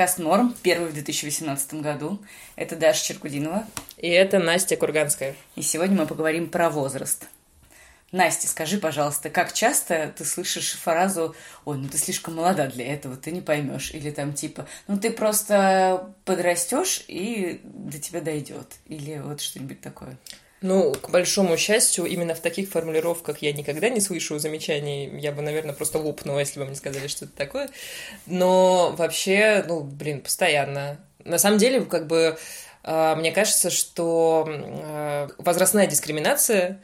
подкаст 0.00 0.18
«Норм», 0.18 0.54
первый 0.62 0.88
в 0.88 0.94
2018 0.94 1.74
году. 1.74 2.22
Это 2.56 2.74
Даша 2.74 3.04
Черкудинова. 3.04 3.66
И 3.98 4.08
это 4.08 4.38
Настя 4.38 4.78
Курганская. 4.78 5.36
И 5.56 5.60
сегодня 5.60 5.94
мы 5.94 6.06
поговорим 6.06 6.48
про 6.48 6.70
возраст. 6.70 7.28
Настя, 8.10 8.48
скажи, 8.48 8.78
пожалуйста, 8.78 9.28
как 9.28 9.52
часто 9.52 10.10
ты 10.16 10.24
слышишь 10.24 10.72
фразу 10.72 11.36
«Ой, 11.66 11.76
ну 11.76 11.86
ты 11.86 11.98
слишком 11.98 12.36
молода 12.36 12.66
для 12.68 12.94
этого, 12.94 13.14
ты 13.14 13.30
не 13.30 13.42
поймешь», 13.42 13.90
или 13.90 14.10
там 14.10 14.32
типа 14.32 14.66
«Ну 14.88 14.98
ты 14.98 15.10
просто 15.10 16.14
подрастешь 16.24 17.04
и 17.06 17.60
до 17.62 17.98
тебя 17.98 18.22
дойдет», 18.22 18.76
или 18.86 19.18
вот 19.18 19.42
что-нибудь 19.42 19.82
такое? 19.82 20.16
Ну, 20.62 20.92
к 20.92 21.08
большому 21.08 21.56
счастью, 21.56 22.04
именно 22.04 22.34
в 22.34 22.40
таких 22.40 22.68
формулировках 22.68 23.38
я 23.38 23.52
никогда 23.52 23.88
не 23.88 24.00
слышу 24.00 24.38
замечаний. 24.38 25.10
Я 25.18 25.32
бы, 25.32 25.40
наверное, 25.40 25.74
просто 25.74 25.98
лопнула, 25.98 26.40
если 26.40 26.60
бы 26.60 26.66
мне 26.66 26.74
сказали 26.74 27.06
что-то 27.06 27.32
такое. 27.34 27.70
Но 28.26 28.94
вообще, 28.96 29.64
ну, 29.66 29.80
блин, 29.80 30.20
постоянно. 30.20 30.98
На 31.24 31.38
самом 31.38 31.58
деле, 31.58 31.80
как 31.82 32.06
бы, 32.06 32.38
э, 32.82 33.14
мне 33.16 33.32
кажется, 33.32 33.70
что 33.70 34.44
э, 34.48 35.28
возрастная 35.38 35.86
дискриминация 35.86 36.80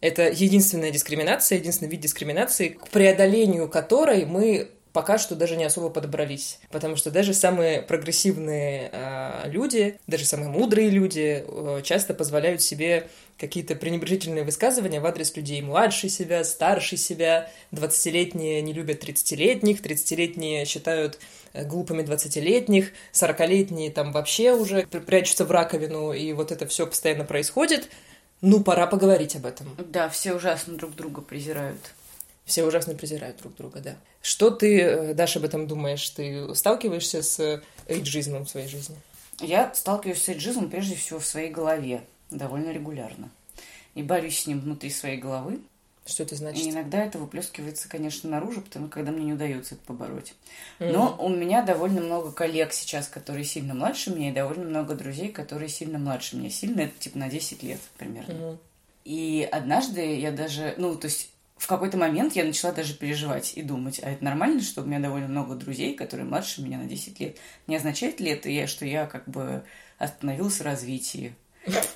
это 0.00 0.28
единственная 0.28 0.90
дискриминация, 0.92 1.58
единственный 1.58 1.88
вид 1.88 2.00
дискриминации, 2.00 2.68
к 2.68 2.88
преодолению 2.88 3.68
которой 3.68 4.24
мы 4.26 4.70
пока 4.92 5.18
что 5.18 5.34
даже 5.34 5.56
не 5.56 5.64
особо 5.64 5.90
подобрались. 5.90 6.58
Потому 6.70 6.96
что 6.96 7.10
даже 7.10 7.34
самые 7.34 7.82
прогрессивные 7.82 8.90
э, 8.92 9.42
люди, 9.50 9.98
даже 10.06 10.24
самые 10.24 10.48
мудрые 10.48 10.90
люди 10.90 11.44
э, 11.46 11.82
часто 11.84 12.14
позволяют 12.14 12.62
себе 12.62 13.08
какие-то 13.38 13.76
пренебрежительные 13.76 14.44
высказывания 14.44 15.00
в 15.00 15.06
адрес 15.06 15.36
людей 15.36 15.62
младше 15.62 16.08
себя, 16.08 16.42
старше 16.44 16.96
себя. 16.96 17.50
20-летние 17.72 18.60
не 18.62 18.72
любят 18.72 19.04
30-летних, 19.04 19.80
30-летние 19.80 20.64
считают 20.64 21.18
э, 21.52 21.64
глупыми 21.64 22.02
20-летних, 22.02 22.92
40-летние 23.12 23.90
там 23.90 24.12
вообще 24.12 24.52
уже 24.52 24.82
прячутся 24.86 25.44
в 25.44 25.50
раковину, 25.50 26.12
и 26.12 26.32
вот 26.32 26.50
это 26.52 26.66
все 26.66 26.86
постоянно 26.86 27.24
происходит. 27.24 27.88
Ну, 28.40 28.62
пора 28.62 28.86
поговорить 28.86 29.34
об 29.34 29.46
этом. 29.46 29.66
Да, 29.78 30.08
все 30.08 30.32
ужасно 30.32 30.74
друг 30.74 30.94
друга 30.94 31.22
презирают. 31.22 31.80
Все 32.48 32.64
ужасно 32.64 32.94
презирают 32.94 33.36
друг 33.36 33.54
друга, 33.56 33.80
да. 33.80 33.96
Что 34.22 34.50
ты, 34.50 34.80
э, 34.80 35.14
Даша, 35.14 35.38
об 35.38 35.44
этом 35.44 35.66
думаешь? 35.66 36.08
Ты 36.08 36.54
сталкиваешься 36.54 37.22
с 37.22 37.62
эйджизмом 37.86 38.46
в 38.46 38.50
своей 38.50 38.68
жизни? 38.68 38.96
Я 39.40 39.72
сталкиваюсь 39.74 40.22
с 40.22 40.30
эйджизмом 40.30 40.70
прежде 40.70 40.96
всего 40.96 41.20
в 41.20 41.26
своей 41.26 41.50
голове 41.50 42.02
довольно 42.30 42.70
регулярно. 42.70 43.28
И 43.94 44.02
борюсь 44.02 44.40
с 44.40 44.46
ним 44.46 44.60
внутри 44.60 44.88
своей 44.88 45.18
головы. 45.18 45.60
Что 46.06 46.22
это 46.22 46.36
значит? 46.36 46.64
И 46.64 46.70
иногда 46.70 47.04
это 47.04 47.18
выплескивается, 47.18 47.86
конечно, 47.86 48.30
наружу, 48.30 48.62
потому 48.62 48.88
когда 48.88 49.12
мне 49.12 49.26
не 49.26 49.32
удается 49.34 49.74
это 49.74 49.84
побороть. 49.84 50.32
Mm-hmm. 50.78 50.90
Но 50.90 51.18
у 51.20 51.28
меня 51.28 51.60
довольно 51.62 52.00
много 52.00 52.32
коллег 52.32 52.72
сейчас, 52.72 53.08
которые 53.08 53.44
сильно 53.44 53.74
младше 53.74 54.10
меня, 54.10 54.30
и 54.30 54.32
довольно 54.32 54.64
много 54.64 54.94
друзей, 54.94 55.28
которые 55.28 55.68
сильно 55.68 55.98
младше 55.98 56.36
меня. 56.36 56.48
Сильно 56.48 56.80
это 56.80 56.98
типа 56.98 57.18
на 57.18 57.28
10 57.28 57.62
лет 57.62 57.80
примерно. 57.98 58.32
Mm-hmm. 58.32 58.58
И 59.04 59.48
однажды 59.52 60.18
я 60.18 60.32
даже, 60.32 60.74
ну, 60.78 60.94
то 60.94 61.08
есть 61.08 61.28
в 61.58 61.66
какой-то 61.66 61.96
момент 61.96 62.34
я 62.36 62.44
начала 62.44 62.72
даже 62.72 62.94
переживать 62.94 63.52
и 63.56 63.62
думать, 63.62 64.00
а 64.02 64.10
это 64.10 64.24
нормально, 64.24 64.62
что 64.62 64.82
у 64.82 64.84
меня 64.84 65.00
довольно 65.00 65.28
много 65.28 65.54
друзей, 65.54 65.94
которые 65.94 66.26
младше 66.26 66.62
меня 66.62 66.78
на 66.78 66.84
10 66.84 67.18
лет. 67.20 67.36
Не 67.66 67.76
означает 67.76 68.20
ли 68.20 68.30
это, 68.30 68.66
что 68.66 68.86
я 68.86 69.06
как 69.06 69.28
бы 69.28 69.62
остановилась 69.98 70.60
в 70.60 70.62
развитии? 70.62 71.34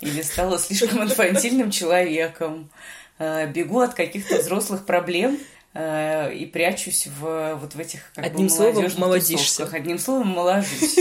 Или 0.00 0.22
стала 0.22 0.58
слишком 0.58 1.02
инфантильным 1.02 1.70
человеком? 1.70 2.70
Э, 3.18 3.46
бегу 3.46 3.80
от 3.80 3.94
каких-то 3.94 4.38
взрослых 4.38 4.84
проблем 4.84 5.38
э, 5.74 6.34
и 6.34 6.44
прячусь 6.46 7.06
в 7.06 7.54
вот 7.54 7.74
в 7.74 7.78
этих 7.78 8.12
как 8.14 8.26
Одним 8.26 8.48
бы, 8.48 8.52
словом, 8.52 8.90
молодишься. 8.96 9.64
Одним 9.64 9.98
словом, 9.98 10.28
моложусь. 10.28 10.96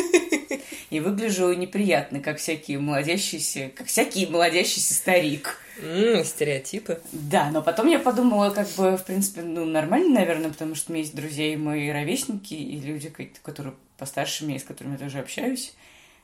И 0.91 1.00
выгляжу 1.00 1.53
неприятно, 1.53 2.19
как 2.19 2.38
всякие 2.38 2.78
молодящиеся, 2.78 3.72
как 3.75 3.88
всякий 3.88 4.25
молодящийся 4.28 4.94
старик. 4.94 5.61
Mm, 5.78 6.24
стереотипы. 6.24 7.02
Да, 7.12 7.50
но 7.50 7.62
потом 7.62 7.88
я 7.88 8.00
подумала, 8.00 8.50
как 8.52 8.68
бы, 8.78 8.98
в 8.98 9.06
принципе, 9.06 9.42
ну, 9.42 9.66
нормально, 9.66 10.20
наверное, 10.20 10.52
потому 10.52 10.76
что 10.76 10.92
у 10.92 10.94
меня 10.94 11.04
есть 11.04 11.16
друзья 11.16 11.54
и 11.54 11.56
мои 11.56 11.90
ровесники, 11.90 12.54
и 12.54 12.80
люди, 12.80 13.09
которые 13.44 13.76
постарше 13.98 14.46
меня, 14.46 14.60
с 14.60 14.64
которыми 14.64 14.94
я 14.94 15.00
тоже 15.00 15.20
общаюсь. 15.20 15.74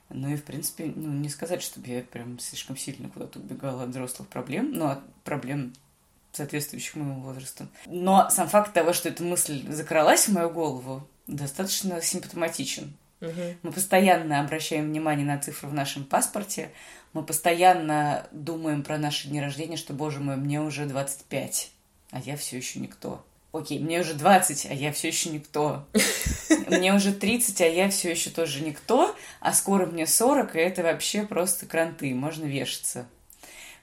Ну 0.10 0.30
и, 0.30 0.36
в 0.36 0.44
принципе, 0.44 0.92
ну, 0.96 1.12
не 1.12 1.30
сказать, 1.30 1.62
чтобы 1.62 1.88
я 1.88 2.02
прям 2.02 2.40
слишком 2.40 2.78
сильно 2.78 3.10
куда-то 3.10 3.40
убегала 3.40 3.84
от 3.84 3.90
взрослых 3.90 4.28
проблем, 4.30 4.72
но 4.72 4.92
от 4.92 5.14
проблем 5.24 5.74
соответствующих 6.32 6.96
моему 6.96 7.22
возрасту. 7.22 7.68
Но 7.88 8.30
сам 8.30 8.48
факт 8.48 8.74
того, 8.74 8.94
что 8.94 9.10
эта 9.10 9.24
мысль 9.24 9.64
закралась 9.70 10.28
в 10.28 10.34
мою 10.34 10.50
голову, 10.50 11.08
достаточно 11.26 12.02
симптоматичен. 12.02 12.94
Угу. 13.22 13.56
Мы 13.64 13.72
постоянно 13.72 14.40
обращаем 14.40 14.86
внимание 14.86 15.26
на 15.26 15.40
цифры 15.40 15.70
в 15.70 15.74
нашем 15.74 16.04
паспорте, 16.04 16.72
мы 17.14 17.24
постоянно 17.24 18.28
думаем 18.32 18.84
про 18.84 18.98
наши 18.98 19.28
дни 19.28 19.42
рождения, 19.42 19.78
что, 19.78 19.94
боже 19.94 20.20
мой, 20.20 20.36
мне 20.36 20.62
уже 20.62 20.86
25, 20.86 21.72
а 22.12 22.20
я 22.20 22.38
все 22.38 22.58
еще 22.58 22.80
никто. 22.80 23.26
Окей, 23.54 23.80
мне 23.80 24.02
уже 24.02 24.14
20, 24.14 24.68
а 24.68 24.74
я 24.74 24.92
все 24.92 25.08
еще 25.08 25.30
никто. 25.30 25.88
Мне 26.68 26.94
уже 26.94 27.14
30, 27.14 27.62
а 27.62 27.66
я 27.66 27.90
все 27.90 28.12
еще 28.12 28.30
тоже 28.30 28.62
никто, 28.62 29.16
а 29.40 29.54
скоро 29.54 29.86
мне 29.86 30.06
40, 30.06 30.56
и 30.56 30.60
это 30.60 30.84
вообще 30.84 31.24
просто 31.24 31.66
кранты, 31.66 32.14
можно 32.14 32.44
вешаться. 32.44 33.08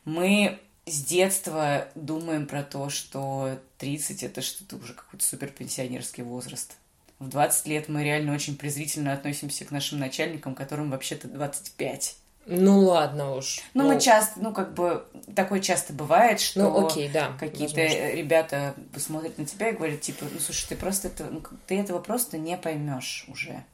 Мы 0.04 0.60
с 0.86 1.02
детства 1.02 1.88
думаем 1.94 2.46
про 2.46 2.62
то, 2.62 2.90
что 2.90 3.58
30 3.78 4.22
это 4.22 4.42
что-то 4.42 4.76
уже 4.76 4.92
какой-то 4.92 5.24
суперпенсионерский 5.24 6.22
возраст. 6.22 6.76
В 7.18 7.28
20 7.28 7.66
лет 7.66 7.88
мы 7.88 8.02
реально 8.02 8.34
очень 8.34 8.56
презрительно 8.56 9.12
относимся 9.12 9.64
к 9.64 9.70
нашим 9.70 9.98
начальникам, 9.98 10.54
которым 10.54 10.90
вообще-то 10.90 11.28
25. 11.28 12.16
Ну 12.46 12.80
ладно 12.80 13.36
уж. 13.36 13.60
Ну, 13.72 13.84
ну 13.84 13.94
мы 13.94 14.00
часто, 14.00 14.40
ну 14.40 14.52
как 14.52 14.74
бы 14.74 15.06
такое 15.34 15.60
часто 15.60 15.92
бывает, 15.92 16.40
что 16.40 16.60
ну, 16.60 16.86
окей, 16.86 17.08
да, 17.08 17.32
какие-то 17.40 17.80
возможно. 17.80 18.10
ребята 18.12 18.74
посмотрят 18.92 19.38
на 19.38 19.46
тебя 19.46 19.70
и 19.70 19.76
говорят 19.76 20.02
типа, 20.02 20.26
ну 20.30 20.38
слушай, 20.38 20.66
ты 20.68 20.76
просто 20.76 21.08
это, 21.08 21.24
ну, 21.24 21.42
ты 21.66 21.78
этого 21.78 22.00
просто 22.00 22.36
не 22.36 22.56
поймешь 22.58 23.24
уже, 23.28 23.64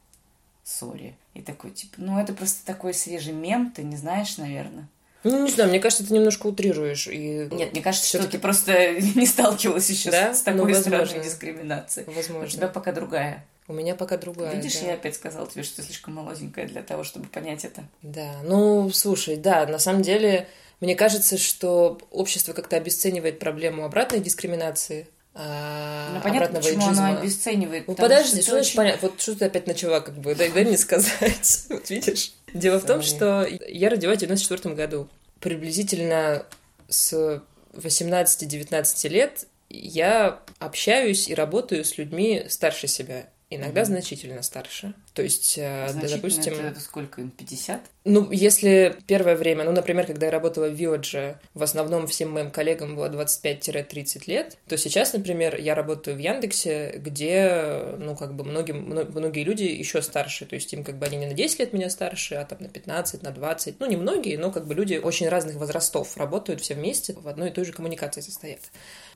сори. 0.63 1.17
И 1.33 1.41
такой 1.41 1.71
типа, 1.71 1.95
ну 1.97 2.17
это 2.17 2.33
просто 2.33 2.65
такой 2.65 2.93
свежий 2.93 3.33
мем, 3.33 3.71
ты 3.71 3.83
не 3.83 3.97
знаешь, 3.97 4.37
наверное. 4.37 4.87
Ну, 5.23 5.43
не 5.43 5.51
знаю, 5.51 5.69
мне 5.69 5.79
кажется, 5.79 6.05
ты 6.05 6.13
немножко 6.13 6.47
утрируешь. 6.47 7.07
И... 7.07 7.47
Нет, 7.51 7.73
мне 7.73 7.81
кажется, 7.81 8.07
что 8.07 8.27
ты 8.27 8.39
просто 8.39 8.93
не 9.15 9.25
сталкивалась 9.25 9.89
еще 9.89 10.11
да? 10.11 10.33
с 10.33 10.41
такой 10.41 10.73
ну, 10.73 10.79
странной 10.79 11.23
дискриминацией. 11.23 12.11
Возможно. 12.13 12.45
У 12.45 12.47
тебя 12.47 12.67
пока 12.67 12.91
другая. 12.91 13.45
У 13.67 13.73
меня 13.73 13.95
пока 13.95 14.17
другая. 14.17 14.55
Видишь, 14.55 14.79
да. 14.79 14.87
я 14.87 14.93
опять 14.95 15.15
сказала 15.15 15.47
тебе, 15.47 15.63
что 15.63 15.77
ты 15.77 15.83
слишком 15.83 16.15
молоденькая 16.15 16.67
для 16.67 16.81
того, 16.81 17.03
чтобы 17.03 17.27
понять 17.27 17.63
это. 17.63 17.83
Да, 18.01 18.37
ну, 18.43 18.89
слушай, 18.89 19.37
да, 19.37 19.65
на 19.67 19.79
самом 19.79 20.01
деле, 20.01 20.47
мне 20.81 20.95
кажется, 20.95 21.37
что 21.37 21.99
общество 22.11 22.53
как-то 22.53 22.75
обесценивает 22.75 23.39
проблему 23.39 23.85
обратной 23.85 24.19
дискриминации. 24.19 25.07
А, 25.33 26.13
ну, 26.13 26.21
понятно, 26.21 26.59
почему 26.59 26.87
оно 26.87 27.19
обесценивает. 27.19 27.87
Ну, 27.87 27.95
подожди, 27.95 28.41
что 28.41 28.51
значит 28.51 28.67
очень... 28.67 28.77
понятно? 28.77 29.07
Вот 29.07 29.21
что 29.21 29.35
ты 29.35 29.45
опять 29.45 29.65
начала, 29.65 30.01
как 30.01 30.15
бы, 30.15 30.35
дай, 30.35 30.51
дай 30.51 30.65
мне 30.65 30.77
сказать. 30.77 31.65
Вот 31.69 31.89
видишь? 31.89 32.33
Дело 32.53 32.79
в 32.79 32.85
том, 32.85 33.01
что 33.01 33.47
я 33.67 33.89
родилась 33.89 34.17
в 34.17 34.21
94 34.21 34.75
году. 34.75 35.07
Приблизительно 35.39 36.45
с 36.89 37.41
18-19 37.73 39.09
лет 39.09 39.47
я 39.69 40.39
общаюсь 40.59 41.29
и 41.29 41.33
работаю 41.33 41.85
с 41.85 41.97
людьми 41.97 42.45
старше 42.49 42.87
себя 42.87 43.29
иногда 43.51 43.81
mm-hmm. 43.81 43.85
значительно 43.85 44.41
старше. 44.41 44.93
То 45.13 45.21
есть, 45.21 45.57
э, 45.57 45.89
значительно 45.89 46.15
допустим... 46.15 46.53
Это, 46.53 46.67
это 46.67 46.79
сколько 46.79 47.21
им, 47.21 47.29
50? 47.29 47.81
Ну, 48.05 48.31
если 48.31 48.95
первое 49.05 49.35
время, 49.35 49.65
ну, 49.65 49.73
например, 49.73 50.07
когда 50.07 50.27
я 50.27 50.31
работала 50.31 50.67
в 50.67 50.73
Виодже, 50.73 51.37
в 51.53 51.61
основном 51.61 52.07
всем 52.07 52.31
моим 52.31 52.49
коллегам 52.49 52.95
было 52.95 53.09
25-30 53.09 54.23
лет, 54.27 54.57
то 54.67 54.77
сейчас, 54.77 55.11
например, 55.11 55.57
я 55.57 55.75
работаю 55.75 56.15
в 56.15 56.19
Яндексе, 56.19 56.95
где, 56.97 57.95
ну, 57.99 58.15
как 58.15 58.33
бы 58.33 58.45
многим, 58.45 58.85
многие 58.85 59.43
люди 59.43 59.63
еще 59.63 60.01
старше, 60.01 60.45
то 60.45 60.55
есть 60.55 60.71
им 60.71 60.85
как 60.85 60.97
бы 60.97 61.05
они 61.05 61.17
не 61.17 61.25
на 61.25 61.33
10 61.33 61.59
лет 61.59 61.73
меня 61.73 61.89
старше, 61.89 62.35
а 62.35 62.45
там 62.45 62.59
на 62.61 62.69
15, 62.69 63.21
на 63.21 63.31
20, 63.31 63.79
ну, 63.81 63.85
не 63.85 63.97
многие, 63.97 64.37
но 64.37 64.51
как 64.51 64.65
бы 64.65 64.73
люди 64.73 64.95
очень 64.95 65.27
разных 65.27 65.57
возрастов 65.57 66.15
работают 66.15 66.61
все 66.61 66.73
вместе, 66.73 67.13
в 67.13 67.27
одной 67.27 67.49
и 67.49 67.51
той 67.51 67.65
же 67.65 67.73
коммуникации 67.73 68.21
состоят. 68.21 68.61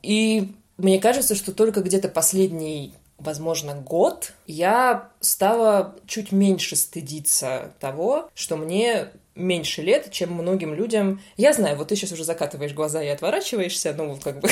И 0.01 0.51
мне 0.77 0.99
кажется, 0.99 1.35
что 1.35 1.53
только 1.53 1.81
где-то 1.81 2.09
последний 2.09 2.93
возможно, 3.17 3.73
год, 3.75 4.33
я 4.47 5.09
стала 5.19 5.95
чуть 6.07 6.31
меньше 6.31 6.75
стыдиться 6.75 7.71
того, 7.79 8.29
что 8.33 8.57
мне 8.57 9.09
меньше 9.35 9.81
лет, 9.81 10.11
чем 10.11 10.33
многим 10.33 10.73
людям. 10.73 11.21
Я 11.37 11.53
знаю, 11.53 11.77
вот 11.77 11.89
ты 11.89 11.95
сейчас 11.95 12.11
уже 12.11 12.23
закатываешь 12.23 12.73
глаза 12.73 13.03
и 13.03 13.07
отворачиваешься, 13.07 13.93
ну, 13.97 14.09
вот 14.09 14.23
как 14.23 14.39
бы... 14.39 14.49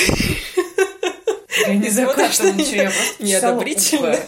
Я 1.68 1.76
не 1.76 1.90
закатываю 1.92 2.56
ничего, 2.56 2.82
я 2.84 2.92
просто 2.92 3.24
Неодобрительно. 3.24 4.20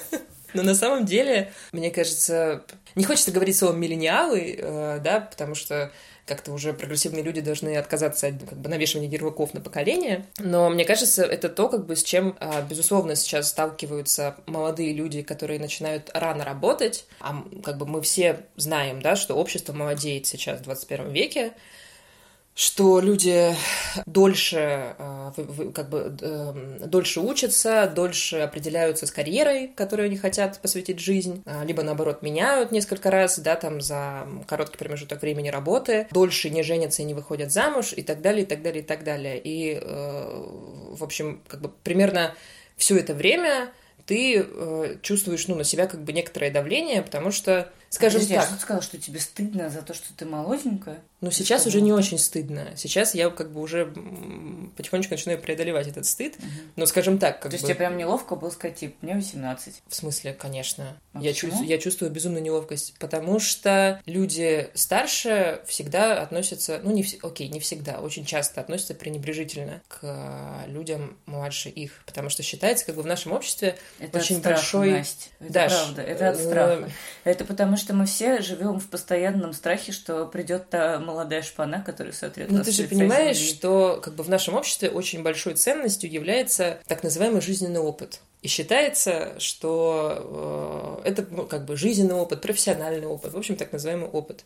Но 0.56 0.64
на 0.64 0.76
самом 0.76 1.06
деле, 1.06 1.52
мне 1.72 1.92
кажется, 1.92 2.64
Не 2.96 3.04
хочется 3.04 3.32
говорить 3.32 3.58
словом 3.58 3.80
миллениалы, 3.80 4.56
э, 4.58 5.00
да, 5.04 5.20
потому 5.20 5.54
что 5.54 5.92
как-то 6.26 6.52
уже 6.54 6.74
прогрессивные 6.74 7.24
люди 7.24 7.40
должны 7.42 7.78
отказаться 7.78 8.28
от 8.28 8.40
как 8.50 8.58
бы, 8.58 8.70
навешивания 8.70 9.10
ярлыков 9.10 9.54
на 9.54 9.62
поколение. 9.62 10.26
Но 10.40 10.70
мне 10.70 10.86
кажется, 10.86 11.24
это 11.24 11.50
то, 11.50 11.70
как 11.70 11.86
бы, 11.86 11.96
с 11.96 12.04
чем, 12.04 12.36
а, 12.40 12.62
безусловно, 12.62 13.16
сейчас 13.16 13.50
сталкиваются 13.50 14.36
молодые 14.48 14.94
люди, 14.94 15.22
которые 15.22 15.60
начинают 15.60 16.10
рано 16.14 16.44
работать. 16.44 17.06
А 17.20 17.44
как 17.64 17.78
бы 17.78 17.86
мы 17.86 18.02
все 18.02 18.40
знаем, 18.56 19.02
да, 19.02 19.16
что 19.16 19.36
общество 19.36 19.74
молодеет 19.74 20.26
сейчас 20.26 20.60
в 20.62 20.64
21 20.64 21.12
веке, 21.12 21.54
что 22.56 23.02
люди 23.02 23.54
дольше, 24.06 24.96
э, 24.98 25.32
как 25.76 25.90
бы, 25.90 26.16
э, 26.22 26.88
дольше 26.88 27.20
учатся, 27.20 27.92
дольше 27.94 28.38
определяются 28.38 29.06
с 29.06 29.12
карьерой, 29.12 29.68
которой 29.76 30.08
они 30.08 30.16
хотят 30.16 30.62
посвятить 30.62 31.00
жизнь, 31.00 31.44
а, 31.46 31.66
либо, 31.66 31.84
наоборот, 31.84 32.22
меняют 32.22 32.72
несколько 32.72 33.12
раз, 33.12 33.40
да, 33.40 33.58
там, 33.58 33.82
за 33.82 34.26
короткий 34.48 34.78
промежуток 34.78 35.22
времени 35.22 35.50
работы, 35.50 36.08
дольше 36.12 36.50
не 36.50 36.64
женятся 36.64 37.02
и 37.02 37.06
не 37.06 37.14
выходят 37.14 37.52
замуж, 37.52 37.94
и 37.94 38.02
так 38.04 38.22
далее, 38.22 38.44
и 38.44 38.46
так 38.46 38.62
далее, 38.62 38.82
и 38.82 38.86
так 38.86 39.04
далее. 39.04 39.38
И, 39.38 39.78
э, 39.82 40.44
в 40.92 41.04
общем, 41.04 41.42
как 41.48 41.60
бы 41.60 41.70
примерно 41.84 42.36
все 42.78 42.98
это 42.98 43.14
время 43.14 43.70
ты 44.06 44.46
чувствуешь, 45.02 45.48
ну, 45.48 45.56
на 45.56 45.64
себя 45.64 45.88
как 45.88 46.04
бы 46.04 46.14
некоторое 46.14 46.52
давление, 46.52 47.02
потому 47.02 47.32
что 47.32 47.72
Скажем 47.96 48.20
Подожди, 48.20 48.36
так. 48.36 48.44
А 48.44 48.48
что 48.48 48.56
ты 48.56 48.62
сказала, 48.62 48.82
что 48.82 48.98
тебе 48.98 49.20
стыдно 49.22 49.70
за 49.70 49.82
то, 49.82 49.94
что 49.94 50.14
ты 50.14 50.26
молоденькая? 50.26 51.00
Ну, 51.22 51.32
сейчас 51.32 51.62
что 51.62 51.70
уже 51.70 51.80
не 51.80 51.94
очень 51.94 52.18
стыдно. 52.18 52.74
Сейчас 52.76 53.16
я 53.16 53.30
как 53.30 53.54
бы 53.54 53.62
уже 53.62 53.86
потихонечку 54.76 55.14
начинаю 55.14 55.40
преодолевать 55.40 55.88
этот 55.88 56.06
стыд. 56.06 56.36
Угу. 56.38 56.46
Но, 56.76 56.86
скажем 56.88 57.20
так, 57.20 57.40
как 57.40 57.44
То 57.44 57.48
бы... 57.50 57.54
есть 57.54 57.64
тебе 57.64 57.76
прям 57.76 57.96
неловко 57.96 58.36
было 58.36 58.50
сказать, 58.50 58.76
типа, 58.76 58.98
мне 59.02 59.16
18? 59.16 59.82
В 59.88 59.96
смысле, 59.96 60.34
конечно. 60.34 61.00
А 61.14 61.22
я, 61.22 61.32
чувствую, 61.32 61.66
я 61.66 61.78
чувствую 61.78 62.12
безумную 62.12 62.44
неловкость, 62.44 62.96
потому 63.00 63.40
что 63.40 64.02
люди 64.06 64.70
старше 64.74 65.62
всегда 65.66 66.22
относятся... 66.22 66.82
Ну, 66.84 66.92
не 66.92 67.02
вс... 67.02 67.16
окей, 67.22 67.48
не 67.48 67.62
всегда, 67.62 68.02
очень 68.02 68.26
часто 68.26 68.60
относятся 68.60 68.94
пренебрежительно 68.94 69.82
к 69.88 70.66
людям 70.68 71.18
младше 71.28 71.70
их. 71.70 72.04
Потому 72.06 72.30
что 72.30 72.44
считается, 72.44 72.86
как 72.86 72.96
бы 72.96 73.04
в 73.04 73.08
нашем 73.08 73.32
обществе 73.32 73.78
это 74.00 74.20
очень 74.20 74.40
страха, 74.40 74.58
большой... 74.58 74.92
Настя. 74.92 75.30
Это 75.40 75.54
Даш, 75.54 75.72
правда, 75.72 76.02
это 76.02 76.30
от 76.30 76.38
страха. 76.38 76.90
Это 77.24 77.46
потому 77.46 77.78
что 77.78 77.85
мы 77.94 78.06
все 78.06 78.42
живем 78.42 78.80
в 78.80 78.88
постоянном 78.90 79.54
страхе, 79.54 79.92
что 79.92 80.26
придет 80.26 80.70
та 80.70 81.00
молодая 81.00 81.42
шпана, 81.42 81.82
которая 81.82 82.14
сотрет 82.14 82.52
Ну, 82.52 82.64
ты 82.64 82.72
же 82.72 82.84
понимаешь, 82.84 83.38
земли. 83.38 83.54
что 83.54 84.02
как 84.04 84.16
бы 84.16 84.24
в 84.24 84.30
нашем 84.30 84.56
обществе 84.56 84.90
очень 84.90 85.24
большой 85.24 85.56
ценностью 85.56 86.12
является 86.12 86.80
так 86.88 87.04
называемый 87.04 87.42
жизненный 87.42 87.80
опыт. 87.80 88.22
И 88.42 88.48
считается, 88.48 89.40
что 89.40 91.02
э, 91.04 91.10
это 91.10 91.26
ну, 91.32 91.46
как 91.46 91.66
бы 91.66 91.76
жизненный 91.76 92.16
опыт, 92.16 92.42
профессиональный 92.42 93.08
опыт, 93.08 93.34
в 93.34 93.38
общем, 93.38 93.56
так 93.56 93.72
называемый 93.74 94.08
опыт. 94.08 94.46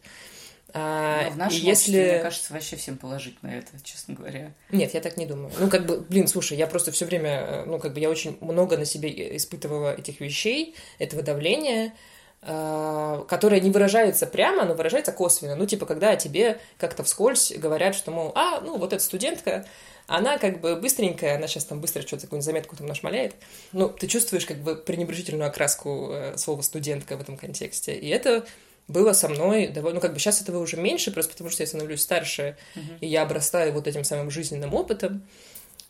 А, 0.72 1.26
Но 1.26 1.32
в 1.32 1.38
нашем 1.38 1.58
если... 1.58 1.72
обществе, 1.72 2.12
мне 2.14 2.22
кажется, 2.22 2.54
вообще 2.54 2.76
всем 2.76 2.98
положить 2.98 3.42
на 3.42 3.58
это, 3.58 3.68
честно 3.84 4.14
говоря. 4.14 4.54
Нет, 4.72 4.94
я 4.94 5.02
так 5.02 5.18
не 5.18 5.26
думаю. 5.26 5.52
Ну, 5.60 5.70
как 5.70 5.86
бы, 5.86 6.00
блин, 6.00 6.28
слушай, 6.28 6.58
я 6.58 6.68
просто 6.68 6.92
все 6.92 7.06
время, 7.06 7.30
э, 7.30 7.66
ну, 7.66 7.80
как 7.80 7.94
бы 7.94 8.00
я 8.00 8.10
очень 8.10 8.38
много 8.42 8.78
на 8.78 8.86
себе 8.86 9.36
испытывала 9.36 9.96
этих 9.96 10.20
вещей, 10.22 10.76
этого 11.00 11.24
давления, 11.24 11.94
которая 12.42 13.60
не 13.60 13.70
выражается 13.70 14.26
прямо, 14.26 14.64
но 14.64 14.74
выражается 14.74 15.12
косвенно. 15.12 15.56
Ну, 15.56 15.66
типа, 15.66 15.86
когда 15.86 16.16
тебе 16.16 16.60
как-то 16.78 17.04
вскользь 17.04 17.52
говорят, 17.52 17.96
что, 17.96 18.12
мол, 18.12 18.32
а, 18.34 18.62
ну, 18.62 18.78
вот 18.78 18.94
эта 18.94 19.04
студентка, 19.04 19.66
она 20.08 20.38
как 20.38 20.62
бы 20.62 20.76
быстренькая, 20.76 21.36
она 21.36 21.48
сейчас 21.48 21.66
там 21.66 21.82
быстро 21.82 22.02
что-то, 22.02 22.24
какую-нибудь 22.24 22.46
заметку 22.46 22.76
там 22.76 22.88
нашмаляет. 22.88 23.36
Ну, 23.74 23.90
ты 23.90 24.08
чувствуешь 24.08 24.46
как 24.46 24.58
бы 24.58 24.76
пренебрежительную 24.76 25.48
окраску 25.48 26.10
э, 26.12 26.38
слова 26.38 26.62
«студентка» 26.62 27.18
в 27.18 27.22
этом 27.22 27.38
контексте. 27.38 27.94
И 27.94 28.08
это 28.08 28.46
было 28.88 29.14
со 29.14 29.30
мной 29.30 29.68
довольно... 29.68 29.96
Ну, 29.96 30.02
как 30.02 30.14
бы 30.14 30.20
сейчас 30.20 30.42
этого 30.42 30.58
уже 30.60 30.78
меньше, 30.78 31.12
просто 31.12 31.34
потому 31.34 31.52
что 31.52 31.62
я 31.62 31.68
становлюсь 31.68 32.02
старше, 32.02 32.58
uh-huh. 32.76 33.00
и 33.02 33.08
я 33.08 33.22
обрастаю 33.22 33.72
вот 33.74 33.88
этим 33.88 34.04
самым 34.04 34.32
жизненным 34.32 34.74
опытом. 34.74 35.24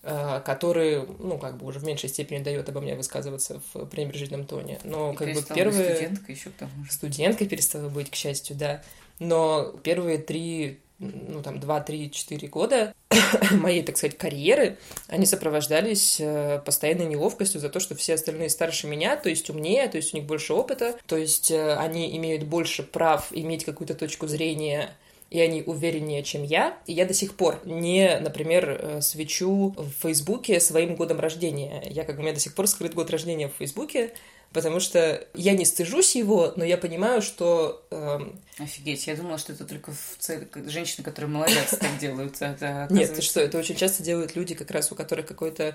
Э, 0.01 0.42
который, 0.46 1.06
ну, 1.19 1.38
как 1.38 1.57
бы 1.57 1.66
уже 1.66 1.80
в 1.80 1.84
меньшей 1.84 2.07
степени 2.07 2.42
дает 2.42 2.69
обо 2.69 2.80
мне 2.80 2.96
высказываться 2.96 3.62
в 3.74 3.86
пренебрежительном 3.86 4.46
тоне. 4.46 4.80
Но, 4.86 5.12
И 5.12 5.16
как 5.16 5.34
бы, 5.34 5.44
первые... 5.54 5.96
студенткой 5.96 6.36
еще 6.36 6.50
к 6.51 6.54
тому 6.54 6.86
же. 6.86 6.92
Студенткой 6.92 7.48
перестала 7.48 7.90
быть, 7.90 8.10
к 8.10 8.16
счастью, 8.16 8.56
да. 8.56 8.81
Но 9.19 9.74
первые 9.84 10.18
три 10.18 10.80
ну, 11.00 11.42
там, 11.42 11.60
два, 11.60 11.81
три, 11.81 12.12
четыре 12.12 12.48
года 12.48 12.94
моей, 13.51 13.84
так 13.84 13.98
сказать, 13.98 14.18
карьеры, 14.18 14.78
они 15.07 15.25
сопровождались 15.25 16.18
э, 16.19 16.62
постоянной 16.63 17.06
неловкостью 17.06 17.60
за 17.60 17.69
то, 17.69 17.80
что 17.80 17.95
все 17.95 18.16
остальные 18.16 18.50
старше 18.50 18.88
меня, 18.88 19.16
то 19.16 19.30
есть 19.30 19.50
умнее, 19.50 19.88
то 19.88 19.98
есть 19.98 20.13
у 20.13 20.18
них 20.18 20.25
больше 20.25 20.54
опыта, 20.54 20.98
то 21.07 21.18
есть 21.18 21.52
э, 21.52 21.75
они 21.75 22.16
имеют 22.18 22.44
больше 22.44 22.84
прав 22.84 23.28
иметь 23.31 23.66
какую-то 23.66 23.95
точку 23.95 24.28
зрения 24.28 24.92
и 25.30 25.40
они 25.40 25.62
увереннее, 25.62 26.24
чем 26.24 26.44
я. 26.44 26.78
И 26.86 26.94
я 26.94 27.06
до 27.06 27.14
сих 27.14 27.36
пор 27.36 27.62
не, 27.66 28.20
например, 28.20 28.70
э, 28.70 29.02
свечу 29.02 29.76
в 29.78 29.90
Фейсбуке 30.02 30.60
своим 30.60 30.96
годом 30.96 31.20
рождения. 31.20 31.84
Я 31.90 32.04
как 32.04 32.16
бы 32.16 32.22
у 32.22 32.24
меня 32.24 32.34
до 32.34 32.40
сих 32.40 32.56
пор 32.56 32.68
скрыт 32.68 32.96
год 32.96 33.12
рождения 33.12 33.48
в 33.48 33.54
Фейсбуке, 33.60 34.14
потому 34.54 34.80
что 34.80 35.24
я 35.36 35.54
не 35.54 35.66
стыжусь 35.66 36.16
его, 36.16 36.54
но 36.56 36.66
я 36.66 36.78
понимаю, 36.78 37.22
что... 37.22 37.86
Эм... 37.92 38.40
Офигеть, 38.58 39.06
я 39.06 39.16
думала, 39.16 39.38
что 39.38 39.54
это 39.54 39.66
только 39.66 39.92
в 39.92 40.18
цели 40.18 40.48
женщины, 40.66 41.04
которые 41.04 41.30
молодятся, 41.30 41.78
так 41.78 41.98
делают. 42.00 42.42
Это, 42.42 42.88
Нет, 42.90 43.14
ты 43.14 43.22
что, 43.22 43.40
это 43.40 43.60
очень 43.60 43.76
часто 43.76 44.02
делают 44.02 44.36
люди, 44.36 44.56
как 44.56 44.72
раз 44.72 44.92
у 44.92 44.96
которых 44.96 45.28
какой-то 45.28 45.68
а, 45.68 45.74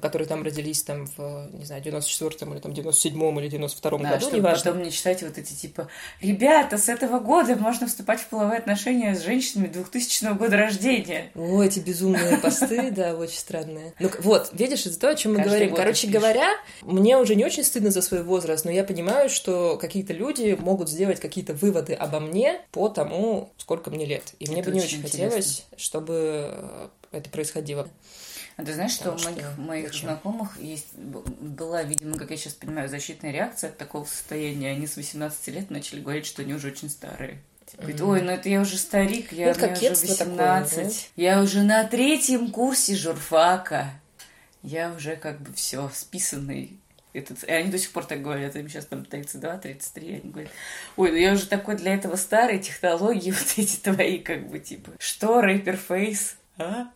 которые 0.00 0.26
там 0.26 0.42
родились 0.42 0.82
там 0.82 1.06
в, 1.06 1.50
не 1.52 1.64
знаю, 1.64 1.82
94-м 1.82 2.54
или 2.54 2.60
там 2.60 2.72
97-м 2.72 3.40
или 3.40 3.50
92-м 3.50 4.02
да, 4.02 4.10
году, 4.10 4.20
чтобы 4.22 4.36
неважно. 4.38 4.70
потом 4.70 4.82
не 4.82 4.90
читать 4.90 5.22
вот 5.22 5.36
эти 5.36 5.52
типа, 5.52 5.88
ребята, 6.20 6.78
с 6.78 6.88
этого 6.88 7.18
года 7.18 7.54
можно 7.56 7.86
вступать 7.86 8.20
в 8.20 8.26
половые 8.28 8.58
отношения 8.58 9.14
с 9.14 9.22
женщинами 9.22 9.66
2000 9.68 10.34
года 10.38 10.56
рождения. 10.56 11.30
О, 11.34 11.62
эти 11.62 11.80
безумные 11.80 12.38
посты, 12.38 12.90
да, 12.96 13.14
очень 13.14 13.38
странные. 13.38 13.94
Ну 13.98 14.10
вот, 14.20 14.50
видишь, 14.52 14.86
это 14.86 14.98
то, 14.98 15.10
о 15.10 15.14
чем 15.14 15.34
мы 15.34 15.42
говорим. 15.42 15.74
Короче 15.74 16.08
говоря, 16.08 16.48
мне 16.82 17.18
уже 17.18 17.34
не 17.34 17.44
очень 17.44 17.64
стыдно 17.64 17.90
за 17.90 18.02
свой 18.02 18.22
возраст, 18.22 18.64
но 18.64 18.70
я 18.70 18.84
понимаю, 18.84 19.28
что 19.28 19.76
какие-то 19.76 20.12
люди 20.12 20.56
могут 20.58 20.88
сделать 20.88 21.20
какие-то 21.20 21.52
выводы 21.52 21.94
обо 21.94 22.20
мне 22.20 22.60
по 22.72 22.88
тому, 22.88 23.50
сколько 23.58 23.90
мне 23.90 24.06
лет. 24.06 24.22
И 24.38 24.48
мне 24.50 24.62
бы 24.62 24.70
не 24.70 24.80
очень 24.80 25.02
хотелось, 25.02 25.66
чтобы 25.76 26.50
э, 26.52 26.88
это 27.12 27.30
происходило. 27.30 27.88
А 28.58 28.64
ты 28.64 28.74
знаешь, 28.74 28.90
что 28.90 29.12
у 29.12 29.18
моих, 29.18 29.56
моих 29.56 29.94
знакомых 29.94 30.58
есть, 30.58 30.92
была, 30.96 31.84
видимо, 31.84 32.18
как 32.18 32.32
я 32.32 32.36
сейчас 32.36 32.54
понимаю, 32.54 32.88
защитная 32.88 33.30
реакция 33.30 33.70
от 33.70 33.78
такого 33.78 34.04
состояния. 34.04 34.72
Они 34.72 34.88
с 34.88 34.96
18 34.96 35.46
лет 35.54 35.70
начали 35.70 36.00
говорить, 36.00 36.26
что 36.26 36.42
они 36.42 36.54
уже 36.54 36.66
очень 36.66 36.90
старые. 36.90 37.38
Говорит, 37.76 38.00
ой, 38.00 38.22
ну 38.22 38.32
это 38.32 38.48
я 38.48 38.60
уже 38.60 38.76
старик, 38.76 39.32
я 39.32 39.54
ну, 39.54 39.60
мне 39.60 39.76
уже 39.76 39.90
18. 39.90 40.74
Такое, 40.74 40.92
я 41.14 41.40
уже 41.40 41.62
на 41.62 41.84
третьем 41.84 42.50
курсе 42.50 42.96
журфака. 42.96 43.92
Я 44.64 44.90
уже 44.90 45.14
как 45.14 45.40
бы 45.40 45.52
все 45.52 45.88
списанный. 45.94 46.80
Этот... 47.12 47.44
И 47.44 47.52
они 47.52 47.70
до 47.70 47.78
сих 47.78 47.92
пор 47.92 48.06
так 48.06 48.22
говорят, 48.22 48.56
им 48.56 48.68
сейчас 48.68 48.86
там 48.86 49.04
32, 49.04 49.58
33, 49.58 50.14
они 50.14 50.30
говорят, 50.32 50.50
ой, 50.96 51.12
ну 51.12 51.16
я 51.16 51.32
уже 51.32 51.46
такой 51.46 51.76
для 51.76 51.94
этого 51.94 52.16
старый, 52.16 52.58
технологии 52.58 53.30
вот 53.38 53.54
эти 53.56 53.76
твои, 53.76 54.18
как 54.18 54.48
бы, 54.48 54.58
типа, 54.58 54.90
что, 54.98 55.42
рэперфейс, 55.42 56.36
а? 56.56 56.88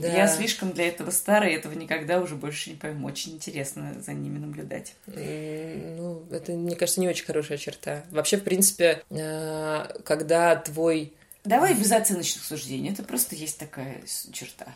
Да. 0.00 0.08
Я 0.08 0.28
слишком 0.28 0.72
для 0.72 0.88
этого 0.88 1.10
старая, 1.10 1.50
этого 1.50 1.72
никогда 1.72 2.20
уже 2.20 2.34
больше 2.34 2.70
не 2.70 2.76
пойму. 2.76 3.06
Очень 3.06 3.34
интересно 3.34 3.94
за 4.00 4.12
ними 4.12 4.38
наблюдать. 4.38 4.94
Ну, 5.06 6.24
это, 6.30 6.52
мне 6.52 6.76
кажется, 6.76 7.00
не 7.00 7.08
очень 7.08 7.24
хорошая 7.24 7.58
черта. 7.58 8.04
Вообще, 8.10 8.36
в 8.36 8.44
принципе, 8.44 9.02
э, 9.10 10.00
когда 10.04 10.56
твой... 10.56 11.12
Давай 11.44 11.74
без 11.74 11.92
оценочных 11.92 12.44
суждений. 12.44 12.90
Это 12.90 13.02
просто 13.02 13.34
есть 13.36 13.58
такая 13.58 14.02
черта. 14.32 14.66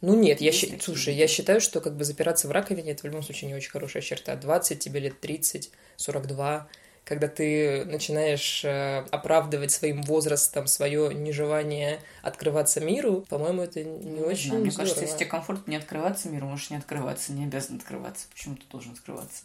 Ну 0.00 0.16
нет, 0.16 0.40
я 0.40 0.50
щ... 0.50 0.66
слушай, 0.80 1.14
я 1.14 1.28
считаю, 1.28 1.60
что 1.60 1.80
как 1.80 1.96
бы 1.96 2.04
запираться 2.04 2.48
в 2.48 2.50
раковине 2.50 2.90
это 2.90 3.02
в 3.02 3.04
любом 3.04 3.22
случае 3.22 3.48
не 3.48 3.54
очень 3.54 3.70
хорошая 3.70 4.02
черта. 4.02 4.34
20, 4.34 4.78
тебе 4.80 4.98
лет 4.98 5.20
30, 5.20 5.70
42 5.96 6.68
когда 7.12 7.28
ты 7.28 7.84
начинаешь 7.84 8.64
э, 8.64 9.04
оправдывать 9.10 9.70
своим 9.70 10.00
возрастом 10.00 10.66
свое 10.66 11.12
нежелание 11.12 12.00
открываться 12.22 12.80
миру, 12.80 13.26
по-моему, 13.28 13.60
это 13.60 13.84
не 13.84 14.20
ну, 14.20 14.22
очень 14.22 14.48
знаю, 14.48 14.62
Мне 14.62 14.72
кажется, 14.72 15.02
если 15.02 15.16
тебе 15.16 15.26
комфортно 15.26 15.72
не 15.72 15.76
открываться 15.76 16.30
миру, 16.30 16.46
можешь 16.46 16.70
не 16.70 16.78
открываться, 16.78 17.34
не 17.34 17.44
обязан 17.44 17.76
открываться. 17.76 18.28
Почему 18.32 18.56
ты 18.56 18.62
должен 18.70 18.92
открываться? 18.92 19.42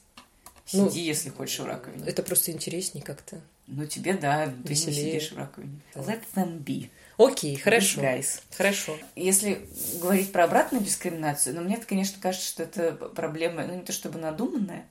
Ну, 0.72 0.90
Сиди, 0.90 1.02
ну, 1.02 1.06
если 1.08 1.30
хочешь 1.30 1.60
в 1.60 1.66
раковине. 1.66 2.06
Это 2.08 2.24
просто 2.24 2.54
интереснее 2.54 3.04
как-то. 3.04 3.42
Ну, 3.68 3.86
тебе, 3.86 4.14
да, 4.14 4.46
ты 4.46 4.70
Веселее. 4.70 5.04
не 5.04 5.12
сидишь 5.12 5.34
в 5.34 5.38
раковине. 5.38 5.82
Let 5.94 6.22
them 6.36 6.64
be. 6.64 6.90
Окей, 7.18 7.58
хорошо. 7.58 8.00
Guys. 8.00 8.40
Хорошо. 8.56 8.98
Если 9.18 9.68
говорить 10.00 10.32
про 10.32 10.46
обратную 10.46 10.86
дискриминацию, 10.86 11.54
ну, 11.54 11.64
мне, 11.64 11.76
конечно, 11.76 12.18
кажется, 12.22 12.48
что 12.48 12.64
это 12.64 12.94
проблема, 12.94 13.66
ну, 13.68 13.76
не 13.76 13.82
то 13.84 13.92
чтобы 13.92 14.20
надуманная, 14.20 14.86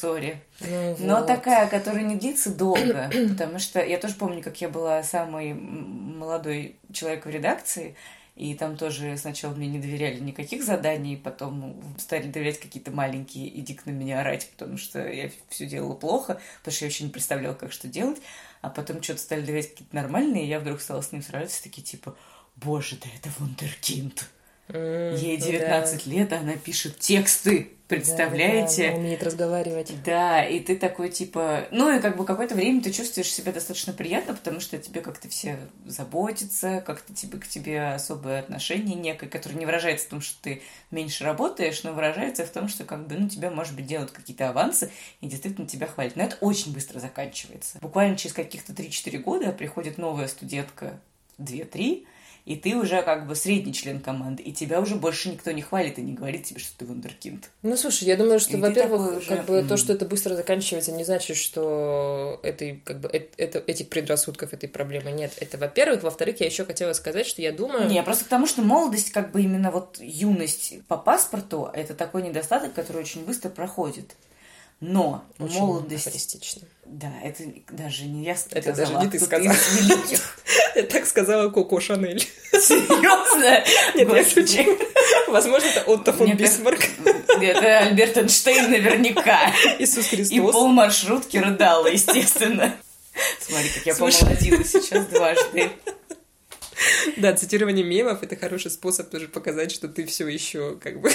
сори. 0.00 0.40
Ну, 0.60 0.96
Но 1.00 1.16
вот. 1.18 1.26
такая, 1.26 1.68
которая 1.68 2.04
не 2.04 2.16
длится 2.16 2.54
долго, 2.54 3.10
потому 3.30 3.58
что 3.58 3.84
я 3.84 3.98
тоже 3.98 4.14
помню, 4.14 4.42
как 4.42 4.60
я 4.60 4.68
была 4.68 5.02
самый 5.02 5.54
молодой 5.54 6.76
человек 6.92 7.26
в 7.26 7.30
редакции, 7.30 7.96
И 8.36 8.54
там 8.54 8.76
тоже 8.76 9.16
сначала 9.18 9.54
мне 9.54 9.68
не 9.68 9.78
доверяли 9.78 10.18
никаких 10.18 10.64
заданий, 10.64 11.16
потом 11.16 11.82
стали 11.98 12.28
доверять 12.28 12.58
какие-то 12.58 12.90
маленькие, 12.90 13.48
иди 13.60 13.78
на 13.84 13.90
меня 13.90 14.20
орать, 14.20 14.48
потому 14.56 14.78
что 14.78 15.06
я 15.06 15.30
все 15.50 15.66
делала 15.66 15.94
плохо, 15.94 16.40
потому 16.58 16.74
что 16.74 16.84
я 16.84 16.88
вообще 16.88 17.04
не 17.04 17.10
представляла, 17.10 17.54
как 17.54 17.72
что 17.72 17.88
делать. 17.88 18.18
А 18.62 18.70
потом 18.70 19.02
что-то 19.02 19.20
стали 19.20 19.42
доверять 19.42 19.70
какие-то 19.70 19.94
нормальные, 19.94 20.44
и 20.44 20.48
я 20.48 20.60
вдруг 20.60 20.80
стала 20.80 21.02
с 21.02 21.12
ним 21.12 21.22
сражаться, 21.22 21.62
такие 21.62 21.82
типа, 21.82 22.16
боже, 22.56 22.96
да 22.96 23.08
это 23.14 23.28
вундеркинд. 23.38 24.28
Ей 24.72 25.36
19 25.36 26.04
да. 26.04 26.10
лет, 26.10 26.32
а 26.32 26.38
она 26.38 26.56
пишет 26.56 26.98
тексты. 26.98 27.70
Представляете? 27.90 28.82
Да, 28.82 28.88
да, 28.88 28.92
она 28.92 29.00
умеет 29.00 29.22
разговаривать. 29.24 29.92
Да, 30.04 30.44
и 30.44 30.60
ты 30.60 30.76
такой, 30.76 31.08
типа... 31.08 31.66
Ну, 31.72 31.92
и 31.92 32.00
как 32.00 32.16
бы 32.16 32.24
какое-то 32.24 32.54
время 32.54 32.80
ты 32.80 32.92
чувствуешь 32.92 33.32
себя 33.32 33.50
достаточно 33.50 33.92
приятно, 33.92 34.32
потому 34.34 34.60
что 34.60 34.78
тебе 34.78 35.00
как-то 35.00 35.28
все 35.28 35.58
заботятся, 35.84 36.84
как-то 36.86 37.12
тебе, 37.12 37.38
к 37.38 37.48
тебе 37.48 37.88
особое 37.88 38.38
отношение 38.38 38.94
некое, 38.94 39.26
которое 39.26 39.56
не 39.56 39.66
выражается 39.66 40.06
в 40.06 40.10
том, 40.10 40.20
что 40.20 40.40
ты 40.40 40.62
меньше 40.92 41.24
работаешь, 41.24 41.82
но 41.82 41.92
выражается 41.92 42.46
в 42.46 42.50
том, 42.50 42.68
что 42.68 42.84
как 42.84 43.08
бы, 43.08 43.16
ну, 43.16 43.28
тебя, 43.28 43.50
может 43.50 43.74
быть, 43.74 43.86
делают 43.86 44.12
какие-то 44.12 44.50
авансы, 44.50 44.92
и 45.20 45.26
действительно 45.26 45.66
тебя 45.66 45.88
хвалят. 45.88 46.14
Но 46.14 46.22
это 46.22 46.36
очень 46.40 46.72
быстро 46.72 47.00
заканчивается. 47.00 47.78
Буквально 47.80 48.16
через 48.16 48.34
каких-то 48.34 48.72
3-4 48.72 49.18
года 49.18 49.50
приходит 49.50 49.98
новая 49.98 50.28
студентка, 50.28 51.00
2-3, 51.38 52.06
и 52.50 52.56
ты 52.56 52.74
уже 52.74 53.00
как 53.02 53.28
бы 53.28 53.36
средний 53.36 53.72
член 53.72 54.00
команды, 54.00 54.42
и 54.42 54.52
тебя 54.52 54.80
уже 54.80 54.96
больше 54.96 55.28
никто 55.28 55.52
не 55.52 55.62
хвалит 55.62 56.00
и 56.00 56.02
не 56.02 56.14
говорит 56.14 56.42
тебе, 56.46 56.58
что 56.58 56.76
ты 56.78 56.84
вундеркинд. 56.84 57.48
Ну, 57.62 57.76
слушай, 57.76 58.08
я 58.08 58.16
думаю, 58.16 58.40
что, 58.40 58.58
во-первых, 58.58 59.18
уже... 59.18 59.28
как 59.28 59.44
бы 59.44 59.60
mm. 59.60 59.68
то, 59.68 59.76
что 59.76 59.92
это 59.92 60.04
быстро 60.04 60.34
заканчивается, 60.34 60.90
не 60.90 61.04
значит, 61.04 61.36
что 61.36 62.40
этой, 62.42 62.82
как 62.84 62.98
бы, 62.98 63.08
это, 63.08 63.62
этих 63.64 63.88
предрассудков, 63.88 64.52
этой 64.52 64.68
проблемы 64.68 65.12
нет. 65.12 65.32
Это, 65.36 65.58
во-первых. 65.58 66.02
Во-вторых, 66.02 66.40
я 66.40 66.46
еще 66.46 66.64
хотела 66.64 66.92
сказать, 66.92 67.24
что 67.24 67.40
я 67.40 67.52
думаю... 67.52 67.88
Не, 67.88 68.02
просто 68.02 68.24
потому 68.24 68.48
что 68.48 68.62
молодость, 68.62 69.12
как 69.12 69.30
бы 69.30 69.42
именно 69.42 69.70
вот 69.70 69.98
юность 70.00 70.82
по 70.88 70.96
паспорту, 70.96 71.70
это 71.72 71.94
такой 71.94 72.22
недостаток, 72.22 72.74
который 72.74 73.02
очень 73.02 73.24
быстро 73.24 73.50
проходит. 73.50 74.16
Но 74.80 75.24
Очень 75.38 75.58
молодость... 75.58 76.38
Да, 76.86 77.12
это 77.22 77.44
даже 77.70 78.04
не 78.06 78.24
я 78.24 78.34
сказала. 78.34 78.60
Это 78.60 78.72
даже 78.72 78.94
не 78.94 79.10
ты 79.10 79.20
сказала. 79.20 79.54
Я 80.74 80.82
так 80.84 81.06
сказала 81.06 81.50
Коко 81.50 81.80
Шанель. 81.80 82.26
Серьезно? 82.52 83.64
Нет, 83.94 84.08
я 84.08 84.24
шучу. 84.24 84.78
Возможно, 85.28 85.66
это 85.66 85.82
Отто 85.82 86.12
фон 86.12 86.36
Бисмарк. 86.36 86.80
Это 87.40 87.78
Альберт 87.78 88.16
Эйнштейн 88.16 88.70
наверняка. 88.70 89.52
Иисус 89.78 90.06
Христос. 90.06 90.36
И 90.36 90.40
пол 90.40 90.68
маршрутки 90.68 91.36
рыдала, 91.38 91.88
естественно. 91.88 92.74
Смотри, 93.40 93.68
как 93.70 93.86
я 93.86 93.94
помолодила 93.94 94.64
сейчас 94.64 95.06
дважды. 95.06 95.70
Да, 97.16 97.34
цитирование 97.34 97.84
мемов 97.84 98.22
это 98.22 98.36
хороший 98.36 98.70
способ 98.70 99.10
тоже 99.10 99.28
показать, 99.28 99.70
что 99.72 99.88
ты 99.88 100.06
все 100.06 100.26
еще 100.28 100.76
как 100.76 101.00
бы 101.00 101.10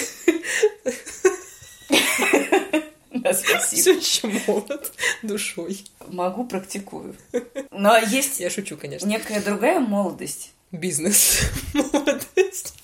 Да, 3.26 3.34
спасибо. 3.34 4.00
Все 4.00 4.26
еще 4.26 4.40
молод 4.46 4.92
душой. 5.22 5.84
Могу, 6.08 6.44
практикую. 6.44 7.16
Но 7.70 7.96
есть... 7.98 8.40
Я 8.40 8.50
шучу, 8.50 8.76
конечно. 8.76 9.06
Некая 9.06 9.40
другая 9.40 9.80
молодость. 9.80 10.52
Бизнес. 10.72 11.40
Молодость. 11.74 12.74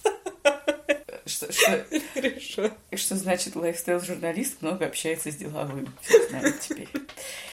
Что, 1.50 1.52
что, 1.52 2.00
Хорошо. 2.14 2.70
что 2.94 3.16
значит 3.16 3.56
лайфстайл-журналист 3.56 4.62
много 4.62 4.86
общается 4.86 5.30
с 5.30 5.36
деловым. 5.36 5.92
Все 6.00 6.28
знают 6.28 6.60
теперь. 6.60 6.88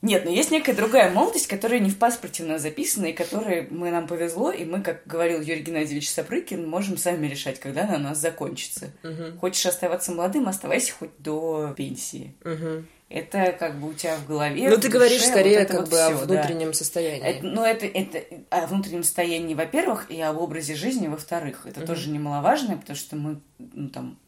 Нет, 0.01 0.25
но 0.25 0.31
есть 0.31 0.51
некая 0.51 0.73
другая 0.73 1.11
молодость, 1.11 1.47
которая 1.47 1.79
не 1.79 1.89
в 1.89 1.97
паспорте 1.97 2.43
у 2.43 2.47
нас 2.47 2.61
записана, 2.61 3.07
и 3.07 3.13
которой 3.13 3.67
мы 3.69 3.91
нам 3.91 4.07
повезло, 4.07 4.51
и 4.51 4.65
мы, 4.65 4.81
как 4.81 5.01
говорил 5.05 5.41
Юрий 5.41 5.61
Геннадьевич 5.61 6.09
Сапрыкин, 6.09 6.67
можем 6.67 6.97
сами 6.97 7.27
решать, 7.27 7.59
когда 7.59 7.83
она 7.83 7.95
у 7.95 7.99
нас 7.99 8.17
закончится. 8.19 8.91
Угу. 9.03 9.39
Хочешь 9.39 9.65
оставаться 9.65 10.11
молодым, 10.11 10.47
оставайся 10.47 10.93
хоть 10.93 11.11
до 11.17 11.73
пенсии. 11.75 12.35
Угу. 12.43 12.85
Это 13.09 13.53
как 13.53 13.79
бы 13.79 13.89
у 13.89 13.93
тебя 13.93 14.17
в 14.17 14.27
голове. 14.27 14.69
Ну, 14.69 14.77
ты 14.77 14.87
говоришь 14.87 15.25
скорее 15.25 15.59
вот 15.59 15.67
как 15.67 15.79
вот 15.79 15.89
бы 15.89 15.95
всё, 15.95 16.09
о 16.09 16.25
внутреннем 16.25 16.67
да. 16.67 16.73
состоянии. 16.73 17.27
Это, 17.27 17.45
ну, 17.45 17.63
это, 17.63 17.87
это 17.87 18.23
о 18.51 18.67
внутреннем 18.67 19.03
состоянии, 19.03 19.55
во-первых, 19.55 20.11
и 20.11 20.21
об 20.21 20.37
образе 20.37 20.75
жизни, 20.75 21.07
во-вторых. 21.07 21.65
Это 21.65 21.79
Мгм. 21.79 21.87
тоже 21.87 22.09
немаловажно, 22.11 22.77
потому 22.77 22.95
что 22.95 23.15
мы, 23.15 23.39
ну, 23.57 23.89
там, 23.89 24.19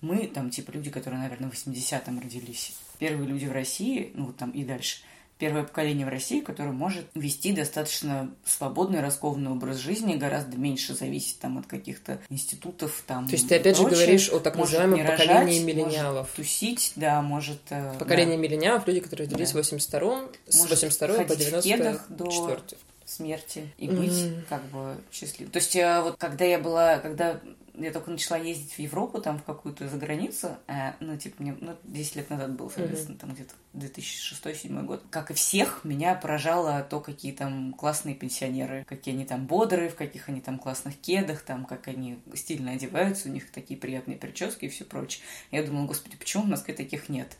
мы, 0.00 0.26
там, 0.26 0.50
типа, 0.50 0.72
люди, 0.72 0.90
которые, 0.90 1.20
наверное, 1.20 1.48
в 1.48 1.54
80-м 1.54 2.18
родились. 2.18 2.74
Первые 2.98 3.28
люди 3.28 3.46
в 3.46 3.52
России, 3.52 4.10
ну, 4.14 4.26
вот 4.26 4.36
там 4.36 4.50
и 4.50 4.64
дальше. 4.64 4.96
Первое 5.42 5.64
поколение 5.64 6.06
в 6.06 6.08
России, 6.08 6.38
которое 6.38 6.70
может 6.70 7.04
вести 7.16 7.52
достаточно 7.52 8.30
свободный, 8.46 9.00
раскованный 9.00 9.50
образ 9.50 9.78
жизни, 9.78 10.14
гораздо 10.14 10.56
меньше 10.56 10.94
зависит 10.94 11.40
там 11.40 11.58
от 11.58 11.66
каких-то 11.66 12.20
институтов 12.30 13.02
там. 13.08 13.26
То 13.26 13.32
есть 13.32 13.48
ты 13.48 13.56
опять 13.56 13.76
же 13.76 13.82
прочее. 13.82 13.98
говоришь 14.04 14.28
о 14.28 14.38
так 14.38 14.54
Может 14.54 14.74
называемом 14.78 14.98
не 14.98 15.10
поколении 15.10 15.54
рожать, 15.58 15.64
миллениалов. 15.64 16.14
Может 16.28 16.34
тусить, 16.36 16.92
да, 16.94 17.22
может... 17.22 17.58
э, 17.70 17.94
Поколение 17.98 18.36
да. 18.36 18.42
миллениалов, 18.44 18.86
люди, 18.86 19.00
которые 19.00 19.26
родились 19.28 19.50
Да. 19.50 19.60
в 19.60 19.66
82-м, 19.66 20.28
с 20.46 20.58
Может 20.60 20.70
82 20.70 21.08
по 21.24 21.24
ходить 21.26 21.48
в 21.48 21.60
кедах 21.60 22.06
до 22.08 22.24
94 22.30 22.80
смерти 23.04 23.68
и 23.78 23.88
быть 23.88 24.46
как 24.48 24.62
бы 24.66 24.94
счастливым. 25.10 25.50
То 25.50 25.58
есть 25.58 25.74
э, 25.74 26.02
вот 26.02 26.18
когда 26.18 26.44
я 26.44 26.60
была, 26.60 26.98
когда 26.98 27.40
я 27.74 27.90
только 27.90 28.10
начала 28.10 28.38
ездить 28.38 28.72
в 28.72 28.78
Европу, 28.78 29.20
там 29.20 29.38
в 29.38 29.44
какую-то 29.44 29.88
за 29.88 29.96
границу, 29.96 30.56
э, 30.66 30.92
ну 31.00 31.16
типа 31.16 31.42
мне, 31.42 31.56
ну 31.60 31.76
10 31.84 32.16
лет 32.16 32.30
назад 32.30 32.52
был, 32.54 32.70
соответственно, 32.70 33.18
там 33.18 33.32
где-то 33.32 33.54
2006-2007 33.74 34.84
год. 34.84 35.02
Как 35.10 35.30
и 35.30 35.34
всех, 35.34 35.84
меня 35.84 36.14
поражало 36.14 36.82
то, 36.82 37.00
какие 37.00 37.32
там 37.32 37.72
классные 37.72 38.14
пенсионеры, 38.14 38.84
какие 38.88 39.14
они 39.14 39.24
там 39.24 39.46
бодрые, 39.46 39.88
в 39.88 39.94
каких 39.94 40.28
они 40.28 40.40
там 40.40 40.58
классных 40.58 40.98
кедах, 41.00 41.42
там 41.42 41.64
как 41.64 41.88
они 41.88 42.18
стильно 42.34 42.72
одеваются, 42.72 43.28
у 43.28 43.32
них 43.32 43.50
такие 43.50 43.78
приятные 43.78 44.18
прически 44.18 44.66
и 44.66 44.68
все 44.68 44.84
прочее. 44.84 45.24
Я 45.50 45.62
думала, 45.62 45.86
господи, 45.86 46.16
почему 46.16 46.44
в 46.44 46.48
Москве 46.48 46.74
таких 46.74 47.08
нет? 47.08 47.36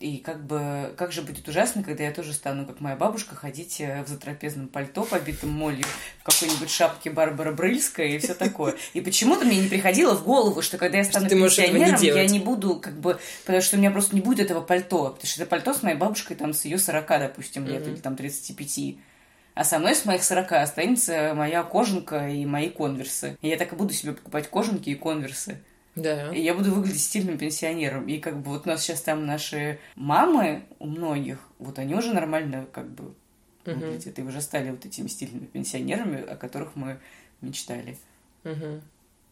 И 0.00 0.16
как 0.16 0.46
бы, 0.46 0.94
как 0.96 1.12
же 1.12 1.20
будет 1.20 1.46
ужасно, 1.46 1.82
когда 1.82 2.04
я 2.04 2.10
тоже 2.10 2.32
стану, 2.32 2.64
как 2.66 2.80
моя 2.80 2.96
бабушка, 2.96 3.34
ходить 3.34 3.80
э, 3.82 4.02
в 4.02 4.08
затрапезном 4.08 4.68
пальто, 4.68 5.04
побитым 5.04 5.50
молью, 5.50 5.84
в 6.20 6.22
какой-нибудь 6.24 6.70
шапке 6.70 7.10
Барбара 7.10 7.52
Брыльская 7.52 8.06
и 8.06 8.18
все 8.18 8.32
такое. 8.32 8.76
И 8.94 9.02
почему-то 9.02 9.44
мне 9.44 9.58
не 9.60 9.68
приходило 9.68 10.14
в 10.16 10.24
голову, 10.24 10.62
что 10.62 10.78
когда 10.78 10.98
я 10.98 11.04
стану 11.04 11.26
можешь 11.36 11.58
этого 11.58 11.76
не 11.76 11.84
пенсионером, 11.84 12.16
я 12.16 12.26
не 12.26 12.38
буду, 12.40 12.76
как 12.76 12.98
бы, 12.98 13.20
потому 13.44 13.60
что 13.60 13.76
у 13.76 13.78
меня 13.78 13.90
просто 13.90 14.14
не 14.14 14.22
будет 14.22 14.40
этого 14.40 14.62
пальто, 14.62 15.10
потому 15.10 15.26
что 15.26 15.42
это 15.42 15.50
пальто 15.50 15.74
с 15.74 15.82
моей 15.82 15.96
бабушкой 15.98 16.34
там 16.36 16.54
с 16.54 16.64
ее 16.64 16.78
40, 16.78 17.06
допустим, 17.06 17.66
лет, 17.66 17.82
Мгм. 17.82 17.92
или 17.92 18.00
там 18.00 18.16
35. 18.16 18.96
А 19.54 19.64
со 19.64 19.78
мной 19.78 19.94
с 19.94 20.06
моих 20.06 20.24
40 20.24 20.52
останется 20.62 21.34
моя 21.34 21.62
кожанка 21.62 22.28
и 22.28 22.46
мои 22.46 22.70
конверсы. 22.70 23.36
И 23.42 23.48
я 23.48 23.58
так 23.58 23.72
и 23.74 23.76
буду 23.76 23.92
себе 23.92 24.12
покупать 24.12 24.48
кожанки 24.48 24.88
и 24.88 24.94
конверсы. 24.94 25.62
Да. 25.96 26.32
И 26.32 26.40
я 26.40 26.54
буду 26.54 26.72
выглядеть 26.72 27.02
стильным 27.02 27.36
пенсионером. 27.36 28.06
И 28.08 28.18
как 28.18 28.38
бы 28.40 28.50
вот 28.50 28.66
у 28.66 28.68
нас 28.68 28.82
сейчас 28.82 29.02
там 29.02 29.26
наши 29.26 29.78
мамы 29.96 30.64
у 30.78 30.86
многих, 30.86 31.38
вот 31.58 31.78
они 31.78 31.94
уже 31.94 32.14
нормально 32.14 32.66
как 32.72 32.88
бы 32.90 33.14
Мгм. 33.66 33.80
выглядят 33.80 34.18
и 34.18 34.22
уже 34.22 34.40
стали 34.40 34.70
вот 34.70 34.86
этими 34.86 35.06
стильными 35.08 35.46
пенсионерами, 35.46 36.22
о 36.22 36.36
которых 36.36 36.76
мы 36.76 36.98
мечтали. 37.40 37.98
Мгм. 38.44 38.82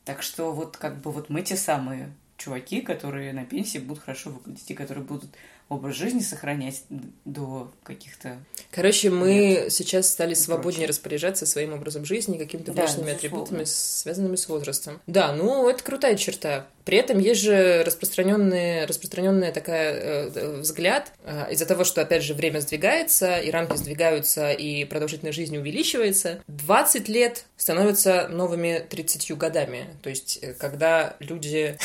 Так 0.05 0.23
что 0.23 0.53
вот 0.53 0.77
как 0.77 1.01
бы 1.01 1.11
вот 1.11 1.31
мы 1.31 1.43
те 1.43 1.57
самые 1.57 2.13
чуваки, 2.37 2.81
которые 2.81 3.33
на 3.33 3.45
пенсии 3.45 3.79
будут 3.79 4.03
хорошо 4.05 4.31
выглядеть 4.31 4.71
и 4.71 4.75
которые 4.75 5.05
будут 5.05 5.31
образ 5.69 5.97
жизни 5.97 6.21
сохранять 6.21 6.83
до 7.25 7.71
каких-то... 7.83 8.39
Короче, 8.71 9.11
мы 9.11 9.69
сейчас 9.71 10.09
стали 10.09 10.35
свободнее 10.35 10.87
прочее. 10.87 10.89
распоряжаться 10.89 11.47
своим 11.47 11.75
образом 11.75 12.05
жизни 12.05 12.39
какими-то 12.39 12.73
Да, 12.73 12.83
внешними 12.83 13.07
безусловно. 13.11 13.17
атрибутами, 13.17 13.65
связанными 13.65 14.37
с 14.37 14.49
возрастом. 14.49 15.01
Да, 15.07 15.33
ну, 15.33 15.69
это 15.69 15.83
крутая 15.83 16.17
черта. 16.17 16.67
При 16.85 16.97
этом 16.97 17.19
есть 17.19 17.43
же 17.43 17.83
распространенная, 17.85 18.87
распространенная 18.87 19.53
такая 19.53 19.93
э, 19.93 20.31
э, 20.35 20.61
взгляд 20.61 21.13
э, 21.25 21.53
из-за 21.53 21.67
того, 21.67 21.85
что, 21.85 22.01
опять 22.01 22.23
же, 22.23 22.33
время 22.33 22.61
сдвигается, 22.61 23.37
и 23.39 23.51
рамки 23.51 23.77
сдвигаются, 23.77 24.53
и 24.53 24.85
продолжительность 24.87 25.37
жизни 25.37 25.59
увеличивается. 25.59 26.43
20 26.49 27.09
лет 27.11 27.45
становятся 27.59 28.29
новыми 28.29 28.83
30 28.89 29.37
годами. 29.37 29.87
То 30.03 30.09
есть, 30.09 30.39
э, 30.41 30.55
когда 30.55 31.17
люди... 31.21 31.77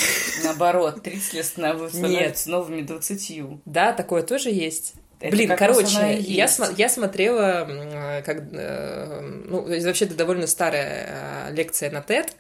Наоборот, 0.46 1.04
30 1.04 1.34
лет 1.34 1.46
становятся 1.46 1.98
Нет. 1.98 2.12
становятся 2.12 2.50
новыми 2.50 2.82
20. 2.82 3.42
Да, 3.74 3.92
такое 3.94 4.22
тоже 4.24 4.50
есть. 4.50 4.94
Это 5.20 5.36
Блин, 5.36 5.56
короче, 5.56 6.18
я, 6.20 6.46
смо- 6.46 6.74
я 6.78 6.90
смотрела, 6.90 7.66
м, 7.68 8.24
как, 8.24 8.44
э, 8.52 9.20
ну, 9.46 9.62
вообще 9.62 10.06
это 10.06 10.16
довольно 10.16 10.48
старая 10.48 11.48
э, 11.50 11.54
лекция 11.54 11.90
на 11.92 12.00
TED, 12.02 12.28
э, 12.28 12.32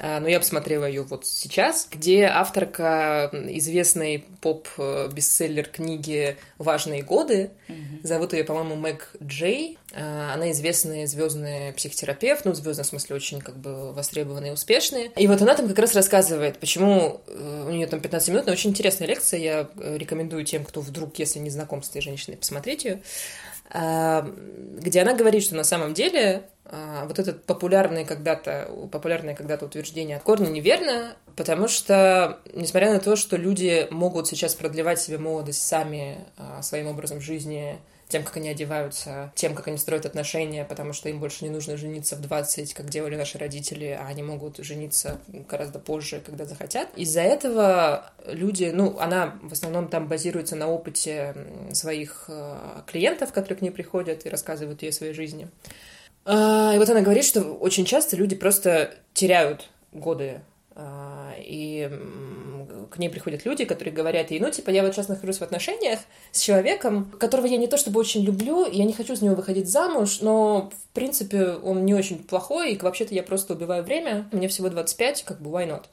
но 0.00 0.28
я 0.28 0.38
посмотрела 0.38 0.84
ее 0.84 1.02
вот 1.02 1.24
сейчас, 1.26 1.88
где 1.90 2.24
авторка 2.24 3.30
известной 3.32 4.24
поп-бестселлер 4.40 5.66
книги 5.66 6.36
«Важные 6.58 7.02
годы», 7.02 7.50
зовут 8.02 8.32
ее, 8.32 8.44
по-моему, 8.44 8.76
Мэг 8.76 9.10
Джей, 9.22 9.78
Э, 9.94 10.32
она 10.34 10.50
известный 10.50 11.06
звездный 11.06 11.72
психотерапевт, 11.72 12.44
ну, 12.44 12.52
звездный 12.52 12.84
в 12.84 12.86
смысле 12.88 13.16
очень 13.16 13.40
как 13.40 13.56
бы 13.56 13.92
востребованный 13.92 14.48
и 14.48 14.52
успешный. 14.52 15.12
И 15.16 15.26
вот 15.28 15.40
она 15.40 15.54
там 15.54 15.68
как 15.68 15.78
раз 15.78 15.94
рассказывает, 15.94 16.58
почему 16.58 17.20
э, 17.26 17.64
у 17.68 17.70
нее 17.70 17.86
там 17.86 18.00
15 18.00 18.28
минут, 18.30 18.46
но 18.46 18.52
очень 18.52 18.70
интересная 18.70 19.06
лекция, 19.06 19.38
я 19.40 19.68
э, 19.76 19.96
рекомендую 19.96 20.44
тем, 20.44 20.64
кто 20.64 20.80
вдруг, 20.80 21.16
если 21.18 21.38
не 21.38 21.50
знаком 21.50 21.82
с 21.82 21.90
этой 21.90 22.02
женщиной, 22.02 22.36
посмотреть 22.36 22.84
ее, 22.84 23.00
где 23.70 25.00
она 25.00 25.14
говорит, 25.14 25.42
что 25.42 25.54
на 25.54 25.64
самом 25.64 25.94
деле 25.94 26.42
а, 26.44 26.53
вот 26.70 27.18
этот 27.18 27.44
популярный 27.44 28.04
когда-то, 28.04 28.70
популярное 28.90 29.34
когда-то 29.34 29.66
утверждение 29.66 30.16
от 30.16 30.22
корня 30.22 30.48
неверно, 30.48 31.16
потому 31.36 31.68
что, 31.68 32.38
несмотря 32.54 32.92
на 32.92 33.00
то, 33.00 33.16
что 33.16 33.36
люди 33.36 33.86
могут 33.90 34.28
сейчас 34.28 34.54
продлевать 34.54 35.00
себе 35.00 35.18
молодость 35.18 35.62
сами 35.62 36.18
а, 36.38 36.62
своим 36.62 36.88
образом 36.88 37.20
жизни, 37.20 37.78
тем, 38.08 38.22
как 38.22 38.36
они 38.36 38.48
одеваются, 38.48 39.32
тем, 39.34 39.54
как 39.54 39.68
они 39.68 39.78
строят 39.78 40.06
отношения, 40.06 40.64
потому 40.64 40.92
что 40.92 41.08
им 41.08 41.20
больше 41.20 41.44
не 41.44 41.50
нужно 41.50 41.76
жениться 41.76 42.16
в 42.16 42.20
20, 42.20 42.74
как 42.74 42.88
делали 42.88 43.16
наши 43.16 43.38
родители, 43.38 43.86
а 43.86 44.06
они 44.06 44.22
могут 44.22 44.58
жениться 44.58 45.20
гораздо 45.26 45.78
позже, 45.78 46.22
когда 46.24 46.44
захотят. 46.44 46.88
Из-за 46.96 47.22
этого 47.22 48.12
люди, 48.26 48.70
ну, 48.72 48.98
она 48.98 49.38
в 49.42 49.52
основном 49.52 49.88
там 49.88 50.06
базируется 50.06 50.54
на 50.54 50.68
опыте 50.68 51.34
своих 51.72 52.26
э, 52.28 52.82
клиентов, 52.86 53.32
которые 53.32 53.58
к 53.58 53.62
ней 53.62 53.70
приходят 53.70 54.26
и 54.26 54.28
рассказывают 54.28 54.82
ей 54.82 54.90
о 54.90 54.92
своей 54.92 55.14
жизни. 55.14 55.48
А, 56.24 56.72
и 56.74 56.78
вот 56.78 56.88
она 56.88 57.02
говорит, 57.02 57.24
что 57.24 57.42
очень 57.42 57.84
часто 57.84 58.16
люди 58.16 58.34
просто 58.34 58.94
теряют 59.12 59.68
годы 59.92 60.40
а, 60.74 61.32
и 61.38 61.90
к 62.90 62.98
ней 62.98 63.08
приходят 63.08 63.44
люди, 63.44 63.64
которые 63.64 63.94
говорят 63.94 64.30
ей, 64.30 64.40
ну, 64.40 64.50
типа, 64.50 64.70
я 64.70 64.82
вот 64.82 64.94
сейчас 64.94 65.08
нахожусь 65.08 65.38
в 65.38 65.42
отношениях 65.42 66.00
с 66.32 66.40
человеком, 66.40 67.10
которого 67.18 67.46
я 67.46 67.56
не 67.56 67.66
то 67.66 67.76
чтобы 67.76 68.00
очень 68.00 68.22
люблю, 68.22 68.66
я 68.70 68.84
не 68.84 68.92
хочу 68.92 69.16
с 69.16 69.22
него 69.22 69.34
выходить 69.34 69.68
замуж, 69.68 70.20
но, 70.20 70.70
в 70.70 70.94
принципе, 70.94 71.52
он 71.62 71.84
не 71.84 71.94
очень 71.94 72.22
плохой, 72.22 72.72
и 72.72 72.78
вообще-то 72.78 73.14
я 73.14 73.22
просто 73.22 73.54
убиваю 73.54 73.82
время, 73.82 74.28
мне 74.32 74.48
всего 74.48 74.68
25, 74.68 75.24
как 75.24 75.40
бы, 75.40 75.50
why 75.50 75.68
not? 75.68 75.84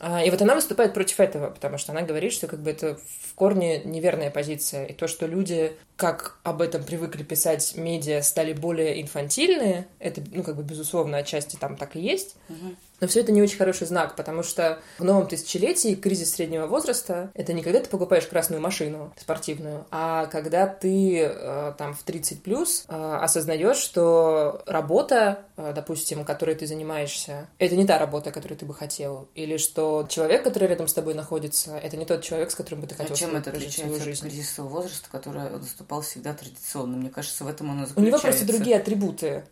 А, 0.00 0.22
и 0.22 0.30
вот 0.30 0.42
она 0.42 0.54
выступает 0.54 0.92
против 0.92 1.20
этого, 1.20 1.50
потому 1.50 1.78
что 1.78 1.92
она 1.92 2.02
говорит, 2.02 2.32
что 2.32 2.46
как 2.46 2.60
бы 2.60 2.70
это 2.70 2.96
в 2.96 3.34
корне 3.34 3.80
неверная 3.84 4.30
позиция. 4.30 4.86
И 4.86 4.92
то, 4.92 5.06
что 5.06 5.26
люди, 5.26 5.72
как 5.96 6.38
об 6.42 6.60
этом 6.62 6.82
привыкли 6.82 7.22
писать 7.22 7.76
медиа, 7.76 8.22
стали 8.22 8.52
более 8.52 9.00
инфантильные, 9.00 9.86
это, 9.98 10.22
ну, 10.32 10.42
как 10.42 10.56
бы, 10.56 10.62
безусловно, 10.62 11.18
отчасти 11.18 11.56
там 11.56 11.76
так 11.76 11.96
и 11.96 12.00
есть. 12.00 12.36
Угу. 12.48 12.76
Но 13.00 13.06
все 13.06 13.20
это 13.20 13.32
не 13.32 13.42
очень 13.42 13.58
хороший 13.58 13.86
знак, 13.86 14.16
потому 14.16 14.42
что 14.42 14.78
в 14.98 15.04
новом 15.04 15.26
тысячелетии 15.26 15.94
кризис 15.94 16.32
среднего 16.32 16.66
возраста— 16.66 17.30
это 17.34 17.52
не 17.52 17.62
когда 17.62 17.80
ты 17.80 17.88
покупаешь 17.88 18.26
красную 18.26 18.60
машину 18.60 19.12
спортивную, 19.16 19.86
а 19.90 20.26
когда 20.26 20.66
ты 20.66 21.20
э, 21.20 21.74
там 21.76 21.94
в 21.94 22.02
30 22.02 22.42
плюс 22.42 22.84
э, 22.88 23.18
осознаешь, 23.20 23.76
что 23.76 24.62
работа, 24.66 25.40
э, 25.56 25.72
допустим, 25.74 26.24
которой 26.24 26.54
ты 26.54 26.66
занимаешься, 26.66 27.48
это 27.58 27.76
не 27.76 27.86
та 27.86 27.98
работа, 27.98 28.30
которую 28.30 28.58
ты 28.58 28.66
бы 28.66 28.74
хотел, 28.74 29.28
или 29.34 29.56
что 29.56 30.06
человек, 30.08 30.44
который 30.44 30.68
рядом 30.68 30.88
с 30.88 30.94
тобой 30.94 31.14
находится, 31.14 31.76
это 31.76 31.96
не 31.96 32.04
тот 32.04 32.22
человек, 32.22 32.50
с 32.50 32.54
которым 32.54 32.82
бы 32.82 32.86
ты 32.86 32.94
хотел 32.94 33.14
а 33.14 33.16
чем 33.16 33.36
это 33.36 33.50
отличается 33.50 34.10
от 34.10 34.18
кризисового 34.20 34.74
возраста, 34.74 35.08
который 35.10 35.50
наступал 35.50 36.02
всегда 36.02 36.32
традиционно? 36.34 36.96
Мне 36.96 37.10
кажется, 37.10 37.44
в 37.44 37.48
этом 37.48 37.70
он 37.70 37.82
и 37.82 37.86
заключается. 37.86 38.00
У 38.00 38.06
него 38.06 38.18
просто 38.18 38.46
другие 38.46 38.76
атрибуты. 38.76 39.44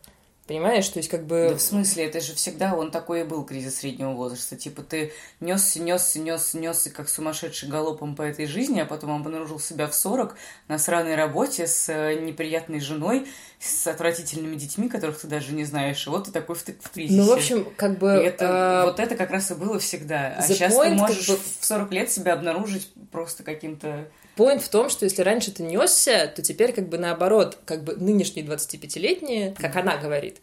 Понимаешь, 0.45 0.89
то 0.89 0.99
есть 0.99 1.09
как 1.09 1.25
бы... 1.25 1.47
Да 1.51 1.55
в 1.55 1.61
смысле, 1.61 2.05
это 2.05 2.19
же 2.19 2.33
всегда 2.33 2.75
он 2.75 2.91
такой 2.91 3.21
и 3.21 3.23
был, 3.23 3.45
кризис 3.45 3.77
среднего 3.77 4.11
возраста. 4.11 4.57
Типа 4.57 4.81
ты 4.81 5.13
несся, 5.39 5.81
несся, 5.81 6.19
несся, 6.19 6.57
несся, 6.57 6.89
как 6.89 7.07
сумасшедший 7.07 7.69
галопом 7.69 8.13
по 8.13 8.23
этой 8.23 8.45
жизни, 8.45 8.81
а 8.81 8.85
потом 8.85 9.11
обнаружил 9.11 9.57
себя 9.57 9.87
в 9.87 9.95
40 9.95 10.35
на 10.67 10.77
сраной 10.77 11.15
работе 11.15 11.65
с 11.65 11.87
э, 11.87 12.15
неприятной 12.15 12.81
женой, 12.81 13.25
с 13.57 13.87
отвратительными 13.87 14.57
детьми, 14.57 14.89
которых 14.89 15.17
ты 15.17 15.27
даже 15.27 15.53
не 15.53 15.63
знаешь. 15.63 16.05
И 16.05 16.09
вот 16.09 16.25
ты 16.25 16.31
такой 16.31 16.55
в, 16.55 16.61
в 16.61 16.89
кризисе. 16.89 17.21
Ну, 17.21 17.25
в 17.25 17.31
общем, 17.31 17.73
как 17.77 17.97
бы... 17.97 18.09
И 18.21 18.25
это, 18.25 18.81
а... 18.81 18.85
Вот 18.87 18.99
это 18.99 19.15
как 19.15 19.31
раз 19.31 19.49
и 19.49 19.53
было 19.53 19.79
всегда. 19.79 20.35
А 20.37 20.41
сейчас 20.41 20.73
point, 20.73 20.89
ты 20.89 20.95
можешь 20.95 21.25
как 21.25 21.37
бы... 21.37 21.43
в 21.61 21.65
40 21.65 21.91
лет 21.93 22.11
себя 22.11 22.33
обнаружить 22.33 22.91
просто 23.11 23.43
каким-то 23.43 24.09
Поинт 24.35 24.63
в 24.63 24.69
том, 24.69 24.89
что 24.89 25.05
если 25.05 25.21
раньше 25.21 25.51
ты 25.51 25.63
несся, 25.63 26.27
то 26.27 26.41
теперь 26.41 26.73
как 26.73 26.89
бы 26.89 26.97
наоборот, 26.97 27.57
как 27.65 27.83
бы 27.83 27.95
нынешние 27.95 28.45
25-летние, 28.45 29.53
как 29.59 29.75
она 29.75 29.97
говорит, 29.97 30.41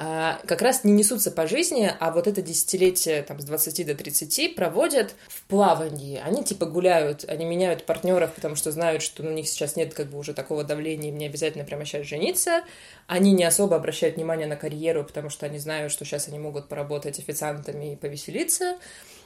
а, 0.00 0.40
как 0.46 0.62
раз 0.62 0.84
не 0.84 0.92
несутся 0.92 1.32
по 1.32 1.48
жизни, 1.48 1.90
а 1.98 2.12
вот 2.12 2.28
это 2.28 2.40
десятилетие 2.40 3.24
там, 3.24 3.40
с 3.40 3.44
20 3.44 3.84
до 3.84 3.96
30 3.96 4.54
проводят 4.54 5.16
в 5.26 5.42
плавании. 5.48 6.22
Они 6.24 6.44
типа 6.44 6.66
гуляют, 6.66 7.24
они 7.28 7.44
меняют 7.44 7.84
партнеров, 7.84 8.32
потому 8.32 8.54
что 8.54 8.70
знают, 8.70 9.02
что 9.02 9.24
у 9.24 9.30
них 9.30 9.48
сейчас 9.48 9.74
нет 9.74 9.94
как 9.94 10.06
бы 10.06 10.18
уже 10.18 10.34
такого 10.34 10.62
давления, 10.62 11.08
им 11.08 11.18
не 11.18 11.26
обязательно 11.26 11.64
прямо 11.64 11.84
сейчас 11.84 12.06
жениться. 12.06 12.62
Они 13.08 13.32
не 13.32 13.42
особо 13.42 13.74
обращают 13.74 14.14
внимание 14.14 14.46
на 14.46 14.54
карьеру, 14.54 15.02
потому 15.02 15.30
что 15.30 15.46
они 15.46 15.58
знают, 15.58 15.90
что 15.90 16.04
сейчас 16.04 16.28
они 16.28 16.38
могут 16.38 16.68
поработать 16.68 17.18
официантами 17.18 17.94
и 17.94 17.96
повеселиться 17.96 18.78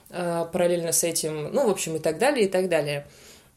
а, 0.08 0.46
параллельно 0.46 0.92
с 0.92 1.04
этим, 1.04 1.52
ну, 1.52 1.66
в 1.66 1.70
общем, 1.70 1.96
и 1.96 1.98
так 1.98 2.18
далее, 2.18 2.46
и 2.46 2.48
так 2.48 2.70
далее. 2.70 3.06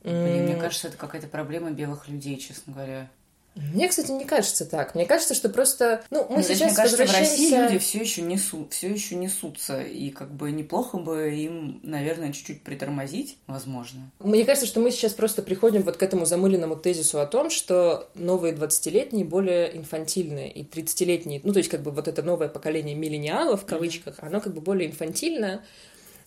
Блин, 0.03 0.43
мне 0.43 0.55
кажется, 0.55 0.87
это 0.87 0.97
какая-то 0.97 1.27
проблема 1.27 1.71
белых 1.71 2.07
людей, 2.07 2.37
честно 2.37 2.73
говоря. 2.73 3.09
Мне, 3.55 3.87
кстати, 3.87 4.11
не 4.11 4.25
кажется 4.25 4.65
так. 4.65 4.95
Мне 4.95 5.05
кажется, 5.05 5.33
что 5.33 5.47
просто, 5.47 6.03
ну, 6.09 6.25
мы 6.29 6.37
ну, 6.37 6.43
сейчас 6.43 6.71
мне 6.71 6.75
кажется, 6.75 6.97
возвращаемся... 6.97 7.31
в 7.31 7.39
России 7.39 7.57
люди 7.57 7.77
все 7.77 7.99
еще 7.99 8.21
несут, 8.21 8.73
все 8.73 8.89
еще 8.89 9.15
несутся, 9.15 9.81
и 9.81 10.09
как 10.09 10.33
бы 10.33 10.51
неплохо 10.51 10.97
бы 10.97 11.33
им, 11.33 11.79
наверное, 11.81 12.33
чуть-чуть 12.33 12.63
притормозить, 12.63 13.37
возможно. 13.47 14.11
Мне 14.19 14.43
кажется, 14.43 14.67
что 14.67 14.81
мы 14.81 14.91
сейчас 14.91 15.13
просто 15.13 15.41
приходим 15.41 15.83
вот 15.83 15.95
к 15.95 16.03
этому 16.03 16.25
замыленному 16.25 16.75
тезису 16.75 17.21
о 17.21 17.25
том, 17.25 17.49
что 17.49 18.09
новые 18.13 18.53
20-летние 18.53 19.23
более 19.23 19.77
инфантильные, 19.77 20.51
и 20.51 20.63
30-летние, 20.63 21.39
ну, 21.43 21.53
то 21.53 21.59
есть 21.59 21.69
как 21.69 21.81
бы 21.81 21.91
вот 21.91 22.09
это 22.09 22.23
новое 22.23 22.49
поколение 22.49 22.95
миллениалов, 22.95 23.63
в 23.63 23.65
кавычках, 23.65 24.19
mm-hmm. 24.19 24.27
оно 24.27 24.41
как 24.41 24.53
бы 24.53 24.59
более 24.59 24.89
инфантильное, 24.89 25.63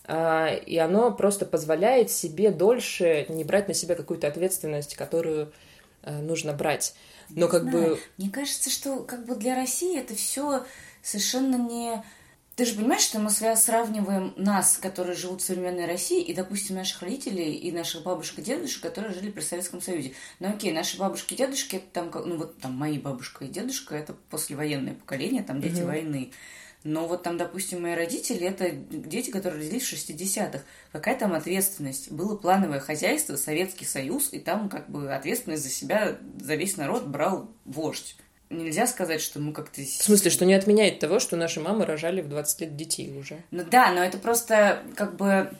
и 0.09 0.77
оно 0.77 1.11
просто 1.11 1.45
позволяет 1.45 2.09
себе 2.09 2.49
дольше 2.49 3.27
не 3.29 3.43
брать 3.43 3.67
на 3.67 3.75
себя 3.75 3.93
какую-то 3.93 4.27
ответственность, 4.27 4.95
которую 4.95 5.51
э, 6.01 6.19
нужно 6.19 6.53
брать. 6.53 6.95
Но 7.29 7.47
как 7.47 7.63
знаю. 7.63 7.95
бы... 7.95 7.99
Мне 8.17 8.29
кажется, 8.31 8.69
что 8.69 9.03
как 9.03 9.25
бы 9.25 9.35
для 9.35 9.55
России 9.55 9.99
это 9.99 10.15
все 10.15 10.65
совершенно 11.03 11.55
не... 11.57 12.03
Ты 12.55 12.65
же 12.65 12.75
понимаешь, 12.75 13.03
что 13.03 13.19
мы 13.19 13.29
сравниваем 13.29 14.33
нас, 14.35 14.77
которые 14.77 15.15
живут 15.15 15.41
в 15.41 15.45
современной 15.45 15.85
России, 15.85 16.21
и, 16.21 16.33
допустим, 16.33 16.75
наших 16.75 17.01
родителей 17.03 17.53
и 17.53 17.71
наших 17.71 18.03
бабушек 18.03 18.39
и 18.39 18.41
дедушек, 18.41 18.81
которые 18.81 19.13
жили 19.13 19.31
при 19.31 19.41
Советском 19.41 19.81
Союзе. 19.81 20.13
Ну 20.39 20.49
окей, 20.49 20.73
наши 20.73 20.97
бабушки 20.97 21.35
и 21.35 21.37
дедушки, 21.37 21.77
это 21.77 21.85
там, 21.93 22.11
ну 22.25 22.35
вот 22.35 22.57
там 22.57 22.73
мои 22.73 22.97
бабушка 22.97 23.45
и 23.45 23.47
дедушка, 23.47 23.95
это 23.95 24.13
послевоенное 24.29 24.95
поколение, 24.95 25.43
там 25.43 25.61
дети 25.61 25.81
угу. 25.81 25.87
войны. 25.87 26.31
Но 26.83 27.07
вот 27.07 27.23
там, 27.23 27.37
допустим, 27.37 27.81
мои 27.81 27.93
родители, 27.93 28.47
это 28.47 28.71
дети, 28.71 29.31
которые 29.31 29.61
родились 29.61 29.83
в 29.83 29.93
60-х. 29.93 30.61
Какая 30.93 31.17
там 31.17 31.33
ответственность? 31.33 32.09
Было 32.11 32.37
плановое 32.37 32.79
хозяйство, 32.79 33.35
Советский 33.35 33.85
Союз, 33.85 34.29
и 34.31 34.39
там 34.39 34.69
как 34.69 34.89
бы 34.89 35.13
ответственность 35.13 35.63
за 35.63 35.69
себя, 35.69 36.17
за 36.39 36.55
весь 36.55 36.77
народ 36.77 37.05
брал 37.05 37.49
вождь. 37.65 38.15
Нельзя 38.49 38.87
сказать, 38.87 39.21
что 39.21 39.39
мы 39.39 39.51
как-то... 39.51 39.81
В 39.81 39.87
смысле, 39.87 40.31
что 40.31 40.45
не 40.45 40.53
отменяет 40.53 40.99
того, 40.99 41.19
что 41.19 41.35
наши 41.35 41.59
мамы 41.59 41.85
рожали 41.85 42.21
в 42.21 42.29
20 42.29 42.61
лет 42.61 42.75
детей 42.75 43.15
уже? 43.15 43.43
Ну 43.51 43.63
да, 43.69 43.91
но 43.91 44.03
это 44.03 44.17
просто 44.17 44.81
как 44.95 45.17
бы... 45.17 45.51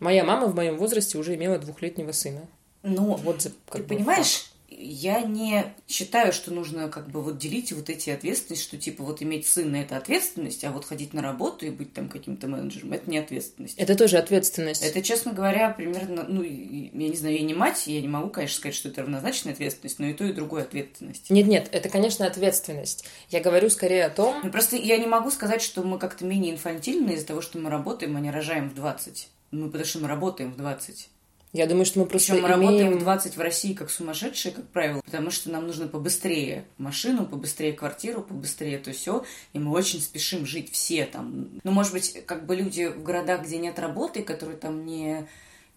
Моя 0.00 0.24
мама 0.24 0.46
в 0.46 0.54
моем 0.54 0.76
возрасте 0.76 1.18
уже 1.18 1.34
имела 1.36 1.58
двухлетнего 1.58 2.12
сына. 2.12 2.46
Ну, 2.82 3.14
вот, 3.14 3.50
как 3.68 3.76
ты 3.76 3.82
бы, 3.82 3.94
понимаешь, 3.94 4.52
я 4.80 5.22
не 5.22 5.74
считаю, 5.86 6.32
что 6.32 6.52
нужно 6.52 6.88
как 6.88 7.10
бы 7.10 7.22
вот 7.22 7.38
делить 7.38 7.72
вот 7.72 7.90
эти 7.90 8.10
ответственности, 8.10 8.64
что 8.64 8.76
типа 8.76 9.02
вот 9.02 9.22
иметь 9.22 9.46
сына– 9.46 9.76
это 9.76 9.96
ответственность, 9.96 10.64
а 10.64 10.70
вот 10.70 10.84
ходить 10.84 11.12
на 11.12 11.22
работу 11.22 11.66
и 11.66 11.70
быть 11.70 11.92
там 11.92 12.08
каким-то 12.08 12.46
менеджером– 12.46 12.92
это 12.94 13.10
не 13.10 13.18
ответственность. 13.18 13.76
Это 13.76 13.96
тоже 13.96 14.18
ответственность. 14.18 14.82
Это, 14.82 15.02
честно 15.02 15.32
говоря, 15.32 15.70
примерно, 15.70 16.24
ну, 16.28 16.42
я 16.42 17.08
не 17.08 17.16
знаю, 17.16 17.36
я 17.36 17.42
не 17.42 17.54
мать, 17.54 17.86
я 17.86 18.00
не 18.00 18.08
могу, 18.08 18.30
конечно, 18.30 18.56
сказать, 18.56 18.74
что 18.74 18.88
это 18.88 19.02
равнозначная 19.02 19.52
ответственность, 19.52 19.98
но 19.98 20.06
и 20.06 20.12
то, 20.12 20.24
и 20.24 20.32
другое 20.32 20.62
ответственность. 20.62 21.30
Нет-нет, 21.30 21.68
это, 21.72 21.88
конечно, 21.88 22.26
ответственность. 22.26 23.04
Я 23.30 23.40
говорю 23.40 23.70
скорее 23.70 24.06
о 24.06 24.10
том… 24.10 24.40
Ну, 24.44 24.50
просто 24.50 24.76
я 24.76 24.96
не 24.98 25.06
могу 25.06 25.30
сказать, 25.30 25.62
что 25.62 25.82
мы 25.82 25.98
как-то 25.98 26.24
менее 26.24 26.52
инфантильны 26.52 27.12
из-за 27.12 27.26
того, 27.26 27.40
что 27.40 27.58
мы 27.58 27.70
работаем, 27.70 28.16
а 28.16 28.20
не 28.20 28.30
рожаем 28.30 28.70
в 28.70 28.74
20. 28.74 29.28
Мы 29.50 29.66
потому 29.66 29.84
что 29.84 29.98
мы 30.00 30.08
работаем 30.08 30.52
в 30.52 30.56
20. 30.56 31.08
Я 31.52 31.66
думаю, 31.66 31.86
что 31.86 32.00
мы 32.00 32.06
просто 32.06 32.32
Причем 32.32 32.42
мы 32.42 32.48
имеем... 32.48 32.62
работаем 32.62 32.98
в 32.98 33.00
20 33.00 33.36
в 33.36 33.40
России 33.40 33.72
как 33.72 33.90
сумасшедшие, 33.90 34.52
как 34.52 34.68
правило, 34.68 35.00
потому 35.04 35.30
что 35.30 35.50
нам 35.50 35.66
нужно 35.66 35.88
побыстрее 35.88 36.66
машину, 36.76 37.24
побыстрее 37.26 37.72
квартиру, 37.72 38.22
побыстрее 38.22 38.78
то 38.78 38.92
все, 38.92 39.24
и 39.54 39.58
мы 39.58 39.72
очень 39.72 40.00
спешим 40.00 40.44
жить 40.44 40.70
все 40.72 41.06
там. 41.06 41.48
Ну, 41.64 41.70
может 41.70 41.92
быть, 41.92 42.22
как 42.26 42.44
бы 42.44 42.54
люди 42.54 42.88
в 42.88 43.02
городах, 43.02 43.44
где 43.44 43.58
нет 43.58 43.78
работы, 43.78 44.22
которые 44.22 44.58
там 44.58 44.84
не 44.84 45.26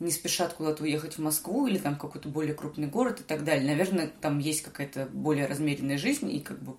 не 0.02 0.12
спешат 0.12 0.54
куда-то 0.54 0.82
уехать 0.84 1.18
в 1.18 1.22
Москву 1.22 1.68
или 1.68 1.78
там 1.78 1.96
какой-то 1.96 2.28
более 2.28 2.56
крупный 2.56 2.88
город 2.88 3.20
и 3.20 3.24
так 3.24 3.44
далее. 3.44 3.68
Наверное, 3.68 4.12
там 4.20 4.40
есть 4.40 4.64
какая-то 4.64 5.08
более 5.14 5.46
размеренная 5.46 6.00
жизнь, 6.00 6.30
и 6.32 6.40
как 6.40 6.60
бы 6.60 6.76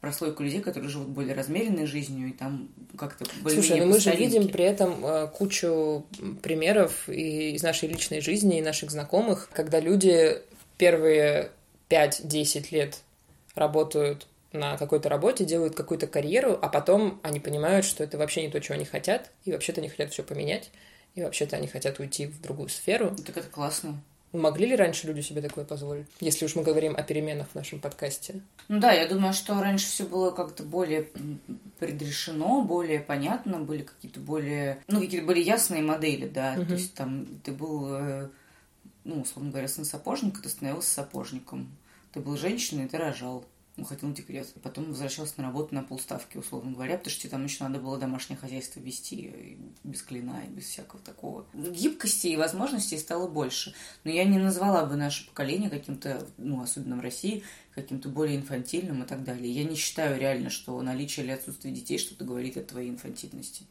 прослойку 0.00 0.42
людей, 0.42 0.60
которые 0.60 0.90
живут 0.90 1.08
более 1.08 1.34
размеренной 1.34 1.86
жизнью 1.86 2.28
и 2.28 2.32
там 2.32 2.68
как-то 2.96 3.24
более 3.42 3.60
Слушай, 3.60 3.80
ну 3.80 3.86
мы 3.86 4.00
же 4.00 4.14
видим 4.14 4.48
при 4.48 4.64
этом 4.64 5.04
э, 5.04 5.28
кучу 5.28 6.06
примеров 6.42 7.08
и 7.08 7.52
из 7.52 7.62
нашей 7.62 7.88
личной 7.88 8.20
жизни, 8.20 8.58
и 8.58 8.62
наших 8.62 8.90
знакомых, 8.90 9.50
когда 9.52 9.78
люди 9.78 10.38
первые 10.78 11.50
5-10 11.90 12.68
лет 12.70 12.98
работают 13.54 14.26
на 14.52 14.76
какой-то 14.78 15.08
работе, 15.08 15.44
делают 15.44 15.76
какую-то 15.76 16.06
карьеру, 16.06 16.58
а 16.60 16.68
потом 16.68 17.20
они 17.22 17.38
понимают, 17.38 17.84
что 17.84 18.02
это 18.02 18.18
вообще 18.18 18.42
не 18.42 18.50
то, 18.50 18.60
чего 18.60 18.76
они 18.76 18.84
хотят, 18.84 19.30
и 19.44 19.52
вообще-то 19.52 19.80
они 19.80 19.90
хотят 19.90 20.12
все 20.12 20.22
поменять, 20.22 20.70
и 21.14 21.22
вообще-то 21.22 21.56
они 21.56 21.68
хотят 21.68 21.98
уйти 22.00 22.26
в 22.26 22.40
другую 22.40 22.68
сферу. 22.68 23.14
Так 23.26 23.36
это 23.36 23.48
классно. 23.48 24.00
Могли 24.32 24.66
ли 24.66 24.76
раньше 24.76 25.08
люди 25.08 25.20
себе 25.22 25.42
такое 25.42 25.64
позволить? 25.64 26.06
Если 26.20 26.44
уж 26.44 26.54
мы 26.54 26.62
говорим 26.62 26.94
о 26.96 27.02
переменах 27.02 27.48
в 27.48 27.54
нашем 27.56 27.80
подкасте. 27.80 28.40
Ну 28.68 28.78
да, 28.78 28.92
я 28.92 29.08
думаю, 29.08 29.32
что 29.32 29.60
раньше 29.60 29.86
все 29.86 30.04
было 30.04 30.30
как-то 30.30 30.62
более 30.62 31.08
предрешено, 31.80 32.62
более 32.62 33.00
понятно, 33.00 33.58
были 33.58 33.82
какие-то 33.82 34.20
более, 34.20 34.82
ну, 34.86 35.00
какие-то 35.00 35.26
более 35.26 35.44
ясные 35.44 35.82
модели, 35.82 36.28
да. 36.28 36.54
Угу. 36.56 36.66
То 36.66 36.72
есть 36.74 36.94
там 36.94 37.26
ты 37.42 37.50
был, 37.50 37.88
э, 37.92 38.28
ну, 39.02 39.22
условно 39.22 39.50
говоря, 39.50 39.66
сын 39.66 39.84
сапожника, 39.84 40.40
ты 40.40 40.48
становился 40.48 40.94
сапожником. 40.94 41.76
Ты 42.12 42.20
был 42.20 42.36
женщиной, 42.36 42.88
ты 42.88 42.98
рожал 42.98 43.44
уходил 43.82 44.08
на 44.08 44.14
декрет. 44.14 44.52
Потом 44.62 44.86
возвращался 44.86 45.34
на 45.38 45.44
работу 45.44 45.74
на 45.74 45.82
полставки, 45.82 46.36
условно 46.36 46.72
говоря, 46.72 46.96
потому 46.96 47.12
что 47.12 47.28
там 47.28 47.44
еще 47.44 47.64
надо 47.64 47.78
было 47.78 47.98
домашнее 47.98 48.38
хозяйство 48.38 48.80
вести 48.80 49.58
без 49.84 50.02
клина 50.02 50.42
и 50.46 50.50
без 50.50 50.64
всякого 50.64 51.02
такого. 51.02 51.46
Гибкости 51.54 52.28
и 52.28 52.36
возможностей 52.36 52.98
стало 52.98 53.28
больше. 53.28 53.74
Но 54.04 54.10
я 54.10 54.24
не 54.24 54.38
назвала 54.38 54.84
бы 54.84 54.96
наше 54.96 55.26
поколение 55.26 55.70
каким-то, 55.70 56.26
ну, 56.38 56.62
особенно 56.62 56.96
в 56.96 57.00
России, 57.00 57.42
каким-то 57.74 58.08
более 58.08 58.36
инфантильным 58.36 59.02
и 59.02 59.06
так 59.06 59.24
далее. 59.24 59.52
Я 59.52 59.64
не 59.64 59.76
считаю 59.76 60.18
реально, 60.18 60.50
что 60.50 60.80
наличие 60.82 61.24
или 61.24 61.32
отсутствие 61.32 61.74
детей 61.74 61.98
что-то 61.98 62.24
говорит 62.24 62.56
о 62.56 62.62
твоей 62.62 62.90
инфантильности. 62.90 63.64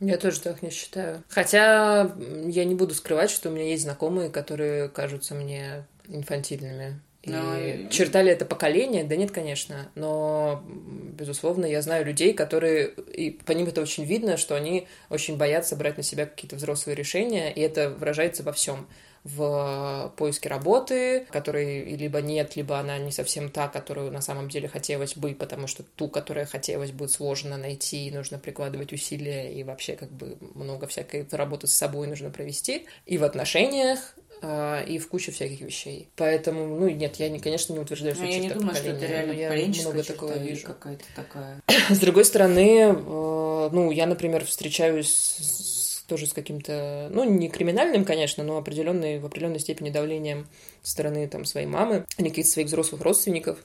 Я 0.00 0.18
тоже 0.18 0.40
так 0.40 0.62
не 0.62 0.70
считаю. 0.70 1.24
Хотя 1.28 2.14
я 2.46 2.64
не 2.64 2.74
буду 2.74 2.94
скрывать, 2.94 3.30
что 3.30 3.48
у 3.48 3.52
меня 3.52 3.70
есть 3.70 3.84
знакомые, 3.84 4.28
которые 4.28 4.88
кажутся 4.88 5.34
мне 5.34 5.86
инфантильными. 6.06 7.00
Но... 7.26 7.58
И 7.58 7.88
черта 7.90 8.22
ли 8.22 8.30
это 8.30 8.44
поколение? 8.44 9.04
Да 9.04 9.16
нет, 9.16 9.30
конечно. 9.32 9.90
Но, 9.94 10.62
безусловно, 10.66 11.66
я 11.66 11.82
знаю 11.82 12.06
людей, 12.06 12.32
которые... 12.32 12.88
И 13.12 13.30
по 13.30 13.52
ним 13.52 13.66
это 13.66 13.82
очень 13.82 14.04
видно, 14.04 14.36
что 14.36 14.54
они 14.54 14.86
очень 15.10 15.36
боятся 15.36 15.76
брать 15.76 15.96
на 15.96 16.02
себя 16.02 16.26
какие-то 16.26 16.56
взрослые 16.56 16.94
решения, 16.94 17.52
и 17.52 17.60
это 17.60 17.90
выражается 17.90 18.42
во 18.42 18.52
всем 18.52 18.86
в 19.24 20.12
поиске 20.16 20.48
работы, 20.48 21.26
которой 21.30 21.96
либо 21.96 22.20
нет, 22.20 22.54
либо 22.54 22.78
она 22.78 22.96
не 22.98 23.10
совсем 23.10 23.50
та, 23.50 23.66
которую 23.66 24.12
на 24.12 24.20
самом 24.20 24.48
деле 24.48 24.68
хотелось 24.68 25.16
бы, 25.16 25.34
потому 25.34 25.66
что 25.66 25.82
ту, 25.82 26.08
которая 26.08 26.46
хотелось 26.46 26.92
бы, 26.92 27.08
сложно 27.08 27.56
найти, 27.56 28.08
нужно 28.12 28.38
прикладывать 28.38 28.92
усилия, 28.92 29.52
и 29.52 29.64
вообще 29.64 29.96
как 29.96 30.12
бы 30.12 30.36
много 30.54 30.86
всякой 30.86 31.26
работы 31.32 31.66
с 31.66 31.74
собой 31.74 32.06
нужно 32.06 32.30
провести. 32.30 32.86
И 33.04 33.18
в 33.18 33.24
отношениях 33.24 34.14
и 34.42 34.98
в 34.98 35.08
кучу 35.08 35.32
всяких 35.32 35.60
вещей. 35.60 36.08
Поэтому, 36.16 36.66
ну, 36.66 36.88
нет, 36.88 37.16
я, 37.16 37.28
не, 37.28 37.40
конечно, 37.40 37.72
не 37.72 37.80
утверждаю, 37.80 38.14
что 38.14 38.24
я 38.24 38.38
не 38.38 38.50
думаю, 38.50 38.74
что 38.74 38.90
это 38.90 39.06
реально 39.06 39.32
я 39.32 39.50
много 39.82 40.02
такого 40.02 40.36
вижу. 40.38 40.66
какая-то 40.66 41.04
такая. 41.14 41.62
С 41.90 41.98
другой 41.98 42.24
стороны, 42.24 42.80
э, 42.88 43.70
ну, 43.72 43.90
я, 43.90 44.06
например, 44.06 44.44
встречаюсь 44.44 45.10
с, 45.10 46.04
тоже 46.06 46.26
с 46.26 46.32
каким-то, 46.32 47.08
ну, 47.12 47.24
не 47.24 47.48
криминальным, 47.48 48.04
конечно, 48.04 48.44
но 48.44 48.58
определенной, 48.58 49.18
в 49.18 49.26
определенной 49.26 49.58
степени 49.58 49.90
давлением 49.90 50.46
со 50.82 50.92
стороны 50.92 51.26
там 51.28 51.44
своей 51.44 51.66
мамы 51.66 52.06
или 52.18 52.28
каких-то 52.28 52.50
своих 52.50 52.68
взрослых 52.68 53.00
родственников, 53.02 53.58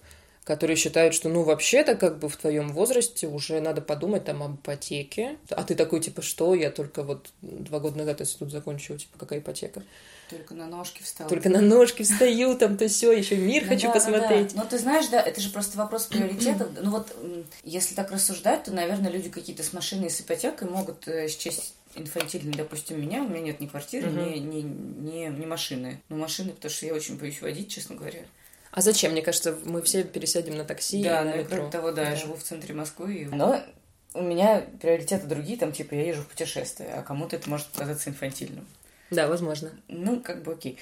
которые 0.44 0.76
считают, 0.76 1.14
что 1.14 1.30
ну 1.30 1.44
вообще-то 1.44 1.96
как 1.96 2.20
бы 2.20 2.28
в 2.28 2.36
твоем 2.36 2.70
возрасте 2.74 3.28
уже 3.28 3.62
надо 3.62 3.82
подумать 3.82 4.26
там 4.26 4.42
об 4.42 4.56
ипотеке. 4.56 5.38
А 5.50 5.64
ты 5.64 5.76
такой 5.76 6.00
типа 6.00 6.22
что? 6.22 6.56
Я 6.56 6.72
только 6.72 7.04
вот 7.04 7.30
два 7.42 7.80
года 7.80 8.00
назад 8.00 8.22
институт 8.22 8.52
закончил, 8.52 8.98
типа 8.98 9.20
какая 9.20 9.40
ипотека? 9.40 9.84
Только 10.32 10.56
на 10.56 10.66
ножки 10.66 11.04
встал. 11.04 11.28
Только 11.28 11.50
на 11.50 11.60
ножки 11.60 12.04
встаю, 12.04 12.58
там 12.58 12.78
то 12.78 12.88
все, 12.88 13.12
еще 13.12 13.36
мир 13.36 13.64
ну 13.64 13.70
хочу 13.70 13.88
да, 13.88 13.94
посмотреть. 13.94 14.54
Да. 14.56 14.64
Ну 14.64 14.70
ты 14.70 14.80
знаешь, 14.80 15.08
да, 15.08 15.22
это 15.22 15.42
же 15.42 15.50
просто 15.50 15.78
вопрос 15.78 16.06
приоритетов. 16.06 16.70
ну 16.82 16.90
вот, 16.90 17.14
если 17.64 17.96
так 17.96 18.12
рассуждать, 18.12 18.64
то, 18.64 18.72
наверное, 18.72 19.12
люди 19.12 19.30
какие-то 19.30 19.62
с 19.62 19.74
машиной 19.74 20.08
и 20.08 20.10
с 20.10 20.22
ипотекой 20.22 20.70
могут 20.70 21.06
э, 21.08 21.28
счесть 21.28 21.74
инфантильный, 21.96 22.54
допустим, 22.54 23.02
меня, 23.02 23.24
у 23.24 23.28
меня 23.28 23.42
нет 23.42 23.60
ни 23.60 23.68
квартиры, 23.68 24.10
ни, 24.10 24.38
ни, 24.40 24.62
ни, 24.62 25.28
ни 25.28 25.46
машины. 25.46 26.02
Ну, 26.08 26.18
машины, 26.18 26.52
потому 26.52 26.72
что 26.72 26.86
я 26.86 26.94
очень 26.94 27.18
боюсь 27.18 27.42
водить, 27.42 27.70
честно 27.70 27.98
говоря. 27.98 28.22
А 28.72 28.80
зачем? 28.82 29.12
Мне 29.12 29.22
кажется, 29.22 29.58
мы 29.66 29.82
все 29.82 30.04
пересядем 30.06 30.56
на 30.56 30.64
такси 30.64 31.04
да, 31.04 31.22
и 31.22 31.26
на 31.26 31.32
ну, 31.32 31.38
метро. 31.38 31.56
Кроме 31.58 31.72
того, 31.72 31.92
да, 31.92 32.04
да, 32.04 32.10
я 32.12 32.16
живу 32.16 32.36
в 32.36 32.44
центре 32.44 32.74
Москвы. 32.74 33.14
И... 33.16 33.26
Но 33.26 33.62
у 34.14 34.22
меня 34.22 34.66
приоритеты 34.82 35.28
другие, 35.28 35.58
там, 35.58 35.74
типа, 35.74 35.94
я 35.94 36.08
езжу 36.08 36.22
в 36.22 36.28
путешествие, 36.28 36.94
а 36.94 37.04
кому-то 37.04 37.36
это 37.36 37.50
может 37.50 37.68
показаться 37.68 38.10
инфантильным. 38.10 38.66
Да, 39.12 39.28
возможно. 39.28 39.72
Ну, 39.88 40.22
как 40.22 40.42
бы 40.44 40.54
окей. 40.54 40.80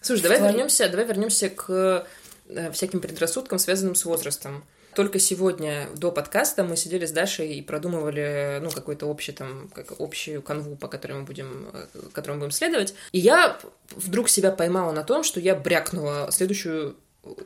Слушай, 0.00 0.22
давай 0.22 0.38
твоем... 0.38 0.54
вернемся, 0.54 0.88
давай 0.88 1.06
вернемся 1.06 1.48
к 1.48 2.06
э, 2.48 2.72
всяким 2.72 3.00
предрассудкам, 3.00 3.58
связанным 3.58 3.94
с 3.94 4.04
возрастом. 4.04 4.64
Только 4.94 5.18
сегодня 5.18 5.88
до 5.94 6.12
подкаста 6.12 6.64
мы 6.64 6.76
сидели 6.76 7.06
с 7.06 7.12
Дашей 7.12 7.54
и 7.54 7.62
продумывали, 7.62 8.58
ну, 8.60 8.70
какой-то 8.70 9.06
общий 9.06 9.32
там, 9.32 9.70
как 9.74 10.00
общую 10.00 10.42
канву, 10.42 10.76
по 10.76 10.88
которой 10.88 11.14
мы 11.14 11.22
будем, 11.22 11.70
э, 11.72 11.86
которой 12.12 12.32
мы 12.32 12.38
будем 12.40 12.50
следовать. 12.50 12.94
И 13.12 13.18
я 13.18 13.58
вдруг 13.90 14.28
себя 14.28 14.50
поймала 14.50 14.92
на 14.92 15.04
том, 15.04 15.22
что 15.22 15.40
я 15.40 15.54
брякнула 15.54 16.30
следующую 16.30 16.96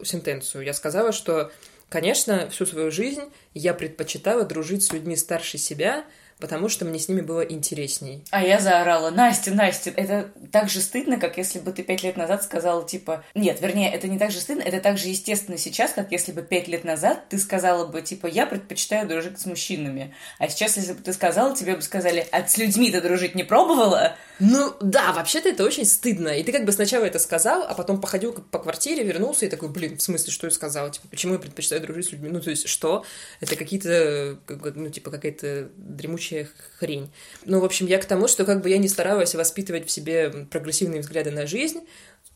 сентенцию. 0.03 0.65
Я 0.65 0.73
сказала, 0.73 1.13
что, 1.13 1.53
конечно, 1.89 2.49
всю 2.51 2.67
свою 2.67 2.91
жизнь 2.91 3.25
я 3.55 3.75
предпочитала 3.75 4.45
дружить 4.45 4.83
с 4.83 4.93
людьми 4.93 5.15
старше 5.15 5.59
себя, 5.59 6.05
потому 6.39 6.69
что 6.69 6.85
мне 6.85 6.99
с 6.99 7.09
ними 7.09 7.21
было 7.21 7.41
интересней. 7.41 8.25
А 8.31 8.43
я 8.43 8.61
заорала, 8.61 9.11
Настя, 9.11 9.53
Настя, 9.53 9.91
это 9.91 10.31
так 10.53 10.69
же 10.69 10.81
стыдно, 10.81 11.19
как 11.19 11.39
если 11.39 11.59
бы 11.59 11.73
ты 11.73 11.83
пять 11.83 12.03
лет 12.03 12.17
назад 12.17 12.43
сказала, 12.43 12.87
типа... 12.87 13.25
Нет, 13.35 13.61
вернее, 13.61 13.93
это 13.93 14.09
не 14.09 14.19
так 14.19 14.31
же 14.31 14.41
стыдно, 14.41 14.63
это 14.63 14.81
так 14.81 14.99
же 14.99 15.09
естественно 15.09 15.59
сейчас, 15.59 15.93
как 15.93 16.13
если 16.13 16.33
бы 16.33 16.43
пять 16.43 16.69
лет 16.69 16.85
назад 16.85 17.29
ты 17.29 17.39
сказала 17.39 17.87
бы, 17.87 18.03
типа, 18.03 18.27
я 18.27 18.47
предпочитаю 18.47 19.09
дружить 19.09 19.41
с 19.41 19.47
мужчинами. 19.47 20.15
А 20.39 20.49
сейчас, 20.49 20.77
если 20.77 20.93
бы 20.93 21.03
ты 21.03 21.13
сказала, 21.13 21.57
тебе 21.57 21.77
бы 21.77 21.83
сказали, 21.83 22.27
а 22.33 22.47
с 22.47 22.57
людьми 22.59 22.91
ты 22.91 23.01
дружить 23.01 23.35
не 23.35 23.45
пробовала? 23.45 24.17
Ну, 24.39 24.75
да, 24.81 25.13
вообще-то 25.13 25.49
это 25.49 25.65
очень 25.65 25.87
стыдно. 25.87 26.29
И 26.29 26.43
ты 26.43 26.53
как 26.53 26.65
бы 26.65 26.73
сначала 26.73 27.05
это 27.05 27.19
сказал, 27.19 27.63
а 27.63 27.75
потом 27.75 28.01
походил 28.01 28.33
по 28.33 28.59
квартире, 28.59 29.03
вернулся 29.03 29.47
и 29.47 29.49
такой, 29.49 29.71
блин, 29.71 29.97
в 29.97 30.03
смысле, 30.03 30.33
что 30.33 30.47
я 30.47 30.51
сказал? 30.51 30.91
Типа, 30.91 31.09
почему 31.09 31.35
я 31.35 31.39
предпочитаю 31.39 31.81
дружить 31.81 32.09
с 32.09 32.13
людьми? 32.13 32.29
Ну, 32.29 32.41
то 32.41 32.51
есть, 32.51 32.69
что? 32.69 33.05
Это 33.41 33.57
какие-то, 33.57 34.39
ну, 34.75 34.91
типа, 34.91 35.11
какая-то 35.11 35.71
дремучая 35.77 36.49
хрень. 36.79 37.11
Ну, 37.45 37.61
в 37.61 37.65
общем, 37.65 37.87
я 37.87 37.99
к 37.99 38.05
тому, 38.05 38.29
что 38.29 38.45
как 38.45 38.63
бы 38.63 38.69
я 38.69 38.79
не 38.79 38.89
старалась 38.89 39.35
воспитывать 39.35 39.87
в 39.87 39.91
себе 39.91 40.31
прогрессивные 40.51 41.01
взгляды 41.01 41.31
на 41.31 41.47
жизнь, 41.47 41.81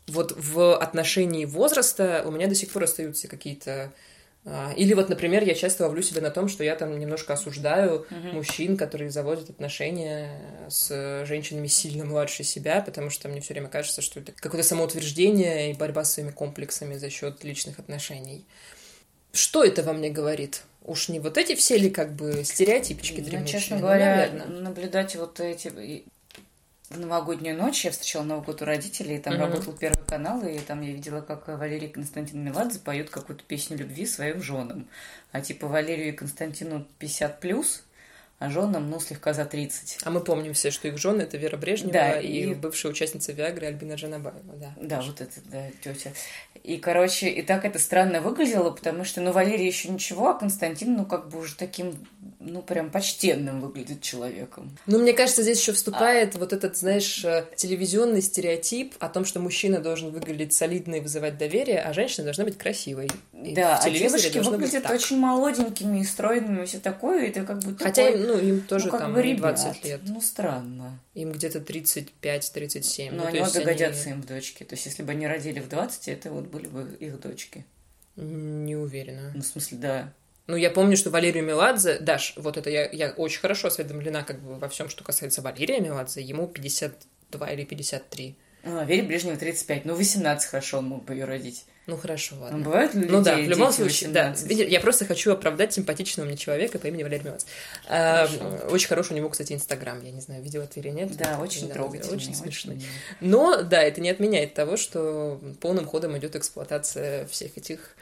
вот 0.07 0.35
в 0.37 0.77
отношении 0.77 1.45
возраста 1.45 2.25
у 2.27 2.31
меня 2.31 2.47
до 2.47 2.55
сих 2.55 2.71
пор 2.71 2.85
остаются 2.85 3.29
какие-то 3.29 3.93
или 4.77 4.95
вот, 4.95 5.11
например, 5.11 5.45
я 5.45 5.55
часто 5.55 5.85
ловлю 5.85 6.03
себя 6.03 6.23
на 6.23 6.31
том, 6.31 6.49
что 6.49 6.65
я 6.65 6.75
там 6.75 6.99
немножко 6.99 7.35
осуждаю 7.35 8.07
uh-huh. 8.09 8.33
мужчин, 8.33 8.79
которые 8.79 9.11
заводят 9.11 9.51
отношения 9.51 10.67
с 10.69 11.27
женщинами 11.27 11.67
сильно 11.67 12.07
младше 12.07 12.43
себя, 12.43 12.81
потому 12.81 13.11
что 13.11 13.29
мне 13.29 13.43
все 13.43 13.53
время 13.53 13.69
кажется, 13.69 14.01
что 14.01 14.19
это 14.19 14.33
какое-то 14.33 14.67
самоутверждение 14.67 15.71
и 15.71 15.75
борьба 15.75 16.05
с 16.05 16.15
своими 16.15 16.31
комплексами 16.31 16.95
за 16.95 17.11
счет 17.11 17.45
личных 17.45 17.79
отношений. 17.79 18.47
Что 19.33 19.63
это 19.63 19.83
во 19.83 19.93
мне 19.93 20.09
говорит? 20.09 20.63
Уж 20.85 21.11
не 21.11 21.21
вот 21.21 21.37
эти 21.37 21.55
все 21.55 21.77
ли 21.77 21.91
как 21.91 22.15
бы 22.15 22.43
стереотипчики? 22.43 23.21
Ну, 23.21 23.45
честно 23.45 23.79
говоря, 23.79 24.31
ну, 24.49 24.61
наблюдать 24.61 25.17
вот 25.17 25.39
эти 25.39 25.69
новогоднюю 26.91 27.57
ночь 27.57 27.85
я 27.85 27.91
встречала 27.91 28.25
Новый 28.25 28.45
год 28.45 28.63
у 28.63 28.65
родителей, 28.65 29.17
и 29.17 29.19
там 29.21 29.35
mm-hmm. 29.35 29.39
работал 29.39 29.73
Первый 29.73 30.05
канал, 30.05 30.43
и 30.43 30.59
там 30.59 30.81
я 30.81 30.93
видела, 30.93 31.21
как 31.21 31.47
Валерий 31.47 31.89
и 31.89 31.93
Константин 31.93 32.45
Меладзе 32.45 32.81
поют 32.81 33.11
какую-то 33.11 33.45
песню 33.45 33.77
любви 33.77 34.07
своим 34.07 34.43
женам. 34.43 34.89
А 35.33 35.41
типа 35.41 35.69
Валерию 35.69 36.09
и 36.09 36.13
Константину 36.13 36.87
50 36.99 37.41
плюс, 37.41 37.85
а 38.41 38.49
женам, 38.49 38.89
ну, 38.89 38.99
слегка 38.99 39.35
за 39.35 39.45
30. 39.45 39.99
А 40.03 40.11
мы 40.11 40.21
помним 40.21 40.55
все, 40.55 40.71
что 40.71 40.89
их 40.89 40.97
жены 40.97 41.23
это 41.23 41.37
Вера 41.37 41.59
Брежнева 41.59 41.93
да, 41.93 42.19
и... 42.19 42.27
и 42.27 42.55
бывшая 42.55 42.89
участница 42.89 43.33
Виагры 43.33 43.67
Альбина 43.67 43.99
Жанабаева, 43.99 44.57
да. 44.57 44.73
Да, 44.81 45.03
вот 45.03 45.21
это, 45.21 45.41
да, 45.45 45.67
тетя. 45.85 46.13
И, 46.65 46.79
короче, 46.79 47.29
и 47.29 47.43
так 47.43 47.67
это 47.67 47.79
странно 47.79 48.23
выглядело, 48.23 48.71
потому 48.71 49.05
что, 49.05 49.21
ну, 49.21 49.33
Валерий 49.33 49.67
еще 49.67 49.91
ничего, 49.91 50.31
а 50.31 50.35
Константин, 50.35 50.97
ну, 50.97 51.05
как 51.05 51.29
бы 51.29 51.41
уже 51.41 51.55
таким, 51.55 51.95
ну, 52.39 52.63
прям 52.63 52.91
почтенным 52.91 53.61
выглядит 53.61 54.01
человеком. 54.01 54.75
Ну, 54.87 54.99
мне 54.99 55.13
кажется, 55.13 55.43
здесь 55.43 55.61
еще 55.61 55.73
вступает 55.73 56.35
а... 56.35 56.39
вот 56.39 56.55
этот, 56.55 56.79
знаешь, 56.79 57.23
э, 57.23 57.45
телевизионный 57.57 58.23
стереотип 58.23 58.95
о 59.01 59.11
том, 59.11 59.27
что 59.27 59.41
мужчина 59.41 59.81
должен 59.81 60.13
выглядеть 60.13 60.55
солидно 60.55 60.97
и 60.97 61.01
вызывать 61.01 61.37
доверие, 61.37 61.81
а 61.81 61.93
женщина 61.93 62.25
должна 62.25 62.45
быть 62.45 62.57
красивой. 62.57 63.11
И 63.35 63.55
да, 63.55 63.79
а 63.79 63.91
девушки 63.91 64.39
выглядят 64.39 64.89
очень 64.91 65.19
молоденькими 65.19 66.01
и 66.01 66.05
стройными 66.05 66.63
и 66.63 66.67
все 66.67 66.79
такое, 66.79 67.27
и 67.27 67.31
ты 67.31 67.43
как 67.43 67.59
бы 67.61 67.77
Хотя, 67.77 68.07
такой, 68.07 68.30
ну, 68.30 68.30
им 68.39 68.63
тоже 68.63 68.87
ну, 68.87 68.99
там 68.99 69.15
бы 69.15 69.35
20 69.35 69.85
лет. 69.85 70.01
Ну, 70.05 70.21
странно. 70.21 70.99
Им 71.15 71.33
где-то 71.33 71.59
35-37. 71.59 73.11
Но 73.13 73.23
ну, 73.23 73.29
они 73.29 73.41
вот 73.41 73.53
догодятся 73.53 74.05
они... 74.05 74.13
им 74.13 74.23
в 74.23 74.27
дочке. 74.27 74.65
То 74.65 74.75
есть, 74.75 74.87
если 74.87 75.03
бы 75.03 75.13
они 75.13 75.27
родили 75.27 75.61
в 75.61 75.69
20, 75.69 76.09
это 76.09 76.31
вот 76.31 76.47
были 76.47 76.67
бы 76.67 76.97
их 77.01 77.21
дочки. 77.21 77.65
Не 78.17 78.77
уверена. 78.77 79.33
Ну, 79.35 79.43
в 79.43 79.47
смысле, 79.47 79.79
да. 79.79 80.13
Ну, 80.47 80.57
я 80.57 80.71
помню, 80.71 80.97
что 80.97 81.11
Валерию 81.11 81.45
Меладзе, 81.45 82.01
Даш, 82.01 82.35
вот 82.37 82.57
это 82.57 82.71
я, 82.71 82.91
я 82.91 83.11
очень 83.13 83.41
хорошо 83.41 83.69
осведомлена 83.69 84.25
как 84.25 84.41
бы 84.41 84.57
во 84.57 84.69
всем, 84.69 84.89
что 84.89 85.05
касается 85.05 85.43
Валерия 85.43 85.81
Меладзе, 85.81 86.23
ему 86.23 86.49
52 86.49 87.51
или 87.53 87.65
53. 87.65 88.37
А, 88.63 88.85
Вере 88.85 89.03
Брежневу 89.03 89.37
35. 89.39 89.85
Ну, 89.85 89.95
18 89.95 90.51
хорошо 90.51 90.79
он 90.79 90.85
мог 90.87 91.05
бы 91.05 91.15
ее 91.15 91.25
родить. 91.25 91.65
Ну 91.87 91.97
хорошо, 91.97 92.37
ладно. 92.39 92.59
Ну, 92.59 92.65
бывают 92.65 92.95
люди, 92.95 93.11
Ну 93.11 93.23
да, 93.23 93.37
в 93.37 93.41
любом 93.41 93.73
случае, 93.73 94.11
да. 94.11 94.29
18? 94.29 94.47
Видите, 94.49 94.69
Я 94.71 94.81
просто 94.81 95.07
хочу 95.07 95.33
оправдать 95.33 95.73
симпатичного 95.73 96.27
мне 96.27 96.37
человека 96.37 96.79
по 96.79 96.87
имени 96.87 97.03
Валерий 97.03 97.25
Меладзе. 97.25 97.47
А. 97.89 98.29
Очень 98.71 98.89
хороший 98.89 99.15
у 99.15 99.17
него, 99.17 99.29
кстати, 99.31 99.55
Инстаграм. 99.55 100.01
Я 100.05 100.13
не 100.13 100.21
знаю, 100.21 100.43
видела 100.43 100.67
ты 100.67 100.81
или 100.81 100.91
нет. 100.91 101.17
Да, 101.17 101.39
очень 101.41 101.69
Да, 101.69 101.75
трогательный. 101.75 102.17
Очень 102.17 102.35
смешный. 102.35 102.77
очень. 102.77 102.87
Но, 103.21 103.63
да, 103.63 103.83
это 103.83 104.01
не 104.01 104.11
отменяет 104.11 104.55
того, 104.55 104.77
что 104.77 105.41
полным 105.61 105.87
ходом 105.87 106.17
идет 106.19 106.37
эксплуатация 106.37 107.27
всех 107.27 107.57
этих... 107.57 107.97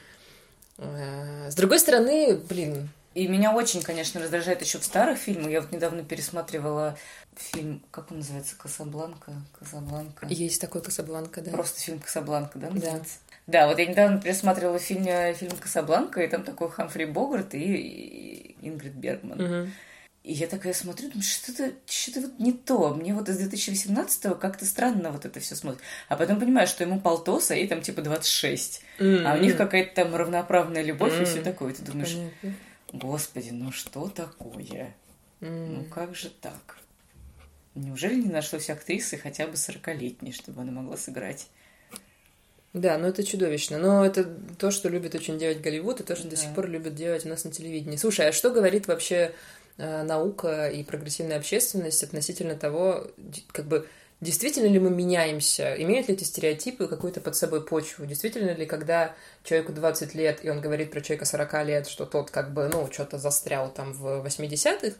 э, 0.78 1.48
С 1.50 1.54
другой 1.54 1.78
стороны, 1.78 2.36
блин, 2.36 2.90
И 3.18 3.26
меня 3.26 3.52
очень, 3.52 3.82
конечно, 3.82 4.20
раздражает 4.20 4.62
еще 4.62 4.78
в 4.78 4.84
старых 4.84 5.18
фильмах. 5.18 5.50
Я 5.50 5.60
вот 5.60 5.72
недавно 5.72 6.04
пересматривала 6.04 6.96
фильм, 7.34 7.82
как 7.90 8.12
он 8.12 8.18
называется, 8.18 8.54
Касабланка? 8.56 9.32
Касабланка. 9.58 10.26
есть 10.28 10.60
такой 10.60 10.82
Касабланка, 10.82 11.40
да. 11.40 11.50
Просто 11.50 11.80
фильм 11.80 11.98
Касабланка, 11.98 12.60
да, 12.60 12.70
называется? 12.70 13.16
Да, 13.48 13.66
вот 13.66 13.80
я 13.80 13.86
недавно 13.86 14.20
пересматривала 14.20 14.78
фильм, 14.78 15.04
э, 15.08 15.34
фильм 15.34 15.56
Касабланка, 15.56 16.22
и 16.22 16.28
там 16.28 16.44
такой 16.44 16.70
Хамфри 16.70 17.06
Богарт 17.06 17.54
и, 17.54 17.58
и 17.58 18.56
Ингрид 18.68 18.92
Бергман. 18.92 19.42
Мгм. 19.42 19.72
И 20.22 20.32
я 20.34 20.46
такая 20.46 20.72
смотрю, 20.72 21.08
думаю, 21.08 21.24
что-то 21.24 21.72
что 21.86 22.20
вот 22.20 22.38
не 22.38 22.52
то. 22.52 22.94
Мне 22.94 23.14
вот 23.14 23.28
из 23.28 23.40
2018-го 23.40 24.36
как-то 24.36 24.64
странно 24.64 25.10
вот 25.10 25.24
это 25.24 25.40
все 25.40 25.56
смотрит. 25.56 25.80
А 26.08 26.14
потом 26.14 26.38
понимаю, 26.38 26.68
что 26.68 26.84
ему 26.84 27.00
полтос, 27.00 27.50
а 27.50 27.56
ей 27.56 27.66
там 27.66 27.82
типа 27.82 28.02
26. 28.02 28.82
А 29.00 29.34
у 29.34 29.38
них 29.38 29.56
какая-то 29.56 30.04
там 30.04 30.14
равноправная 30.14 30.82
любовь 30.82 31.14
и 31.16 31.24
М. 31.24 31.26
все 31.26 31.42
такое. 31.42 31.74
Ты 31.74 31.82
думаешь, 31.82 32.12
Понятно. 32.12 32.67
Господи, 32.92 33.50
ну 33.50 33.72
что 33.72 34.08
такое? 34.08 34.94
М. 35.40 35.74
Ну 35.74 35.84
как 35.84 36.14
же 36.14 36.30
так? 36.30 36.78
Неужели 37.74 38.16
не 38.16 38.28
нашлось 38.30 38.70
актрисы 38.70 39.16
хотя 39.16 39.46
бы 39.46 39.52
40-летней, 39.54 40.32
чтобы 40.32 40.62
она 40.62 40.72
могла 40.72 40.96
сыграть? 40.96 41.46
Да, 42.72 42.98
ну 42.98 43.06
это 43.08 43.24
чудовищно. 43.24 43.78
Но 43.78 44.04
это 44.04 44.24
то, 44.58 44.70
что 44.70 44.88
любит 44.88 45.14
очень 45.14 45.38
делать 45.38 45.60
Голливуд, 45.60 46.00
и 46.00 46.04
то, 46.04 46.16
что 46.16 46.24
до 46.28 46.36
Да. 46.36 46.42
сих 46.42 46.54
пор 46.54 46.68
любят 46.68 46.94
делать 46.94 47.24
у 47.24 47.28
нас 47.28 47.44
на 47.44 47.50
телевидении. 47.50 47.96
Слушай, 47.96 48.28
а 48.28 48.32
что 48.32 48.50
говорит 48.50 48.88
вообще 48.88 49.32
э, 49.78 50.02
наука 50.02 50.68
и 50.68 50.82
прогрессивная 50.84 51.38
общественность 51.38 52.02
относительно 52.02 52.56
того, 52.56 53.06
как 53.52 53.66
бы 53.66 53.88
действительно 54.20 54.66
ли 54.66 54.78
мы 54.78 54.90
меняемся? 54.90 55.74
Имеют 55.78 56.08
ли 56.08 56.14
эти 56.14 56.24
стереотипы 56.24 56.88
какую-то 56.88 57.20
под 57.20 57.36
собой 57.36 57.64
почву? 57.64 58.06
Действительно 58.06 58.50
ли, 58.50 58.66
когда 58.66 59.14
человеку 59.44 59.72
20 59.72 60.14
лет, 60.14 60.44
и 60.44 60.50
он 60.50 60.60
говорит 60.60 60.90
про 60.90 61.00
человека 61.00 61.24
40 61.24 61.66
лет, 61.66 61.86
что 61.88 62.06
тот 62.06 62.30
как 62.30 62.52
бы, 62.52 62.68
ну, 62.68 62.88
что-то 62.90 63.18
застрял 63.18 63.70
там 63.70 63.92
в 63.92 64.24
80-х, 64.24 64.96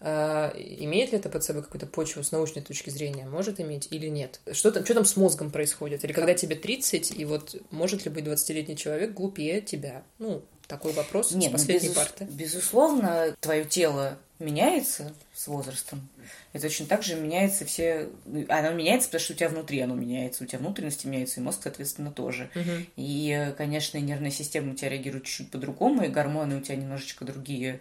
а, 0.00 0.52
имеет 0.56 1.12
ли 1.12 1.18
это 1.18 1.28
под 1.28 1.44
собой 1.44 1.62
какую-то 1.62 1.86
почву 1.86 2.22
с 2.22 2.32
научной 2.32 2.62
точки 2.62 2.90
зрения? 2.90 3.26
Может 3.26 3.60
иметь 3.60 3.88
или 3.90 4.08
нет? 4.08 4.40
Что 4.52 4.70
там, 4.70 4.84
что 4.84 4.94
там 4.94 5.04
с 5.04 5.16
мозгом 5.16 5.50
происходит? 5.50 6.04
Или 6.04 6.12
когда 6.12 6.34
тебе 6.34 6.56
30, 6.56 7.18
и 7.18 7.24
вот 7.24 7.56
может 7.70 8.04
ли 8.04 8.10
быть 8.10 8.24
20-летний 8.24 8.76
человек 8.76 9.12
глупее 9.12 9.60
тебя? 9.60 10.02
Ну, 10.18 10.42
такой 10.68 10.92
вопрос 10.92 11.32
Нет, 11.32 11.48
с 11.50 11.52
ну, 11.52 11.58
последней 11.58 11.88
безус- 11.88 11.94
парты. 11.96 12.24
Безусловно, 12.30 13.34
твое 13.40 13.64
тело 13.64 14.18
меняется 14.38 15.12
с 15.34 15.48
возрастом. 15.48 16.08
И 16.52 16.58
точно 16.58 16.86
так 16.86 17.02
же 17.02 17.16
меняется 17.16 17.64
все... 17.64 18.08
ну, 18.24 18.44
Оно 18.48 18.72
меняется, 18.72 19.08
потому 19.08 19.20
что 19.24 19.32
у 19.32 19.36
тебя 19.36 19.48
внутри 19.48 19.80
оно 19.80 19.94
меняется, 19.94 20.44
у 20.44 20.46
тебя 20.46 20.60
внутренности 20.60 21.06
меняются, 21.06 21.40
и 21.40 21.42
мозг, 21.42 21.60
соответственно, 21.62 22.12
тоже. 22.12 22.50
Мгм. 22.54 22.86
И, 22.96 23.52
конечно, 23.56 23.98
и 23.98 24.02
нервная 24.02 24.30
система 24.30 24.72
у 24.72 24.74
тебя 24.76 24.90
реагирует 24.90 25.24
чуть-чуть 25.24 25.50
по-другому, 25.50 26.04
и 26.04 26.08
гормоны 26.08 26.58
у 26.58 26.60
тебя 26.60 26.76
немножечко 26.76 27.24
другие 27.24 27.80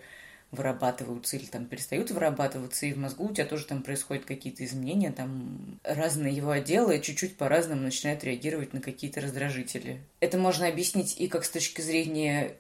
вырабатываются 0.52 1.36
или 1.36 1.46
там 1.46 1.66
перестают 1.66 2.10
вырабатываться, 2.10 2.86
и 2.86 2.94
в 2.94 2.98
мозгу 2.98 3.26
у 3.26 3.34
тебя 3.34 3.46
тоже 3.46 3.66
там 3.66 3.84
происходят 3.84 4.24
какие-то 4.24 4.64
изменения, 4.64 5.12
там 5.12 5.78
разные 5.84 6.34
его 6.34 6.52
отделы 6.52 7.02
чуть-чуть 7.02 7.36
по-разному 7.36 7.82
начинают 7.82 8.24
реагировать 8.24 8.74
на 8.74 8.80
какие-то 8.80 9.20
раздражители. 9.20 10.00
Это 10.22 10.38
можно 10.38 10.68
объяснить 10.68 11.20
и 11.20 11.28
как 11.28 11.44
с 11.44 11.50
точки 11.50 11.82
зрения 11.82 12.56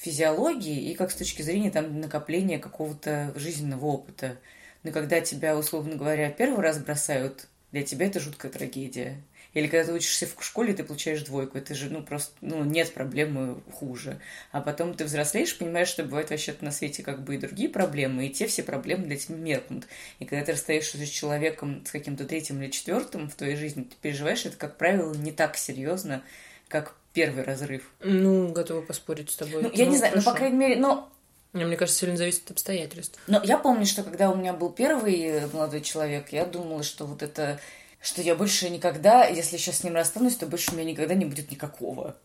физиологии, 0.00 0.90
и 0.90 0.94
как 0.94 1.10
с 1.10 1.16
точки 1.16 1.42
зрения 1.42 1.70
там 1.70 2.00
накопления 2.00 2.58
какого-то 2.58 3.32
жизненного 3.36 3.86
опыта. 3.86 4.36
Но 4.84 4.92
когда 4.92 5.20
тебя, 5.20 5.56
условно 5.56 5.96
говоря, 5.96 6.30
первый 6.30 6.60
раз 6.60 6.78
бросают, 6.78 7.48
для 7.72 7.82
тебя 7.82 8.06
это 8.06 8.20
жуткая 8.20 8.50
трагедия. 8.50 9.20
Или 9.54 9.66
когда 9.66 9.86
ты 9.86 9.92
учишься 9.94 10.26
в 10.26 10.44
школе, 10.44 10.72
ты 10.72 10.84
получаешь 10.84 11.22
двойку. 11.22 11.58
Это 11.58 11.74
же, 11.74 11.90
ну, 11.90 12.02
просто, 12.02 12.32
ну, 12.42 12.62
нет 12.64 12.92
проблемы 12.92 13.60
хуже. 13.72 14.20
А 14.52 14.60
потом 14.60 14.94
ты 14.94 15.04
взрослеешь, 15.04 15.56
понимаешь, 15.56 15.88
что 15.88 16.04
бывают 16.04 16.30
вообще-то 16.30 16.64
на 16.64 16.70
свете 16.70 17.02
как 17.02 17.24
бы 17.24 17.34
и 17.34 17.38
другие 17.38 17.68
проблемы, 17.68 18.26
и 18.26 18.30
те 18.30 18.46
все 18.46 18.62
проблемы 18.62 19.06
для 19.06 19.16
тебя 19.16 19.36
меркнут. 19.36 19.86
И 20.20 20.26
когда 20.26 20.44
ты 20.44 20.52
расстаешься 20.52 20.98
с 20.98 21.08
человеком, 21.08 21.84
с 21.84 21.90
каким-то 21.90 22.24
третьим 22.24 22.62
или 22.62 22.70
четвертым 22.70 23.28
в 23.28 23.34
твоей 23.34 23.56
жизни, 23.56 23.82
ты 23.82 23.96
переживаешь 24.00 24.44
это, 24.46 24.56
как 24.56 24.76
правило, 24.76 25.12
не 25.14 25.32
так 25.32 25.56
серьезно, 25.56 26.22
как 26.68 26.94
первый 27.18 27.44
разрыв. 27.44 27.82
Ну, 28.02 28.52
готова 28.52 28.80
поспорить 28.82 29.30
с 29.30 29.36
тобой. 29.36 29.62
Ну, 29.62 29.70
я 29.72 29.86
не 29.86 29.96
знаю, 29.96 30.12
ну, 30.16 30.22
по 30.22 30.30
хорошо. 30.30 30.38
крайней 30.38 30.56
мере, 30.58 30.76
но 30.76 31.10
Мне 31.52 31.76
кажется, 31.76 32.00
сильно 32.00 32.16
зависит 32.16 32.44
от 32.44 32.52
обстоятельств. 32.52 33.18
Но 33.26 33.40
я 33.42 33.58
помню, 33.58 33.86
что 33.86 34.02
когда 34.02 34.30
у 34.30 34.36
меня 34.36 34.52
был 34.52 34.70
первый 34.70 35.14
э, 35.20 35.46
молодой 35.52 35.80
человек, 35.80 36.28
я 36.32 36.44
думала, 36.44 36.82
что 36.82 37.06
вот 37.06 37.22
это, 37.22 37.58
что 38.00 38.22
я 38.22 38.34
больше 38.34 38.68
никогда, 38.70 39.24
если 39.26 39.56
сейчас 39.56 39.78
с 39.78 39.84
ним 39.84 39.94
расстанусь, 39.94 40.36
то 40.36 40.46
больше 40.46 40.72
у 40.72 40.74
меня 40.76 40.90
никогда 40.92 41.14
не 41.14 41.24
будет 41.24 41.50
никакого. 41.50 42.16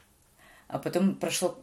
А 0.68 0.78
потом 0.80 1.16
прошло 1.16 1.58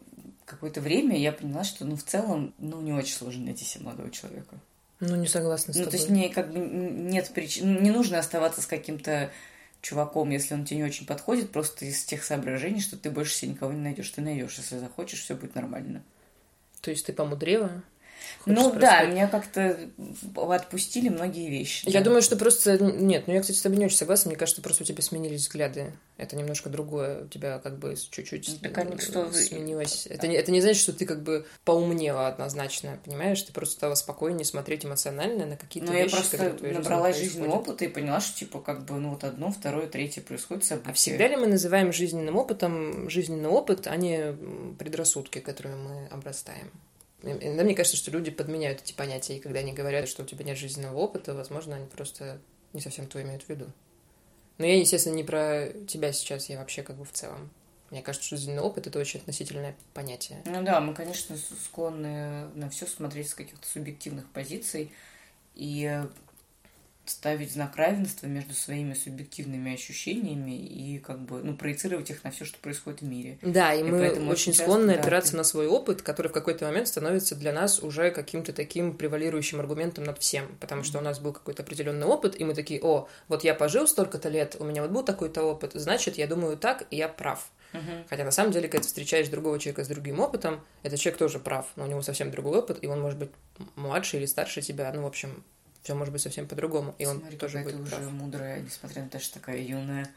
какое-то 0.45 0.81
время, 0.81 1.17
и 1.17 1.21
я 1.21 1.33
поняла, 1.33 1.63
что, 1.65 1.85
ну, 1.85 1.97
в 1.97 2.03
целом, 2.03 2.55
ну, 2.59 2.81
не 2.81 2.93
очень 2.93 3.15
сложно 3.15 3.45
найти 3.45 3.65
себе 3.65 3.85
молодого 3.85 4.11
человека. 4.11 4.57
Ну, 4.99 5.15
не 5.17 5.29
согласна 5.29 5.73
с 5.73 5.77
Ну, 5.77 5.85
тобой. 5.85 5.91
то 5.93 5.97
есть 5.99 6.11
мне 6.11 6.29
как 6.29 6.53
бы 6.53 6.59
нет 6.59 7.31
причин, 7.33 7.75
ну, 7.75 7.81
не 7.81 7.91
нужно 7.91 8.19
оставаться 8.19 8.61
с 8.61 8.67
каким-то 8.67 9.31
чуваком, 9.81 10.31
если 10.31 10.55
он 10.55 10.65
тебе 10.65 10.79
не 10.79 10.85
очень 10.85 11.07
подходит, 11.07 11.53
просто 11.53 11.85
из 11.85 12.05
тех 12.05 12.25
соображений, 12.25 12.81
что 12.81 12.97
ты 12.97 13.11
больше 13.11 13.35
себе 13.35 13.53
никого 13.53 13.73
не 13.73 13.81
найдешь. 13.81 14.11
Ты 14.11 14.21
найдешь, 14.21 14.57
если 14.59 14.79
захочешь, 14.79 15.21
все 15.21 15.35
будет 15.35 15.55
нормально. 15.55 16.03
То 16.81 16.91
есть 16.91 17.07
ты 17.07 17.13
помудрела? 17.13 17.83
Хочешь 18.41 18.59
ну 18.59 18.69
спросить? 18.71 18.81
да, 18.81 19.05
меня 19.05 19.29
как-то 19.29 19.79
отпустили 20.37 21.09
многие 21.09 21.49
вещи. 21.51 21.85
Я 21.87 22.01
да. 22.01 22.07
думаю, 22.07 22.23
что 22.23 22.37
просто... 22.37 22.79
Нет, 22.79 23.25
ну 23.27 23.35
я, 23.35 23.41
кстати, 23.41 23.59
с 23.59 23.63
тобой 23.63 23.79
не 23.79 23.87
очень 23.87 23.97
согласна. 23.97 24.31
Мне 24.31 24.39
кажется, 24.39 24.63
просто 24.63 24.83
у 24.83 24.87
тебя 24.87 25.03
сменились 25.03 25.43
взгляды. 25.43 25.93
Это 26.17 26.37
немножко 26.37 26.69
другое. 26.69 27.25
У 27.25 27.29
тебя 27.29 27.59
как 27.59 27.79
бы 27.79 27.97
чуть-чуть 27.97 28.61
так 28.63 29.01
что, 29.01 29.33
сменилось. 29.33 30.07
Это 30.07 30.27
не, 30.27 30.37
это 30.37 30.53
не 30.53 30.61
значит, 30.61 30.81
что 30.81 30.93
ты 30.93 31.07
как 31.07 31.23
бы 31.23 31.47
поумнела 31.65 32.29
однозначно, 32.29 32.99
понимаешь? 33.05 33.43
Ты 33.43 33.53
просто 33.53 33.75
стала 33.75 33.95
спокойнее 33.95 34.45
смотреть 34.45 34.85
эмоционально 34.85 35.47
на 35.47 35.57
какие-то 35.57 35.91
Ну, 35.91 35.97
я 35.97 36.05
вещи, 36.05 36.17
просто 36.17 36.37
которые 36.37 36.59
жизни 36.61 36.79
набралась 36.79 37.17
жизненного 37.17 37.51
происходят. 37.51 37.69
опыта 37.69 37.85
и 37.85 37.89
поняла, 37.89 38.21
что, 38.21 38.39
типа, 38.39 38.61
как 38.61 38.85
бы, 38.85 38.95
ну, 38.95 39.11
вот 39.11 39.25
одно, 39.25 39.51
второе, 39.51 39.87
третье 39.87 40.21
происходит 40.21 40.65
события. 40.65 40.91
А 40.91 40.93
всегда 40.95 41.29
ли 41.29 41.37
мы 41.37 41.47
называем 41.47 41.93
жизненным 41.93 42.37
опытом 42.37 43.09
жизненный 43.09 43.49
опыт, 43.49 43.87
а 43.87 43.97
не 43.97 44.35
предрассудки, 44.79 45.41
которыми 45.41 45.77
мы 45.77 46.07
обрастаем? 46.11 46.71
Иногда 47.23 47.65
мне 47.65 47.75
кажется, 47.75 47.97
что 47.97 48.11
люди 48.11 48.31
подменяют 48.31 48.83
эти 48.83 48.93
понятия, 48.93 49.37
и 49.37 49.41
когда 49.41 49.61
они 49.61 49.73
говорят, 49.73 50.09
что 50.09 50.23
у 50.23 50.27
тебя 50.27 50.45
нет 50.45 50.57
жизненного 50.57 50.97
опыта, 50.97 51.35
возможно, 51.35 51.77
они 51.77 51.87
просто 51.87 52.41
не 52.73 52.81
совсем 52.81 53.07
то 53.07 53.21
имеют 53.21 53.43
в 53.43 53.49
виду. 53.49 53.67
Но 54.59 54.67
я, 54.67 54.79
естественно, 54.79 55.15
не 55.15 55.25
про 55.25 55.69
тебя 55.87 56.13
сейчас, 56.13 56.49
я 56.49 56.59
вообще 56.59 56.83
как 56.83 56.97
бы 56.97 57.05
в 57.05 57.13
целом. 57.13 57.51
Мне 57.91 58.03
кажется, 58.03 58.27
что 58.27 58.37
жизненный 58.37 58.63
опыт— 58.63 58.87
это 58.89 58.99
очень 58.99 59.21
относительное 59.21 59.77
понятие. 59.95 60.43
Ну 60.45 60.63
да, 60.63 60.81
мы, 60.81 60.95
конечно, 60.95 61.37
склонны 61.37 62.47
на 62.55 62.71
все 62.71 62.87
смотреть 62.87 63.31
с 63.31 63.35
каких-то 63.35 63.67
субъективных 63.67 64.29
позиций 64.31 64.93
и 65.55 66.03
ставить 67.11 67.53
знак 67.53 67.77
равенства 67.77 68.27
между 68.27 68.55
своими 68.55 68.95
субъективными 68.95 69.75
ощущениями 69.75 70.57
и 70.57 70.99
как 70.99 71.21
бы, 71.21 71.43
ну, 71.43 71.57
проецировать 71.57 72.09
их 72.11 72.25
на 72.25 72.31
все, 72.31 72.45
что 72.45 72.59
происходит 72.59 73.01
в 73.03 73.05
мире. 73.05 73.39
Да, 73.43 73.75
и, 73.75 73.81
И 73.81 73.83
мы 73.83 73.99
поэтому 73.99 74.31
очень 74.31 74.41
очень 74.41 74.53
часто, 74.53 74.63
склонны 74.65 74.95
да, 74.95 75.01
опираться 75.01 75.33
ты- 75.33 75.37
на 75.37 75.45
свой 75.45 75.67
опыт, 75.67 76.03
который 76.03 76.29
в 76.29 76.33
какой-то 76.33 76.65
момент 76.65 76.89
становится 76.89 77.35
для 77.37 77.53
нас 77.53 77.83
уже 77.83 78.11
каким-то 78.11 78.53
таким 78.53 78.97
превалирующим 78.97 79.61
аргументом 79.61 80.05
над 80.05 80.19
всем. 80.19 80.57
Потому 80.61 80.85
что 80.85 80.99
у 80.99 81.03
нас 81.03 81.19
был 81.21 81.33
какой-то 81.33 81.63
определенный 81.63 82.07
опыт, 82.07 82.41
и 82.41 82.45
мы 82.45 82.55
такие, 82.55 82.81
о, 82.83 83.09
вот 83.29 83.45
я 83.45 83.55
пожил 83.55 83.87
столько-то 83.87 84.29
лет, 84.29 84.57
у 84.59 84.65
меня 84.65 84.83
вот 84.83 84.91
был 84.91 85.03
такой-то 85.03 85.43
опыт, 85.43 85.73
значит, 85.75 86.17
я 86.19 86.27
думаю 86.27 86.57
так, 86.57 86.87
и 86.91 86.97
я 86.97 87.09
прав. 87.09 87.51
Мгм. 87.73 88.05
Хотя 88.09 88.25
на 88.25 88.33
самом 88.33 88.51
деле, 88.51 88.67
когда 88.69 88.83
ты 88.83 88.89
встречаешь 88.89 89.29
другого 89.29 89.57
человека 89.61 89.85
с 89.85 89.89
другим 89.89 90.19
опытом, 90.19 90.61
этот 90.83 90.99
человек 90.99 91.19
тоже 91.19 91.39
прав, 91.39 91.67
но 91.77 91.85
у 91.85 91.87
него 91.87 92.03
совсем 92.03 92.33
другой 92.33 92.59
опыт, 92.59 92.79
и 92.83 92.89
он 92.89 93.01
может 93.01 93.19
быть 93.19 93.31
младше 93.77 94.17
или 94.17 94.27
старше 94.27 94.61
тебя, 94.61 94.93
ну, 94.93 95.03
в 95.03 95.07
общем, 95.07 95.45
все 95.83 95.95
может 95.95 96.13
быть 96.13 96.23
совсем 96.23 96.47
по-другому, 96.47 96.95
и 96.99 97.07
он 97.07 97.21
Смотри, 97.21 97.37
тоже 97.37 97.59
какая 97.59 97.73
ты 97.73 97.79
будет 97.79 97.87
уже 97.89 97.97
прав. 97.97 98.13
мудрая, 98.13 98.61
несмотря 98.61 99.03
на 99.03 99.09
то, 99.09 99.19
что 99.19 99.35
такая 99.35 99.59
юная. 99.59 100.09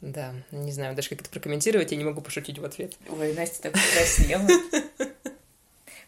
Да, 0.00 0.32
не 0.50 0.72
знаю 0.72 0.94
даже, 0.96 1.10
как 1.10 1.20
это 1.20 1.30
прокомментировать, 1.30 1.90
я 1.92 1.98
не 1.98 2.04
могу 2.04 2.20
пошутить 2.22 2.58
в 2.58 2.64
ответ. 2.64 2.96
Ой, 3.08 3.34
Настя 3.34 3.62
так 3.64 3.72
покраснела. 3.72 4.48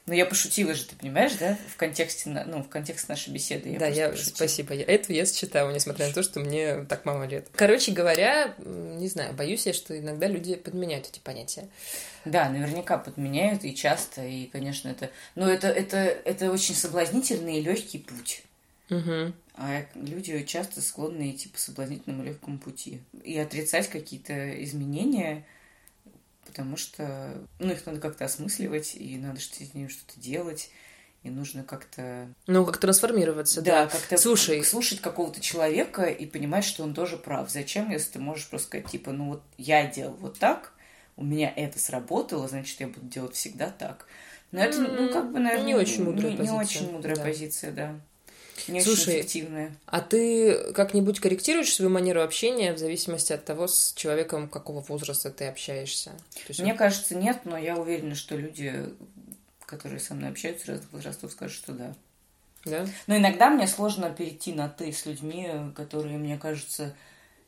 Ну, 0.04 0.14
я 0.14 0.26
пошутила 0.26 0.74
же, 0.74 0.84
ты 0.84 0.96
понимаешь, 0.96 1.34
да? 1.38 1.56
В 1.68 1.76
контексте, 1.76 2.28
ну, 2.28 2.64
в 2.64 2.68
контексте 2.68 3.06
нашей 3.08 3.32
беседы. 3.32 3.68
Я 3.68 3.78
да, 3.78 3.86
я 3.86 4.08
пошутила. 4.08 4.34
спасибо. 4.34 4.74
Я, 4.74 4.84
эту 4.84 5.12
я 5.12 5.24
считала, 5.24 5.70
несмотря 5.70 6.08
на 6.08 6.12
то, 6.12 6.24
что 6.24 6.40
мне 6.40 6.84
так 6.88 7.04
мало 7.04 7.22
лет. 7.22 7.46
Короче 7.54 7.92
говоря, 7.92 8.52
не 8.58 9.06
знаю, 9.06 9.32
боюсь 9.32 9.64
я, 9.64 9.72
что 9.72 9.96
иногда 9.96 10.26
люди 10.26 10.56
подменяют 10.56 11.06
эти 11.06 11.20
понятия. 11.20 11.68
Да, 12.24 12.48
наверняка 12.48 12.98
подменяют 12.98 13.62
и 13.64 13.76
часто, 13.76 14.24
и, 14.26 14.46
конечно, 14.46 14.88
это... 14.88 15.08
Но 15.36 15.48
это, 15.48 15.68
это, 15.68 15.98
это 15.98 16.50
очень 16.50 16.74
соблазнительный 16.74 17.58
и 17.58 17.62
легкий 17.62 17.98
путь. 17.98 18.42
Угу. 18.90 19.32
А 19.54 19.86
люди 19.94 20.42
часто 20.44 20.80
склонны 20.80 21.30
идти 21.30 21.48
по 21.48 21.58
соблазнительному 21.58 22.24
легкому 22.24 22.58
пути 22.58 23.00
и 23.22 23.38
отрицать 23.38 23.88
какие-то 23.88 24.62
изменения, 24.64 25.46
потому 26.46 26.76
что 26.76 27.46
ну, 27.58 27.72
их 27.72 27.84
надо 27.86 28.00
как-то 28.00 28.24
осмысливать, 28.24 28.94
и 28.94 29.16
надо 29.18 29.40
с 29.40 29.74
ними 29.74 29.88
что-то 29.88 30.20
делать 30.20 30.70
и 31.22 31.30
нужно 31.30 31.62
как-то... 31.62 32.28
Ну, 32.46 32.66
как 32.66 32.78
трансформироваться, 32.78 33.62
да. 33.62 33.84
да. 33.84 33.90
как-то 33.90 34.16
Слушай. 34.16 34.64
слушать 34.64 35.00
какого-то 35.00 35.40
человека 35.40 36.04
и 36.04 36.26
понимать, 36.26 36.64
что 36.64 36.82
он 36.82 36.94
тоже 36.94 37.16
прав. 37.16 37.50
Зачем, 37.50 37.90
если 37.90 38.12
ты 38.14 38.18
можешь 38.18 38.48
просто 38.48 38.66
сказать, 38.66 38.88
типа, 38.88 39.12
ну 39.12 39.28
вот 39.28 39.42
я 39.56 39.86
делал 39.86 40.14
вот 40.14 40.38
так, 40.38 40.72
у 41.16 41.24
меня 41.24 41.52
это 41.54 41.78
сработало, 41.78 42.48
значит, 42.48 42.80
я 42.80 42.88
буду 42.88 43.06
делать 43.06 43.34
всегда 43.34 43.70
так. 43.70 44.06
Но 44.50 44.60
это, 44.60 44.80
ну, 44.80 45.10
как 45.12 45.32
бы, 45.32 45.38
наверное, 45.38 45.66
Не 45.66 45.74
очень 45.76 46.04
мудрая 46.04 46.32
не, 46.32 46.36
позиция. 46.36 46.58
Не 46.58 46.64
очень 46.64 46.92
мудрая 46.92 47.16
Да. 47.16 47.22
позиция, 47.22 47.70
да. 47.70 48.00
Не 48.68 48.82
Слушай, 48.82 49.00
очень 49.00 49.20
эффективная. 49.20 49.76
А 49.86 50.00
ты 50.00 50.72
как-нибудь 50.72 51.20
корректируешь 51.20 51.72
свою 51.72 51.90
манеру 51.90 52.22
общения 52.22 52.72
в 52.72 52.78
зависимости 52.78 53.32
от 53.32 53.44
того, 53.44 53.66
с 53.66 53.92
человеком 53.94 54.48
какого 54.48 54.80
возраста 54.80 55.30
ты 55.30 55.46
общаешься? 55.46 56.10
То 56.34 56.48
есть 56.48 56.60
Мне 56.60 56.74
кажется, 56.74 57.14
нет, 57.14 57.40
но 57.44 57.56
я 57.56 57.76
уверена, 57.76 58.14
что 58.14 58.36
люди, 58.36 58.72
которые 59.66 60.00
со 60.00 60.14
мной 60.14 60.30
общаются 60.30 60.72
разных 60.72 60.92
возрастов, 60.92 61.32
скажут, 61.32 61.56
что 61.56 61.72
да. 61.72 61.94
Да? 62.64 62.86
Но 63.06 63.16
иногда 63.16 63.50
мне 63.50 63.66
сложно 63.66 64.10
перейти 64.10 64.52
на 64.52 64.68
«ты» 64.68 64.92
с 64.92 65.04
людьми, 65.06 65.50
которые, 65.74 66.18
мне 66.18 66.38
кажется, 66.38 66.94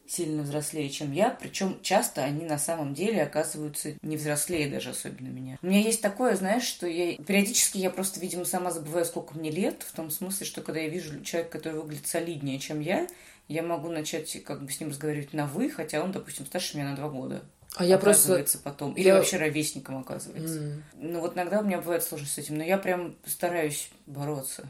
сильно 0.06 0.42
взрослее, 0.42 0.88
чем 0.90 1.12
я. 1.12 1.30
Причем 1.30 1.78
часто 1.82 2.22
они 2.22 2.44
на 2.44 2.58
самом 2.58 2.94
деле 2.94 3.22
оказываются 3.22 3.94
не 4.02 4.16
взрослее 4.16 4.68
даже, 4.68 4.90
особенно 4.90 5.28
меня. 5.28 5.58
У 5.62 5.66
меня 5.66 5.80
есть 5.80 6.02
такое, 6.02 6.36
знаешь, 6.36 6.64
что 6.64 6.86
я 6.86 7.16
периодически 7.16 7.78
я 7.78 7.90
просто, 7.90 8.20
видимо, 8.20 8.44
сама 8.44 8.70
забываю, 8.70 9.04
сколько 9.04 9.36
мне 9.36 9.50
лет, 9.50 9.82
в 9.82 9.92
том 9.92 10.10
смысле, 10.10 10.46
что 10.46 10.62
когда 10.62 10.80
я 10.80 10.88
вижу 10.88 11.22
человека, 11.22 11.58
который 11.58 11.80
выглядит 11.80 12.06
солиднее, 12.06 12.58
чем 12.58 12.80
я, 12.80 13.06
я 13.48 13.62
могу 13.62 13.88
начать 13.88 14.42
как 14.44 14.64
бы 14.64 14.70
с 14.70 14.80
ним 14.80 14.90
разговаривать 14.90 15.32
на 15.32 15.46
«вы», 15.46 15.70
хотя 15.70 16.02
он, 16.02 16.12
допустим, 16.12 16.46
старше 16.46 16.76
меня 16.76 16.90
на 16.90 16.96
два 16.96 17.08
года. 17.08 17.42
А 17.76 17.84
я 17.84 17.98
просто... 17.98 18.22
оказывается 18.22 18.58
потом. 18.58 18.92
Или 18.92 19.08
я- 19.08 19.16
вообще 19.16 19.36
ровесником 19.36 19.98
оказывается. 19.98 20.58
М. 20.60 20.84
Ну 20.94 21.20
вот 21.20 21.34
иногда 21.34 21.60
у 21.60 21.64
меня 21.64 21.78
бывает 21.78 22.04
сложность 22.04 22.34
с 22.34 22.38
этим, 22.38 22.56
но 22.56 22.62
я 22.64 22.78
прям 22.78 23.16
стараюсь 23.26 23.90
бороться. 24.06 24.68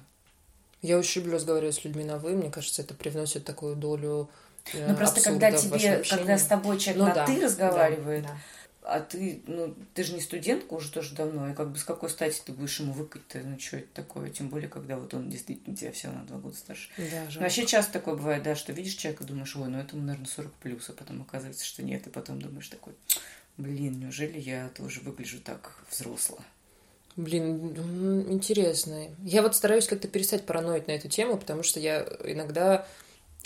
Я 0.80 0.98
очень 0.98 1.20
люблю 1.22 1.36
разговаривать 1.36 1.74
с 1.74 1.84
людьми 1.84 2.04
на 2.04 2.18
«вы». 2.18 2.32
Мне 2.34 2.50
кажется, 2.50 2.82
это 2.82 2.94
привносит 2.94 3.44
такую 3.44 3.76
долю 3.76 4.28
Ну 4.72 4.96
просто 4.96 5.20
когда 5.22 5.52
тебе, 5.52 6.02
когда 6.08 6.38
с 6.38 6.46
тобой 6.46 6.78
человек 6.78 7.02
Ну 7.02 7.08
на 7.08 7.14
да, 7.14 7.26
ты 7.26 7.40
разговаривает, 7.40 8.22
да, 8.24 8.30
да. 8.30 8.38
а 8.82 9.00
ты, 9.00 9.42
ну, 9.46 9.74
ты 9.92 10.04
же 10.04 10.14
не 10.14 10.20
студентка 10.20 10.72
уже 10.74 10.90
тоже 10.90 11.14
давно, 11.14 11.50
и 11.50 11.54
как 11.54 11.70
бы 11.70 11.78
с 11.78 11.84
какой 11.84 12.08
стати 12.08 12.40
ты 12.44 12.52
будешь 12.52 12.80
ему 12.80 12.92
выкать-то, 12.92 13.40
ну 13.40 13.58
что 13.58 13.76
это 13.78 13.88
такое, 13.94 14.30
тем 14.30 14.48
более, 14.48 14.68
когда 14.68 14.96
вот 14.96 15.12
он 15.12 15.28
действительно 15.28 15.76
тебя 15.76 15.92
всего 15.92 16.12
на 16.12 16.24
два 16.24 16.38
года 16.38 16.56
старше. 16.56 16.88
Да, 16.96 17.04
Ну. 17.34 17.40
Вообще 17.40 17.66
часто 17.66 17.92
такое 17.92 18.14
бывает, 18.14 18.42
да, 18.42 18.56
что 18.56 18.72
видишь 18.72 18.94
человека, 18.94 19.24
думаешь, 19.24 19.54
ой, 19.54 19.68
ну 19.68 19.78
этому, 19.78 20.02
наверное, 20.02 20.26
40 20.28 20.52
плюс, 20.54 20.88
а 20.88 20.92
потом 20.94 21.22
оказывается, 21.22 21.64
что 21.64 21.82
нет, 21.82 22.06
и 22.06 22.10
потом 22.10 22.40
думаешь 22.40 22.68
такой, 22.68 22.94
блин, 23.58 24.00
неужели 24.00 24.38
я 24.40 24.70
тоже 24.70 25.00
выгляжу 25.00 25.40
так 25.40 25.78
взросло? 25.90 26.38
Блин, 27.16 28.26
интересно. 28.28 29.06
Я 29.22 29.42
вот 29.42 29.54
стараюсь 29.54 29.86
как-то 29.86 30.08
перестать 30.08 30.44
параноить 30.46 30.88
на 30.88 30.92
эту 30.92 31.08
тему, 31.08 31.36
потому 31.36 31.62
что 31.62 31.78
я 31.78 32.00
иногда 32.24 32.88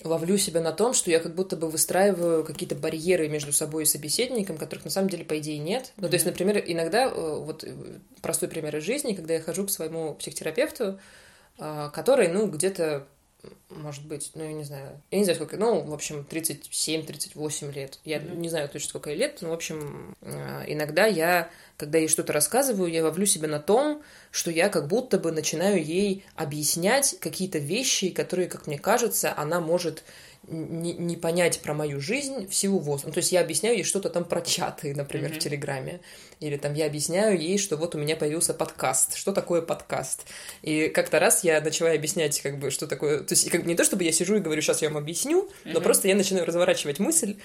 ловлю 0.05 0.39
себя 0.39 0.61
на 0.61 0.73
том, 0.73 0.95
что 0.95 1.11
я 1.11 1.19
как 1.19 1.35
будто 1.35 1.57
бы 1.57 1.69
выстраиваю 1.69 2.45
какие-то 2.45 2.75
барьеры 2.75 3.29
между 3.29 3.53
собой 3.53 3.83
и 3.83 3.87
собеседником, 3.87 4.57
которых 4.57 4.85
на 4.85 4.91
самом 4.91 5.09
деле, 5.09 5.25
по 5.25 5.39
идее, 5.39 5.59
нет. 5.59 5.93
Ну, 5.97 6.09
то 6.09 6.15
есть, 6.15 6.27
например, 6.27 6.63
иногда, 6.65 7.05
э, 7.05 7.39
вот 7.41 7.65
э, 7.65 7.75
простой 8.23 8.49
пример 8.49 8.77
из 8.77 8.85
жизни, 8.85 9.15
когда 9.15 9.35
я 9.35 9.41
хожу 9.41 9.67
к 9.67 9.71
своему 9.71 10.15
психотерапевту, 10.15 10.99
а, 11.59 11.91
который, 11.91 12.29
ну, 12.29 12.47
где-то, 12.47 13.09
может 13.71 14.05
быть, 14.07 14.33
ну, 14.35 14.45
я 14.45 14.53
не 14.53 14.65
знаю, 14.65 15.01
я 15.11 15.19
не 15.19 15.25
знаю, 15.25 15.37
сколько, 15.37 15.57
ну, 15.57 15.81
в 15.83 15.95
общем, 15.95 16.27
37-38 16.29 17.71
лет. 17.73 17.99
Я 18.05 18.19
Мгм. 18.19 18.41
не 18.41 18.49
знаю 18.49 18.69
точно, 18.69 18.89
сколько 18.89 19.11
ей 19.11 19.19
лет, 19.19 19.39
но, 19.41 19.51
в 19.51 19.53
общем, 19.53 20.17
э, 20.23 20.65
иногда 20.67 21.07
я, 21.07 21.51
когда 21.77 21.99
ей 21.99 22.09
что-то 22.09 22.33
рассказываю, 22.33 22.91
я 22.91 23.05
ловлю 23.05 23.27
себя 23.27 23.49
на 23.49 23.61
том, 23.61 24.03
что 24.31 24.51
я 24.51 24.69
как 24.69 24.89
будто 24.89 25.19
бы 25.19 25.31
начинаю 25.31 25.83
ей 25.83 26.25
объяснять 26.35 27.17
какие-то 27.21 27.59
вещи, 27.59 28.11
которые, 28.11 28.49
как 28.49 28.67
мне 28.67 28.79
кажется, 28.79 29.33
она 29.37 29.61
может 29.61 30.03
не, 30.49 30.93
не 30.95 31.17
понять 31.17 31.61
про 31.61 31.75
мою 31.75 32.01
жизнь 32.01 32.49
в 32.49 32.55
силу 32.55 32.79
возраста. 32.79 33.09
Ну, 33.09 33.15
то 33.15 33.19
есть 33.19 33.33
я 33.33 33.41
объясняю 33.41 33.77
ей 33.77 33.85
что-то 33.85 34.09
там 34.11 34.25
про 34.25 34.41
чаты, 34.41 34.95
например, 34.95 35.29
в 35.31 35.33
Мгм. 35.35 35.41
Телеграме. 35.41 36.01
Или 36.41 36.57
там 36.57 36.75
я 36.75 36.87
объясняю 36.87 37.39
ей, 37.39 37.59
что 37.59 37.77
вот 37.77 37.95
у 37.95 37.99
меня 37.99 38.17
появился 38.17 38.55
подкаст. 38.55 39.17
Что 39.17 39.33
такое 39.33 39.61
подкаст? 39.63 40.25
И 40.63 40.89
как-то 40.89 41.19
раз 41.19 41.45
я 41.45 41.61
начала 41.61 41.91
объяснять, 41.93 42.41
как 42.41 42.59
бы, 42.59 42.71
что 42.71 42.87
такое... 42.87 43.21
То 43.21 43.33
есть 43.35 43.51
как 43.51 43.63
бы 43.63 43.69
не 43.69 43.75
то, 43.77 43.85
чтобы 43.85 44.05
я 44.05 44.13
сижу 44.13 44.37
и 44.37 44.41
говорю, 44.41 44.63
сейчас 44.63 44.83
я 44.83 44.89
вам 44.89 44.99
объясню, 44.99 45.49
но 45.65 45.73
Мгм. 45.73 45.83
просто 45.83 46.09
я 46.09 46.15
начинаю 46.15 46.47
разворачивать 46.47 46.99
мысль, 46.99 47.37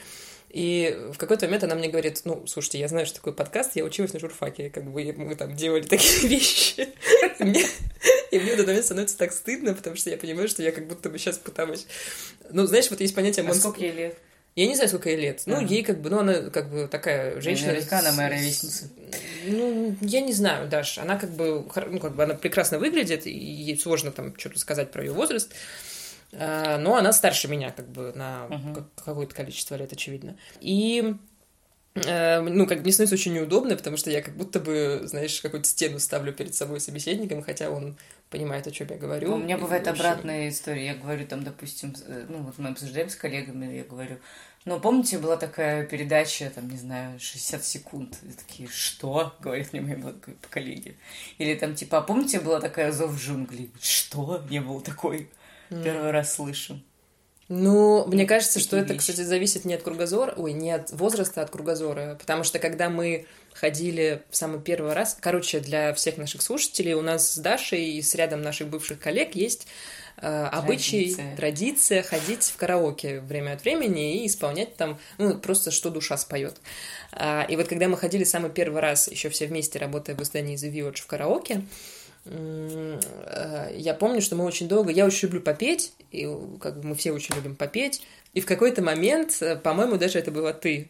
и 0.49 0.95
в 1.11 1.17
какой-то 1.17 1.45
момент 1.47 1.63
она 1.63 1.73
мне 1.73 1.87
говорит, 1.89 2.21
ну, 2.25 2.45
слушайте, 2.45 2.77
я 2.77 2.87
знаю, 2.87 3.07
что 3.07 3.15
такое 3.15 3.33
подкаст, 3.33 3.71
я 3.75 3.83
училась 3.83 4.13
на 4.13 4.19
журфаке, 4.19 4.69
как 4.69 4.83
бы 4.83 5.13
мы 5.17 5.35
там 5.35 5.55
делали 5.55 5.81
такие 5.81 6.27
вещи. 6.29 6.89
И 8.34 8.39
мне, 8.39 8.52
в 8.52 8.54
этот 8.56 8.65
момент 8.67 8.86
становится 8.86 9.17
так 9.17 9.32
стыдно, 9.32 9.74
потому 9.74 9.96
что 9.96 10.10
я 10.10 10.17
понимаю, 10.17 10.48
что 10.48 10.63
я 10.63 10.72
как 10.72 10.88
будто 10.88 11.10
бы 11.10 11.19
сейчас 11.19 11.38
пыталась... 11.38 11.86
Ну, 12.50 12.65
знаешь, 12.65 12.89
вот 12.89 13.00
есть 13.00 13.13
понятие... 13.13 13.46
А 13.46 13.50
монс- 13.50 13.60
сколько 13.60 13.82
ей 13.82 13.91
лет? 13.91 14.17
Я 14.56 14.67
не 14.67 14.76
знаю, 14.76 14.88
сколько 14.89 15.10
ей 15.10 15.17
лет. 15.19 15.43
Ну, 15.46 15.56
Ага. 15.58 15.65
ей 15.65 15.84
как 15.84 16.02
бы, 16.02 16.10
ну, 16.10 16.19
она 16.19 16.34
как 16.50 16.72
бы 16.72 16.88
такая 16.88 17.39
женщина... 17.41 17.69
Наверняка 17.74 18.00
она 18.00 18.12
моя 18.12 18.30
ровесница. 18.30 18.89
Ну, 19.46 19.96
я 20.02 20.22
не 20.22 20.34
знаю, 20.34 20.67
Даш. 20.67 20.98
Она 20.98 21.17
как 21.17 21.30
бы, 21.32 21.63
ну, 21.88 22.00
как 22.00 22.15
бы 22.15 22.24
она 22.24 22.34
прекрасно 22.36 22.80
выглядит, 22.80 23.28
и 23.28 23.32
ей 23.32 23.78
сложно 23.80 24.12
там 24.12 24.38
что-то 24.38 24.58
сказать 24.60 24.91
про 24.91 25.04
ее 25.04 25.12
возраст. 25.12 25.52
А, 26.34 26.78
Но 26.80 26.96
она 26.98 27.13
старше 27.13 27.48
меня, 27.48 27.72
как 27.72 27.88
бы, 27.89 28.13
на 28.15 28.48
как- 28.74 29.06
какое-то 29.06 29.36
количество 29.36 29.76
лет, 29.76 29.91
очевидно. 29.93 30.36
И 30.62 31.15
э, 31.96 32.39
ну, 32.41 32.65
как 32.67 32.78
бы 32.80 32.84
мне 32.84 32.91
становится 32.91 33.15
очень 33.15 33.34
неудобно, 33.34 33.76
потому 33.76 33.98
что 33.98 34.10
я 34.12 34.22
как 34.22 34.36
будто 34.36 34.60
бы, 34.60 35.02
знаешь, 35.06 35.39
какую-то 35.41 35.67
стену 35.67 36.00
ставлю 36.00 36.34
перед 36.34 36.56
собой 36.56 36.80
собеседником, 36.80 37.43
хотя 37.43 37.69
он 37.69 37.98
понимает, 38.34 38.65
о 38.65 38.72
чем 38.72 38.88
я 38.89 38.98
говорю. 38.98 39.36
У 39.36 39.38
меня 39.38 39.60
бывает 39.60 39.88
обратная 39.88 40.50
история. 40.50 40.88
Я 40.88 40.96
говорю 40.96 41.28
там, 41.28 41.43
допустим, 41.43 41.93
э, 42.08 42.26
ну 42.28 42.39
вот 42.39 42.58
мы 42.58 42.69
обсуждаем 42.69 43.10
с 43.10 43.15
коллегами, 43.15 43.76
я 43.76 43.84
говорю, 43.84 44.17
ну 44.65 44.80
помните, 44.80 45.19
была 45.19 45.38
такая 45.38 45.86
передача, 45.86 46.50
там, 46.50 46.67
не 46.67 46.78
знаю, 46.78 47.19
60 47.19 47.63
секунд. 47.63 48.17
И 48.24 48.32
такие, 48.32 48.67
что? 48.67 49.36
Говорят 49.39 49.72
мне 49.72 49.82
мои 49.82 50.13
коллеги. 50.50 50.98
Или 51.38 51.54
там 51.54 51.76
типа, 51.76 52.00
а 52.00 52.02
помните, 52.02 52.39
была 52.39 52.60
такая 52.60 52.91
зов 52.91 53.15
джунглей? 53.19 53.72
Что? 53.80 54.43
Не 54.50 54.62
было 54.62 54.82
такой. 54.82 55.30
Первый 55.69 56.12
раз 56.12 56.34
слышу. 56.34 56.82
Ну, 57.55 58.03
мне 58.07 58.25
кажется, 58.25 58.59
что 58.59 58.77
это, 58.77 58.95
кстати, 58.95 59.21
зависит 59.21 59.63
не 59.63 59.75
от 59.75 59.83
кругозора, 59.83 60.33
ой, 60.35 60.53
не 60.53 60.71
от 60.71 60.91
возраста, 60.91 61.41
а 61.41 61.43
от 61.43 61.51
кругозора. 61.51 62.17
Потому 62.19 62.43
что 62.43 62.57
когда 62.57 62.89
мы 62.89 63.27
ходили 63.53 64.23
в 64.31 64.35
самый 64.35 64.59
первый 64.59 64.93
раз, 64.93 65.15
короче, 65.19 65.59
для 65.59 65.93
всех 65.93 66.17
наших 66.17 66.41
слушателей, 66.41 66.93
у 66.93 67.01
нас 67.01 67.33
с 67.33 67.37
Дашей 67.37 67.91
и 67.91 68.01
с 68.01 68.15
рядом 68.15 68.41
наших 68.41 68.69
бывших 68.69 68.97
коллег 68.97 69.35
есть 69.35 69.67
э, 70.17 70.45
обычай, 70.51 71.13
Традиция. 71.13 71.35
традиция 71.35 72.01
ходить 72.01 72.43
в 72.45 72.55
караоке 72.55 73.19
время 73.19 73.53
от 73.53 73.63
времени 73.63 74.23
и 74.23 74.27
исполнять 74.27 74.75
там, 74.75 74.97
ну, 75.19 75.37
просто 75.37 75.69
что 75.69 75.91
душа 75.91 76.17
споет. 76.17 76.55
А, 77.11 77.45
и 77.47 77.55
вот 77.55 77.67
когда 77.67 77.87
мы 77.87 77.97
ходили 77.97 78.23
самый 78.23 78.49
первый 78.49 78.81
раз, 78.81 79.07
еще 79.07 79.29
все 79.29 79.45
вместе, 79.45 79.77
работая 79.77 80.15
в 80.15 80.23
издании 80.23 80.57
The 80.57 80.73
Village 80.73 81.01
в 81.01 81.05
караоке, 81.05 81.53
э, 81.55 81.61
я 82.25 83.93
помню, 83.99 84.21
что 84.21 84.36
мы 84.36 84.45
очень 84.45 84.67
долго... 84.67 84.91
Я 84.91 85.05
очень 85.05 85.27
люблю 85.27 85.41
попеть, 85.41 85.93
и 86.12 86.27
как 86.62 86.79
бы 86.79 86.89
мы 86.89 86.95
все 86.95 87.12
очень 87.12 87.36
любим 87.36 87.55
попеть. 87.55 88.01
И 88.33 88.41
в 88.41 88.45
какой-то 88.45 88.81
момент, 88.81 89.38
э, 89.41 89.55
по-моему, 89.55 89.97
даже 89.97 90.19
это 90.19 90.31
была 90.31 90.53
ты, 90.53 90.89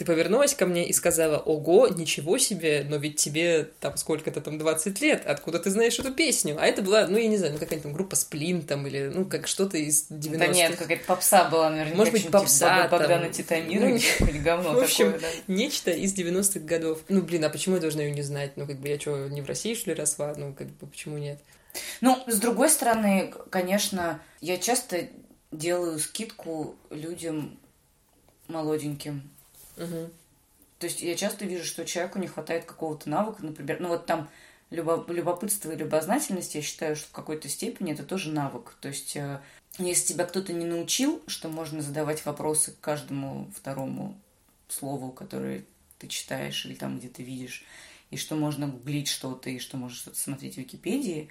ты 0.00 0.06
повернулась 0.06 0.54
ко 0.54 0.64
мне 0.64 0.88
и 0.88 0.94
сказала, 0.94 1.36
ого, 1.36 1.86
ничего 1.88 2.38
себе, 2.38 2.86
но 2.88 2.96
ведь 2.96 3.16
тебе 3.16 3.68
там 3.80 3.98
сколько-то 3.98 4.40
там 4.40 4.56
20 4.56 4.98
лет, 5.02 5.26
откуда 5.26 5.58
ты 5.58 5.68
знаешь 5.68 5.98
эту 5.98 6.10
песню? 6.10 6.56
А 6.58 6.64
это 6.64 6.80
была, 6.80 7.06
ну, 7.06 7.18
я 7.18 7.28
не 7.28 7.36
знаю, 7.36 7.52
ну, 7.52 7.58
какая-нибудь 7.58 7.82
там 7.82 7.92
группа 7.92 8.16
Сплин 8.16 8.62
там, 8.62 8.86
или, 8.86 9.08
ну, 9.14 9.26
как 9.26 9.46
что-то 9.46 9.76
из 9.76 10.10
90-х. 10.10 10.38
Да 10.38 10.46
нет, 10.46 10.76
какая-то 10.76 11.04
попса 11.04 11.50
была, 11.50 11.68
наверное. 11.68 11.96
Может 11.96 12.14
быть, 12.14 12.30
попса 12.30 12.88
там. 12.88 12.98
Богдана 12.98 13.28
Титамира, 13.28 13.88
Ну, 13.88 13.98
какое-нибудь 13.98 14.42
говно 14.42 14.72
в 14.72 14.78
общем, 14.78 15.12
такое, 15.12 15.20
да. 15.20 15.52
Нечто 15.52 15.90
из 15.90 16.14
90-х 16.14 16.60
годов. 16.60 17.00
Ну, 17.10 17.20
блин, 17.20 17.44
а 17.44 17.50
почему 17.50 17.74
я 17.74 17.82
должна 17.82 18.00
ее 18.00 18.12
не 18.12 18.22
знать? 18.22 18.52
Ну, 18.56 18.66
как 18.66 18.78
бы 18.78 18.88
я 18.88 18.98
что, 18.98 19.28
не 19.28 19.42
в 19.42 19.46
России, 19.46 19.74
что 19.74 19.90
ли, 19.90 19.96
росла? 19.96 20.32
Ну, 20.34 20.54
как 20.54 20.68
бы, 20.68 20.86
почему 20.86 21.18
нет? 21.18 21.40
Ну, 22.00 22.18
с 22.26 22.38
другой 22.38 22.70
стороны, 22.70 23.34
конечно, 23.50 24.22
я 24.40 24.56
часто 24.56 25.08
делаю 25.52 25.98
скидку 25.98 26.76
людям 26.88 27.58
молоденьким. 28.48 29.30
Мгм. 29.80 30.10
То 30.78 30.86
есть 30.86 31.00
я 31.02 31.16
часто 31.16 31.44
вижу, 31.44 31.64
что 31.64 31.84
человеку 31.84 32.18
не 32.18 32.26
хватает 32.26 32.64
какого-то 32.64 33.08
навыка, 33.08 33.44
например, 33.44 33.80
ну 33.80 33.88
вот 33.88 34.06
там 34.06 34.28
любо- 34.70 35.04
любопытство 35.12 35.72
и 35.72 35.76
любознательность, 35.76 36.54
я 36.54 36.62
считаю, 36.62 36.96
что 36.96 37.08
в 37.08 37.12
какой-то 37.12 37.48
степени 37.48 37.92
это 37.92 38.04
тоже 38.04 38.30
навык. 38.30 38.76
То 38.80 38.88
есть 38.88 39.16
э, 39.16 39.40
если 39.78 40.12
тебя 40.12 40.26
кто-то 40.26 40.52
не 40.52 40.64
научил, 40.64 41.22
что 41.26 41.48
можно 41.48 41.82
задавать 41.82 42.24
вопросы 42.24 42.72
к 42.72 42.80
каждому 42.80 43.50
второму 43.56 44.18
слову, 44.68 45.10
которое 45.10 45.64
ты 45.98 46.08
читаешь 46.08 46.64
или 46.64 46.74
там, 46.74 46.98
где 46.98 47.08
ты 47.08 47.22
видишь, 47.22 47.64
и 48.10 48.16
что 48.16 48.36
можно 48.36 48.66
гуглить 48.68 49.08
что-то, 49.08 49.50
и 49.50 49.58
что 49.58 49.76
можно 49.76 49.96
что-то 49.96 50.18
смотреть 50.18 50.54
в 50.54 50.58
Википедии, 50.58 51.30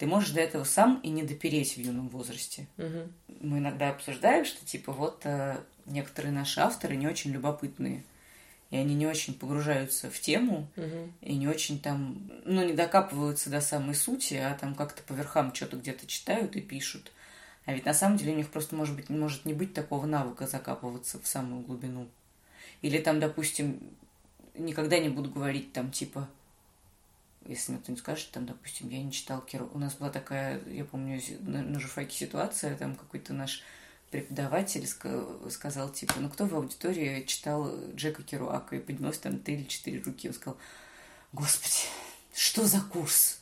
ты 0.00 0.06
можешь 0.06 0.30
до 0.30 0.40
этого 0.40 0.64
сам 0.64 0.98
и 1.02 1.10
не 1.10 1.22
допереть 1.24 1.74
в 1.74 1.78
юном 1.78 2.08
возрасте. 2.08 2.66
Мгм. 2.78 3.12
Мы 3.40 3.58
иногда 3.58 3.90
обсуждаем, 3.90 4.46
что 4.46 4.64
типа 4.64 4.92
вот 4.92 5.20
э, 5.24 5.58
некоторые 5.84 6.32
наши 6.32 6.58
авторы 6.60 6.96
не 6.96 7.06
очень 7.06 7.32
любопытные. 7.32 8.02
И 8.70 8.78
они 8.78 8.94
не 8.94 9.06
очень 9.06 9.34
погружаются 9.34 10.10
в 10.10 10.18
тему, 10.18 10.68
Мгм. 10.76 11.12
и 11.20 11.36
не 11.36 11.48
очень 11.48 11.78
там, 11.78 12.30
ну, 12.46 12.64
не 12.64 12.72
докапываются 12.72 13.50
до 13.50 13.60
самой 13.60 13.94
сути, 13.94 14.34
а 14.34 14.54
там 14.54 14.74
как-то 14.74 15.02
по 15.02 15.12
верхам 15.12 15.54
что-то 15.54 15.76
где-то 15.76 16.06
читают 16.06 16.56
и 16.56 16.62
пишут. 16.62 17.12
А 17.66 17.74
ведь 17.74 17.84
на 17.84 17.92
самом 17.92 18.16
деле 18.16 18.32
у 18.32 18.36
них 18.36 18.48
просто, 18.48 18.74
может 18.76 18.96
быть, 18.96 19.10
может 19.10 19.44
не 19.44 19.52
быть 19.52 19.74
такого 19.74 20.06
навыка 20.06 20.46
закапываться 20.46 21.20
в 21.20 21.26
самую 21.26 21.60
глубину. 21.60 22.08
Или 22.80 22.96
там, 22.96 23.20
допустим, 23.20 23.80
никогда 24.54 24.98
не 24.98 25.10
буду 25.10 25.28
говорить 25.28 25.74
там 25.74 25.90
типа, 25.90 26.26
если 27.46 27.72
мне 27.72 27.80
кто-нибудь 27.80 28.02
скажет, 28.02 28.30
там, 28.30 28.46
допустим, 28.46 28.88
я 28.88 29.02
не 29.02 29.12
читал 29.12 29.40
Киру. 29.40 29.70
У 29.72 29.78
нас 29.78 29.94
была 29.94 30.10
такая, 30.10 30.62
я 30.68 30.84
помню, 30.84 31.20
на, 31.40 31.62
на 31.62 31.80
журфаке 31.80 32.16
ситуация, 32.16 32.76
там 32.76 32.96
какой-то 32.96 33.32
наш 33.32 33.62
преподаватель 34.10 34.84
ска- 34.84 35.50
сказал, 35.50 35.90
типа, 35.90 36.14
ну 36.18 36.28
кто 36.28 36.46
в 36.46 36.54
аудитории 36.54 37.24
читал 37.24 37.72
Джека 37.94 38.22
Керуака? 38.22 38.76
И 38.76 38.80
поднялось 38.80 39.18
там 39.18 39.38
три 39.38 39.56
или 39.56 39.64
четыре 39.64 40.00
руки. 40.02 40.28
Он 40.28 40.34
сказал, 40.34 40.58
господи, 41.32 41.88
что 42.34 42.66
за 42.66 42.80
курс? 42.80 43.39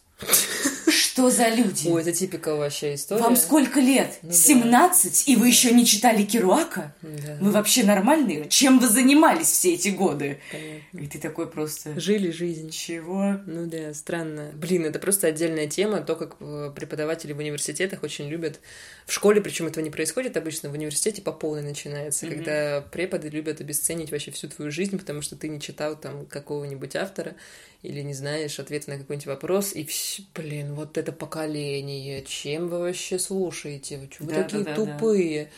Что 0.89 1.31
за 1.31 1.49
люди? 1.49 1.89
Ой, 1.89 2.03
это 2.03 2.13
типика 2.13 2.55
вообще 2.57 2.95
история. 2.95 3.23
Вам 3.23 3.37
сколько 3.37 3.81
лет? 3.81 4.19
Ну 4.23 4.29
да. 4.31 4.35
17? 4.35 5.29
И 5.29 5.37
вы 5.37 5.49
еще 5.49 5.73
не 5.73 5.85
читали 5.85 6.23
Керуака? 6.25 6.95
Да, 7.03 7.37
Вы 7.41 7.51
вообще 7.51 7.83
нормальные? 7.85 8.49
Чем 8.49 8.79
вы 8.79 8.89
занимались 8.89 9.49
все 9.49 9.75
эти 9.75 9.89
годы? 9.89 10.41
понятно. 10.51 10.99
И 10.99 11.07
ты 11.09 11.19
такой 11.19 11.49
просто... 11.51 11.99
Жили 12.01 12.31
жизнь. 12.31 12.71
Чего? 12.71 13.37
Ну 13.47 13.67
да, 13.67 13.93
странно. 13.95 14.51
Блин, 14.55 14.85
это 14.87 14.99
просто 14.99 15.27
отдельная 15.27 15.67
тема, 15.67 16.01
то, 16.01 16.15
как 16.17 16.37
э, 16.41 16.73
преподаватели 16.75 17.33
в 17.33 17.39
университетах 17.39 18.03
очень 18.03 18.29
любят. 18.29 18.61
В 19.07 19.13
школе, 19.13 19.41
причем 19.41 19.67
этого 19.67 19.83
не 19.85 19.91
происходит 19.91 20.37
обычно, 20.37 20.69
в 20.71 20.73
университете 20.75 21.21
по 21.23 21.33
полной 21.33 21.63
начинается, 21.63 22.27
Мгм. 22.27 22.35
когда 22.37 22.81
преподы 22.93 23.29
любят 23.29 23.61
обесценить 23.61 24.11
вообще 24.13 24.31
всю 24.31 24.49
твою 24.49 24.71
жизнь, 24.71 24.99
потому 24.99 25.23
что 25.23 25.37
ты 25.37 25.49
не 25.49 25.61
читал 25.61 25.97
там 25.97 26.27
какого-нибудь 26.27 26.97
автора 26.97 27.35
или 27.83 28.01
не 28.01 28.15
знаешь 28.15 28.59
ответа 28.59 28.91
на 28.91 28.99
какой-нибудь 28.99 29.27
вопрос, 29.27 29.73
и 29.73 29.85
вс- 29.85 30.08
блин, 30.35 30.75
вот 30.75 30.99
это 30.99 31.13
поколение, 31.13 32.23
чем 32.25 32.69
вы 32.69 32.79
вообще 32.81 33.19
слушаете? 33.19 33.99
Вы, 33.99 34.27
Да, 34.27 34.43
такие 34.43 34.65
да, 34.65 34.75
да, 34.75 34.85
да. 34.85 34.93
тупые. 34.93 35.51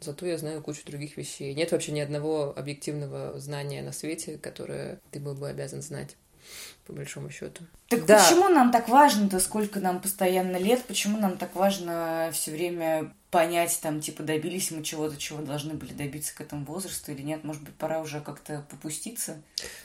Зато 0.00 0.26
я 0.26 0.38
знаю 0.38 0.62
кучу 0.62 0.82
других 0.86 1.16
вещей. 1.16 1.54
Нет 1.54 1.72
вообще 1.72 1.92
ни 1.92 2.00
одного 2.00 2.52
объективного 2.56 3.38
знания 3.40 3.82
на 3.82 3.92
свете, 3.92 4.38
которое 4.38 5.00
ты 5.10 5.18
был 5.18 5.34
бы 5.34 5.48
обязан 5.48 5.82
знать, 5.82 6.16
по 6.88 6.94
большому 6.94 7.30
счету. 7.30 7.62
Так 7.88 8.06
Да. 8.06 8.18
почему 8.18 8.48
нам 8.48 8.72
так 8.72 8.88
важно-то, 8.88 9.38
сколько 9.40 9.78
нам 9.78 10.00
постоянно 10.00 10.56
лет? 10.56 10.82
Почему 10.86 11.18
нам 11.20 11.36
так 11.36 11.54
важно 11.54 12.30
все 12.32 12.50
время 12.50 13.12
понять, 13.30 13.78
там, 13.82 14.00
типа, 14.00 14.22
добились 14.22 14.70
мы 14.70 14.82
чего-то, 14.82 15.18
чего 15.18 15.42
должны 15.42 15.74
были 15.74 15.92
добиться 15.92 16.34
к 16.34 16.40
этому 16.40 16.64
возрасту 16.64 17.12
или 17.12 17.20
нет? 17.20 17.44
Может 17.44 17.62
быть, 17.62 17.74
пора 17.74 18.00
уже 18.00 18.20
как-то 18.22 18.64
попуститься? 18.70 19.36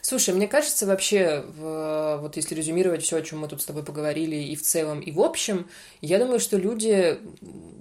Слушай, 0.01 0.33
мне 0.33 0.47
кажется, 0.47 0.85
вообще, 0.85 1.43
в- 1.45 2.19
вот 2.21 2.37
если 2.37 2.55
резюмировать 2.55 3.03
все, 3.03 3.17
о 3.17 3.21
чем 3.21 3.39
мы 3.39 3.49
тут 3.49 3.61
с 3.61 3.65
тобой 3.65 3.83
поговорили, 3.83 4.37
и 4.37 4.55
в 4.55 4.61
целом, 4.61 5.01
и 5.01 5.11
в 5.11 5.19
общем, 5.19 5.67
я 5.99 6.19
думаю, 6.19 6.39
что 6.39 6.55
люди 6.57 7.19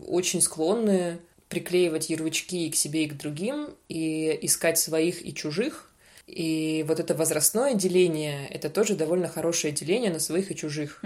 очень 0.08 0.42
склонны 0.42 1.18
приклеивать 1.48 2.10
ярлычки 2.10 2.56
и 2.56 2.70
к 2.72 2.74
себе, 2.74 3.04
и 3.04 3.08
к 3.08 3.16
другим, 3.16 3.68
и 3.88 4.36
искать 4.42 4.78
своих 4.78 5.24
и 5.24 5.32
чужих. 5.32 5.91
И 6.35 6.83
вот 6.89 6.99
это 6.99 7.14
возрастное 7.14 7.74
деление, 7.74 8.47
это 8.49 8.70
тоже 8.70 8.95
довольно 8.95 9.28
хорошее 9.28 9.70
деление 9.74 10.11
на 10.11 10.18
своих 10.18 10.51
и 10.51 10.57
чужих. 10.57 11.03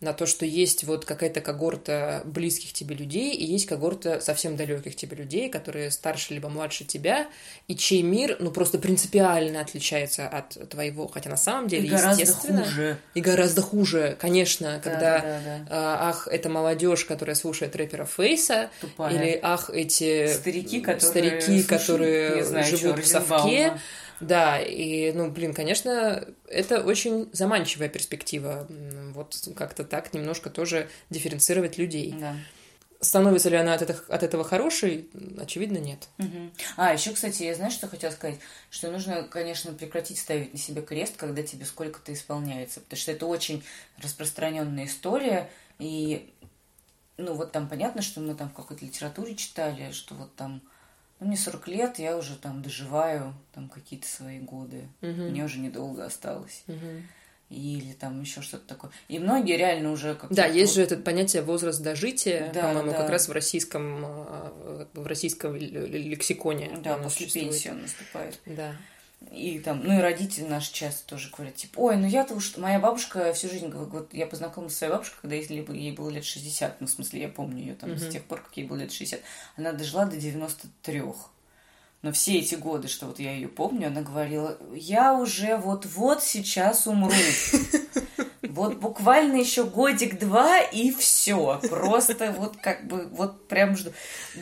На 0.00 0.12
то, 0.12 0.26
что 0.26 0.46
есть 0.46 0.84
вот 0.84 1.04
какая-то 1.04 1.40
когорта 1.40 2.22
близких 2.24 2.72
тебе 2.72 2.94
людей, 2.94 3.34
и 3.34 3.44
есть 3.44 3.66
когорта 3.66 4.20
совсем 4.20 4.56
далеких 4.56 4.94
тебе 4.94 5.16
людей, 5.16 5.48
которые 5.48 5.90
старше 5.90 6.34
либо 6.34 6.48
младше 6.48 6.84
тебя, 6.84 7.26
и 7.66 7.74
чей 7.74 8.02
мир, 8.02 8.36
ну, 8.38 8.52
просто 8.52 8.78
принципиально 8.78 9.60
отличается 9.60 10.28
от 10.28 10.56
твоего, 10.70 11.08
хотя 11.08 11.30
на 11.30 11.36
самом 11.36 11.66
деле, 11.66 11.86
И 11.86 11.90
гораздо 11.90 12.22
естественно, 12.22 12.64
хуже. 12.64 12.98
и 13.14 13.20
гораздо 13.20 13.62
хуже, 13.62 14.16
конечно, 14.20 14.80
Да, 14.84 14.90
когда 14.90 15.18
да, 15.20 15.40
да, 15.44 15.66
а, 15.68 16.08
ах, 16.10 16.28
это 16.30 16.48
молодежь, 16.48 17.04
которая 17.06 17.34
слушает 17.34 17.74
рэпера 17.74 18.04
Фейса, 18.04 18.70
Тупая. 18.80 19.14
или 19.14 19.40
ах, 19.42 19.68
эти 19.70 20.32
Старики, 20.32 20.80
которые 20.80 21.00
старики, 21.00 21.40
слушают, 21.40 21.66
которые 21.66 22.44
знаю, 22.44 22.64
живут 22.66 22.96
чё, 22.96 23.02
в 23.02 23.06
совке. 23.06 23.26
Розенбаума. 23.34 23.80
Да, 24.20 24.58
и, 24.60 25.12
ну, 25.12 25.30
блин, 25.30 25.54
конечно, 25.54 26.26
это 26.46 26.82
очень 26.82 27.28
заманчивая 27.32 27.88
перспектива. 27.88 28.66
Вот 29.14 29.36
как-то 29.56 29.84
так 29.84 30.12
немножко 30.12 30.50
тоже 30.50 30.88
дифференцировать 31.08 31.78
людей. 31.78 32.14
Да. 32.18 32.36
Становится 33.02 33.48
ли 33.48 33.56
она 33.56 33.72
от 33.72 33.80
этого, 33.80 33.98
от 34.08 34.22
этого 34.22 34.44
хорошей? 34.44 35.08
Очевидно, 35.38 35.78
нет. 35.78 36.08
Мгм. 36.18 36.52
А, 36.76 36.92
еще, 36.92 37.12
кстати, 37.12 37.44
я 37.44 37.54
знаешь, 37.54 37.72
что 37.72 37.88
хотела 37.88 38.10
сказать? 38.10 38.38
Что 38.68 38.90
нужно, 38.90 39.22
конечно, 39.22 39.72
прекратить 39.72 40.18
ставить 40.18 40.52
на 40.52 40.58
себе 40.58 40.82
крест, 40.82 41.14
когда 41.16 41.42
тебе 41.42 41.64
сколько-то 41.64 42.12
исполняется. 42.12 42.80
Потому 42.80 42.98
что 42.98 43.12
это 43.12 43.24
очень 43.24 43.64
распространенная 44.02 44.84
история. 44.84 45.48
И, 45.78 46.30
ну, 47.16 47.32
вот 47.32 47.52
там 47.52 47.70
понятно, 47.70 48.02
что 48.02 48.20
мы 48.20 48.34
там 48.34 48.50
в 48.50 48.52
какой-то 48.52 48.84
литературе 48.84 49.34
читали, 49.34 49.92
что 49.92 50.14
вот 50.14 50.36
там, 50.36 50.60
ну, 51.20 51.26
мне 51.26 51.36
40 51.36 51.68
лет, 51.68 51.98
я 51.98 52.16
уже 52.16 52.36
там 52.36 52.62
доживаю 52.62 53.34
там 53.54 53.68
какие-то 53.68 54.06
свои 54.06 54.38
годы. 54.38 54.88
Мгм. 55.00 55.28
Мне 55.30 55.44
уже 55.44 55.58
недолго 55.58 56.04
осталось. 56.04 56.64
Мгм. 56.66 57.06
Или 57.50 57.92
там 57.94 58.20
еще 58.20 58.42
что-то 58.42 58.66
такое. 58.68 58.92
И 59.08 59.18
многие 59.18 59.56
реально 59.56 59.90
уже 59.90 60.14
как 60.14 60.32
Да, 60.32 60.46
есть 60.46 60.74
же 60.74 60.82
это 60.82 60.96
понятие 60.96 61.42
возраст 61.42 61.82
дожития, 61.82 62.52
Да, 62.54 62.62
по-моему, 62.62 62.92
да. 62.92 62.98
как 62.98 63.10
раз 63.10 63.28
в 63.28 63.32
российском, 63.32 64.04
э, 64.04 64.86
в 64.94 65.06
российском 65.06 65.56
лексиконе. 65.56 66.78
Да, 66.82 66.96
после 66.98 67.26
существует. 67.26 67.50
пенсии 67.50 67.68
он 67.70 67.82
наступает. 67.82 68.38
Да. 68.46 68.76
И 69.30 69.60
там, 69.60 69.82
ну 69.84 69.98
и 69.98 70.00
родители 70.00 70.44
наши 70.44 70.72
часто 70.72 71.06
тоже 71.06 71.30
говорят, 71.30 71.54
типа, 71.54 71.78
ой, 71.80 71.96
ну 71.96 72.06
я-то 72.06 72.34
уж, 72.34 72.56
моя 72.56 72.80
бабушка 72.80 73.32
всю 73.34 73.48
жизнь, 73.50 73.68
вот 73.68 74.14
я 74.14 74.26
познакомилась 74.26 74.74
с 74.74 74.78
своей 74.78 74.92
бабушкой, 74.92 75.18
когда 75.20 75.36
ей, 75.36 75.92
было 75.92 76.08
лет 76.08 76.24
60, 76.24 76.80
ну, 76.80 76.86
в 76.86 76.90
смысле, 76.90 77.20
я 77.20 77.28
помню 77.28 77.60
ее 77.60 77.74
там 77.74 77.96
с 77.98 78.02
Мгм. 78.02 78.10
тех 78.10 78.24
пор, 78.24 78.40
как 78.42 78.56
ей 78.56 78.66
было 78.66 78.78
лет 78.78 78.92
60. 78.92 79.20
Она 79.56 79.72
дожила 79.72 80.06
до 80.06 80.16
93. 80.16 81.02
Но 82.02 82.12
все 82.12 82.38
эти 82.38 82.54
годы, 82.54 82.88
что 82.88 83.06
вот 83.06 83.18
я 83.18 83.32
ее 83.32 83.48
помню, 83.48 83.88
она 83.88 84.00
говорила, 84.00 84.56
я 84.72 85.12
уже 85.12 85.56
вот-вот 85.56 86.22
сейчас 86.22 86.86
умру. 86.86 87.12
Вот 88.42 88.78
буквально 88.78 89.36
еще 89.36 89.64
годик-два 89.64 90.58
и 90.60 90.90
все. 90.90 91.60
Просто 91.70 92.34
вот 92.36 92.56
как 92.56 92.86
бы 92.86 93.06
вот 93.12 93.46
прям 93.46 93.76
жду. 93.76 93.92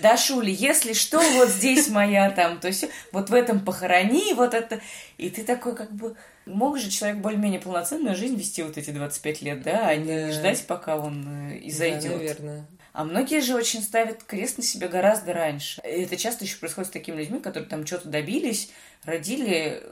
Да, 0.00 0.16
Шули, 0.16 0.50
если 0.50 0.94
что, 0.94 1.20
вот 1.20 1.50
здесь 1.50 1.88
моя 1.88 2.30
там, 2.30 2.58
то 2.58 2.68
есть 2.68 2.86
вот 3.12 3.28
в 3.28 3.34
этом 3.34 3.60
похорони, 3.60 4.32
вот 4.32 4.54
это. 4.54 4.80
И 5.18 5.28
ты 5.28 5.44
такой 5.44 5.74
как 5.76 5.92
бы... 5.92 6.16
Мог 6.48 6.78
же 6.78 6.90
человек 6.90 7.18
более-менее 7.18 7.60
полноценную 7.60 8.16
жизнь 8.16 8.36
вести 8.36 8.62
вот 8.62 8.76
эти 8.78 8.90
25 8.90 9.42
лет, 9.42 9.62
да, 9.62 9.88
а 9.88 9.96
не 9.96 10.06
Да. 10.26 10.32
ждать, 10.32 10.66
пока 10.66 10.96
он 10.96 11.50
э, 11.50 11.58
и 11.58 11.70
Да, 11.70 11.76
зайдет. 11.76 12.12
наверное. 12.12 12.66
А 12.92 13.04
многие 13.04 13.40
же 13.40 13.54
очень 13.54 13.82
ставят 13.82 14.24
крест 14.24 14.56
на 14.58 14.64
себя 14.64 14.88
гораздо 14.88 15.32
раньше. 15.32 15.80
И 15.84 16.02
это 16.02 16.16
часто 16.16 16.44
еще 16.44 16.56
происходит 16.56 16.88
с 16.88 16.92
такими 16.92 17.16
людьми, 17.16 17.38
которые 17.38 17.68
там 17.68 17.86
что-то 17.86 18.08
добились, 18.08 18.70
родили, 19.04 19.82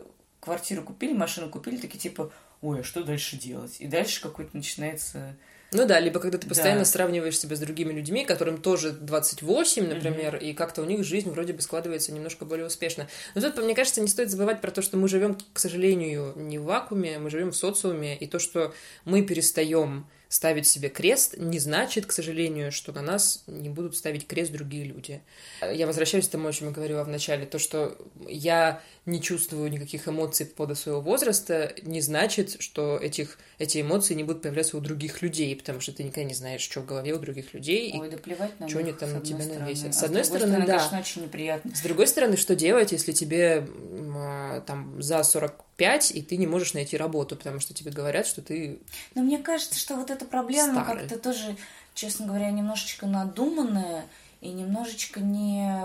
квартиру 0.41 0.83
купили, 0.83 1.13
машину 1.13 1.49
купили, 1.49 1.77
такие 1.77 1.99
типа, 2.01 2.33
ой, 2.63 2.81
а 2.81 2.83
что 2.85 3.05
дальше 3.05 3.37
делать? 3.37 3.77
И 3.81 3.87
дальше 3.87 4.21
какой-то 4.21 4.57
начинается... 4.57 5.37
Ну 5.73 5.85
да, 5.87 5.99
либо 6.01 6.21
когда 6.21 6.39
ты 6.39 6.47
постоянно 6.47 6.81
Да. 6.81 6.85
сравниваешь 6.87 7.39
себя 7.39 7.57
с 7.57 7.59
другими 7.61 7.93
людьми, 7.93 8.25
которым 8.25 8.59
тоже 8.63 8.93
28, 8.93 9.87
например, 9.89 10.37
и 10.37 10.53
как-то 10.53 10.83
у 10.83 10.85
них 10.85 11.05
жизнь 11.05 11.31
вроде 11.31 11.53
бы 11.53 11.61
складывается 11.61 12.13
немножко 12.13 12.45
более 12.45 12.67
успешно. 12.67 13.09
Но 13.35 13.41
тут, 13.41 13.57
мне 13.65 13.75
кажется, 13.75 14.01
не 14.01 14.09
стоит 14.09 14.31
забывать 14.31 14.61
про 14.61 14.71
то, 14.71 14.81
что 14.81 14.97
мы 14.97 15.09
живем, 15.09 15.37
к 15.53 15.59
сожалению, 15.59 16.33
не 16.37 16.59
в 16.59 16.65
вакууме, 16.65 17.19
мы 17.19 17.31
живем 17.31 17.51
в 17.51 17.57
социуме, 17.57 18.17
и 18.17 18.27
то, 18.27 18.39
что 18.39 18.73
мы 19.05 19.23
перестаем 19.23 20.07
ставить 20.29 20.67
себе 20.67 20.89
крест, 20.89 21.37
не 21.37 21.59
значит, 21.61 22.07
к 22.07 22.13
сожалению, 22.13 22.73
что 22.73 22.93
на 22.93 23.01
нас 23.01 23.45
не 23.47 23.69
будут 23.69 23.97
ставить 23.97 24.27
крест 24.27 24.51
другие 24.53 24.85
люди. 24.85 25.23
Я 25.63 25.87
возвращаюсь 25.87 26.27
к 26.27 26.31
тому, 26.33 26.49
о 26.49 26.53
чем 26.53 26.69
я 26.69 26.75
говорила 26.75 27.05
в 27.05 27.09
начале. 27.09 27.47
То, 27.47 27.59
что 27.61 27.97
я 28.27 28.83
не 29.07 29.23
чувствую 29.23 29.71
никаких 29.71 30.09
эмоций 30.09 30.47
по 30.47 30.57
поводу 30.57 30.75
своего 30.75 31.01
возраста, 31.01 31.73
не 31.83 32.01
значит, 32.01 32.57
что 32.61 32.99
этих, 32.99 33.39
эти 33.59 33.81
эмоции 33.81 34.15
не 34.15 34.25
будут 34.25 34.43
появляться 34.43 34.77
у 34.77 34.81
других 34.81 35.23
людей, 35.23 35.55
потому 35.55 35.81
что 35.81 35.93
ты 35.93 36.03
никогда 36.03 36.25
не 36.29 36.35
знаешь, 36.35 36.61
что 36.61 36.81
в 36.81 36.87
голове 36.87 37.15
у 37.15 37.19
других 37.19 37.55
людей. 37.55 37.91
и 37.91 37.99
Ой, 38.01 38.11
да 38.11 38.17
плевать 38.17 38.59
на 38.59 38.69
чё 38.69 38.79
них, 38.81 38.89
они 38.89 38.99
там 38.99 39.13
на 39.13 39.21
тебя 39.21 39.41
стороны. 39.43 39.65
навесят? 39.65 39.95
С 39.95 40.03
А 40.03 40.07
одной 40.07 40.23
другой 40.23 40.41
стороны, 40.41 40.67
да. 40.67 40.79
конечно, 40.79 40.99
очень 40.99 41.23
неприятно. 41.23 41.75
С 41.75 41.81
другой 41.83 42.07
стороны, 42.09 42.37
что 42.37 42.57
делать, 42.57 42.91
если 42.91 43.13
тебе 43.13 43.69
а, 44.17 44.61
там 44.63 45.01
за 45.01 45.23
45, 45.23 46.11
и 46.11 46.23
ты 46.23 46.37
не 46.37 46.49
можешь 46.49 46.75
найти 46.75 46.97
работу, 46.97 47.37
потому 47.37 47.61
что 47.61 47.75
тебе 47.75 47.93
говорят, 47.93 48.27
что 48.27 48.43
ты... 48.43 48.81
Но 49.15 49.23
мне 49.23 49.39
кажется, 49.39 49.79
что 49.79 49.95
вот 49.95 50.11
эта 50.11 50.25
проблема 50.25 50.85
как-то 50.85 51.17
тоже, 51.17 51.57
честно 51.95 52.27
говоря, 52.27 52.51
немножечко 52.51 53.07
надуманная 53.07 54.05
и 54.41 54.49
немножечко 54.49 55.21
не... 55.21 55.81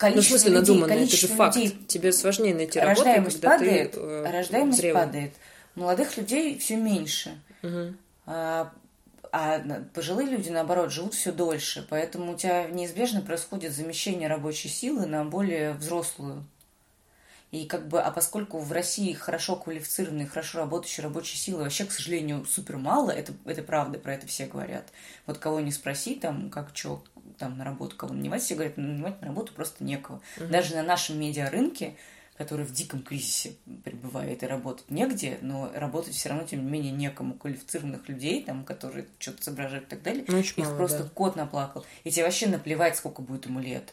Ну, 0.00 0.06
в 0.06 0.12
Количество 0.12 0.38
смысле, 0.38 0.50
людей, 0.50 0.60
надуманно, 0.60 0.92
это 0.92 1.00
же 1.02 1.08
количество 1.08 1.36
факт. 1.36 1.56
людей 1.56 1.78
Тебе 1.86 2.12
сложнее 2.12 2.54
найти 2.54 2.80
работу, 2.80 3.02
рождаемость 3.02 3.40
когда 3.40 3.58
падает, 3.58 3.92
ты 3.92 4.00
э, 4.00 4.30
рождаемость 4.30 4.78
зрелый. 4.78 4.94
падает. 4.94 5.32
Молодых 5.74 6.16
людей 6.16 6.58
все 6.58 6.76
меньше. 6.76 7.38
А, 8.26 8.72
а 9.32 9.60
пожилые 9.94 10.28
люди, 10.28 10.48
наоборот, 10.48 10.90
живут 10.90 11.14
все 11.14 11.32
дольше, 11.32 11.86
поэтому 11.88 12.32
у 12.32 12.36
тебя 12.36 12.66
неизбежно 12.68 13.20
происходит 13.20 13.72
замещение 13.74 14.28
рабочей 14.28 14.68
силы 14.68 15.06
на 15.06 15.24
более 15.24 15.74
взрослую. 15.74 16.44
И 17.50 17.66
как 17.66 17.88
бы, 17.88 18.00
а 18.00 18.10
поскольку 18.12 18.58
в 18.58 18.70
России 18.70 19.12
хорошо 19.12 19.56
квалифицированные, 19.56 20.26
хорошо 20.26 20.60
работающие 20.60 21.02
рабочие 21.02 21.36
силы 21.36 21.64
вообще, 21.64 21.84
к 21.84 21.90
сожалению, 21.92 22.44
супер 22.44 22.76
мало, 22.76 23.10
это, 23.10 23.32
это 23.44 23.62
правда, 23.62 23.98
про 23.98 24.14
это 24.14 24.26
все 24.28 24.46
говорят. 24.46 24.86
Вот 25.26 25.38
кого 25.38 25.58
не 25.58 25.72
спроси, 25.72 26.14
там, 26.14 26.48
как 26.50 26.70
что, 26.74 27.02
там, 27.38 27.58
на 27.58 27.64
работу 27.64 27.96
кого 27.96 28.14
нанимать, 28.14 28.42
все 28.42 28.54
говорят, 28.54 28.76
нанимать 28.76 29.20
на 29.20 29.28
работу 29.28 29.52
просто 29.52 29.82
некого. 29.82 30.20
Угу. 30.36 30.46
Даже 30.46 30.76
на 30.76 30.82
нашем 30.82 31.18
медиарынке 31.18 31.96
который 32.40 32.64
в 32.64 32.72
диком 32.72 33.02
кризисе 33.02 33.52
пребывает 33.84 34.42
и 34.42 34.46
работать 34.46 34.90
негде, 34.90 35.36
но 35.42 35.70
работать 35.74 36.14
все 36.14 36.30
равно, 36.30 36.46
тем 36.46 36.64
не 36.64 36.70
менее, 36.70 36.90
некому 36.90 37.34
квалифицированных 37.34 38.08
людей, 38.08 38.42
там, 38.42 38.64
которые 38.64 39.08
что-то 39.18 39.44
соображают 39.44 39.84
и 39.84 39.88
так 39.88 40.02
далее. 40.02 40.24
Ну, 40.26 40.38
Их 40.38 40.56
мало, 40.56 40.74
просто 40.74 41.02
да. 41.02 41.10
кот 41.10 41.36
наплакал. 41.36 41.84
И 42.02 42.10
тебе 42.10 42.24
вообще 42.24 42.46
наплевать, 42.46 42.96
сколько 42.96 43.20
будет 43.20 43.44
ему 43.44 43.60
лет, 43.60 43.92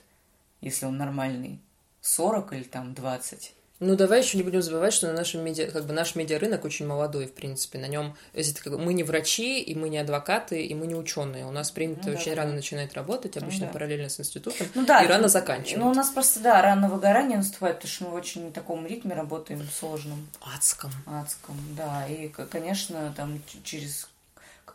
если 0.62 0.86
он 0.86 0.96
нормальный. 0.96 1.60
40 2.02 2.54
или 2.54 2.64
там 2.64 2.94
20. 2.94 3.54
Ну, 3.80 3.96
давай 3.96 4.22
еще 4.22 4.38
не 4.38 4.44
будем 4.44 4.64
забывать, 4.64 4.92
что 4.92 5.06
на 5.06 5.14
нашем 5.14 5.44
медиа, 5.44 5.70
как 5.70 5.86
бы 5.86 5.94
наш 5.94 6.16
медиарынок 6.16 6.66
очень 6.66 6.88
молодой, 6.88 7.28
в 7.28 7.34
принципе. 7.34 7.78
На 7.78 7.86
нем 7.86 8.16
мы 8.66 8.94
не 8.94 9.04
врачи, 9.04 9.62
и 9.62 9.76
мы 9.76 9.90
не 9.90 10.00
адвокаты, 10.00 10.66
и 10.66 10.74
мы 10.74 10.88
не 10.88 10.96
ученые. 10.96 11.46
У 11.46 11.52
нас 11.52 11.70
принято 11.70 12.10
ну, 12.10 12.16
очень 12.16 12.32
да, 12.32 12.38
рано 12.38 12.50
да. 12.52 12.56
начинать 12.56 12.94
работать, 12.94 13.36
ну 13.36 13.44
обычно 13.44 13.62
ну, 13.62 13.68
да. 13.68 13.74
параллельно 13.74 14.10
с 14.10 14.20
институтом, 14.20 14.68
ну, 14.74 14.84
да, 14.84 15.04
и 15.04 15.08
рано 15.08 15.28
заканчивать. 15.28 15.78
Ну, 15.78 15.92
у 15.92 15.94
нас 15.94 16.10
просто, 16.10 16.40
да, 16.40 16.60
рано 16.64 16.90
выгорание 16.90 17.38
наступает, 17.38 17.76
потому 17.76 17.92
что 17.92 18.04
мы 18.06 18.10
в 18.12 18.16
очень 18.16 18.52
таком 18.52 18.88
ритме 18.88 19.14
работаем 19.14 19.62
сложном. 19.72 20.28
Адском. 20.42 20.92
Адском, 21.06 21.56
да. 21.78 22.08
И, 22.08 22.30
конечно, 22.30 23.14
там 23.16 23.40
через 23.64 24.10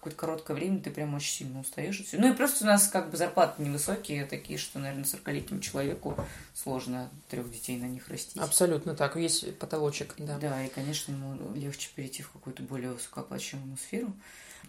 какое-то 0.03 0.19
короткое 0.19 0.55
время 0.55 0.81
ты 0.81 0.91
прям 0.91 1.15
очень 1.15 1.33
сильно 1.33 1.61
устаешь. 1.61 2.01
И 2.01 2.03
все. 2.03 2.19
Ну 2.19 2.33
и 2.33 2.37
просто 2.37 2.65
у 2.65 2.67
нас 2.67 2.89
как 2.89 3.11
бы 3.11 3.17
зарплаты 3.17 3.63
невысокие, 3.63 4.27
такие, 4.27 4.59
что, 4.59 4.81
наверное, 4.81 5.05
40-летнему 5.05 5.61
человеку 5.61 6.17
сложно 6.55 7.09
трех 7.31 7.49
детей 7.53 7.79
на 7.79 7.85
них 7.85 8.09
расти. 8.09 8.41
Абсолютно 8.41 8.97
так. 8.97 9.15
Есть 9.15 9.57
потолочек, 9.59 10.17
да. 10.19 10.39
Да, 10.39 10.65
и, 10.65 10.69
конечно, 10.71 11.13
ему 11.13 11.55
легче 11.55 11.89
перейти 11.95 12.25
в 12.25 12.31
какую-то 12.31 12.65
более 12.65 12.91
высокооплачиваемую 12.91 13.77
сферу. 13.77 14.13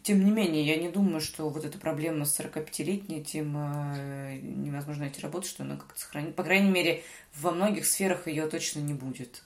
Тем 0.04 0.24
не 0.24 0.30
менее, 0.30 0.64
я 0.64 0.76
не 0.76 0.90
думаю, 0.90 1.20
что 1.20 1.50
вот 1.50 1.66
эта 1.66 1.80
проблема 1.80 2.26
с 2.26 2.40
45-летней, 2.40 3.24
тем 3.24 3.56
э, 3.58 4.38
невозможно 4.40 5.06
найти 5.06 5.20
работу, 5.20 5.48
что 5.48 5.64
она 5.64 5.78
как-то 5.78 6.00
сохранит. 6.00 6.36
По 6.36 6.44
крайней 6.44 6.70
мере, 6.70 7.04
во 7.36 7.50
многих 7.50 7.88
сферах 7.88 8.28
ее 8.28 8.48
точно 8.48 8.82
не 8.82 8.94
будет. 8.94 9.42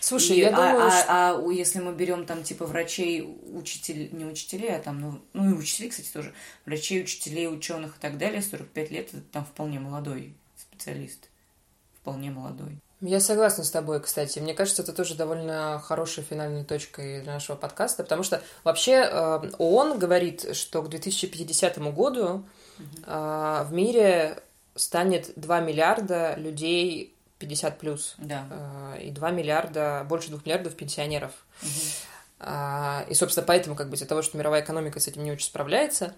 Слушай, 0.00 0.36
и, 0.36 0.40
я 0.40 0.48
а, 0.48 0.52
думаю, 0.52 0.86
а, 0.86 0.90
что... 0.90 1.04
а, 1.08 1.38
а 1.38 1.52
если 1.52 1.80
мы 1.80 1.94
берем 1.94 2.26
там 2.26 2.42
типа 2.42 2.66
врачей, 2.66 3.22
учителей, 3.54 4.10
не 4.12 4.24
учителей, 4.26 4.76
а 4.76 4.80
там, 4.80 5.00
ну, 5.00 5.20
ну 5.32 5.50
и 5.50 5.54
учителей, 5.54 5.88
кстати, 5.88 6.10
тоже, 6.12 6.34
врачей, 6.66 7.02
учителей, 7.02 7.48
ученых 7.48 7.96
и 7.96 8.00
так 8.00 8.18
далее, 8.18 8.42
45 8.42 8.90
лет, 8.90 9.08
это 9.14 9.22
там 9.32 9.44
вполне 9.44 9.80
молодой 9.80 10.34
специалист. 10.56 11.28
Вполне 12.00 12.30
молодой. 12.30 12.78
Я 13.00 13.20
согласна 13.20 13.64
с 13.64 13.70
тобой, 13.70 14.00
кстати. 14.00 14.38
Мне 14.38 14.54
кажется, 14.54 14.82
это 14.82 14.92
тоже 14.92 15.14
довольно 15.14 15.82
хорошей 15.84 16.22
финальной 16.22 16.64
точкой 16.64 17.22
для 17.22 17.34
нашего 17.34 17.56
подкаста, 17.56 18.02
потому 18.02 18.22
что 18.22 18.42
вообще 18.62 18.92
э, 18.92 19.50
ООН 19.58 19.98
говорит, 19.98 20.56
что 20.56 20.82
к 20.82 20.88
2050 20.88 21.78
году 21.92 22.44
э, 23.06 23.64
в 23.66 23.72
мире 23.72 24.42
станет 24.74 25.32
2 25.36 25.60
миллиарда 25.60 26.34
людей 26.36 27.13
50 27.38 27.78
плюс. 27.78 28.14
Да. 28.18 28.94
Э, 28.96 29.02
и 29.02 29.10
2 29.10 29.30
миллиарда, 29.30 30.06
больше 30.08 30.30
2 30.30 30.40
миллиардов 30.44 30.74
пенсионеров. 30.74 31.32
Угу. 31.62 31.70
И, 33.08 33.14
собственно, 33.14 33.46
поэтому, 33.46 33.74
как 33.76 33.88
бы 33.88 33.96
из-за 33.96 34.06
того, 34.06 34.20
что 34.20 34.36
мировая 34.36 34.62
экономика 34.62 35.00
с 35.00 35.08
этим 35.08 35.24
не 35.24 35.32
очень 35.32 35.46
справляется, 35.46 36.14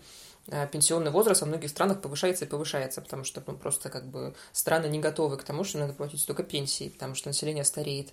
э, 0.48 0.66
пенсионный 0.66 1.10
возраст 1.10 1.42
во 1.42 1.46
многих 1.46 1.70
странах 1.70 2.00
повышается 2.00 2.46
и 2.46 2.48
повышается, 2.48 3.00
потому 3.00 3.22
что 3.22 3.42
ну, 3.46 3.56
просто 3.56 3.90
как 3.90 4.06
бы 4.06 4.34
страны 4.52 4.86
не 4.86 4.98
готовы 4.98 5.36
к 5.36 5.44
тому, 5.44 5.62
что 5.62 5.78
надо 5.78 5.92
платить 5.92 6.20
столько 6.20 6.42
пенсий, 6.42 6.90
потому 6.90 7.14
что 7.14 7.28
население 7.28 7.64
стареет. 7.64 8.08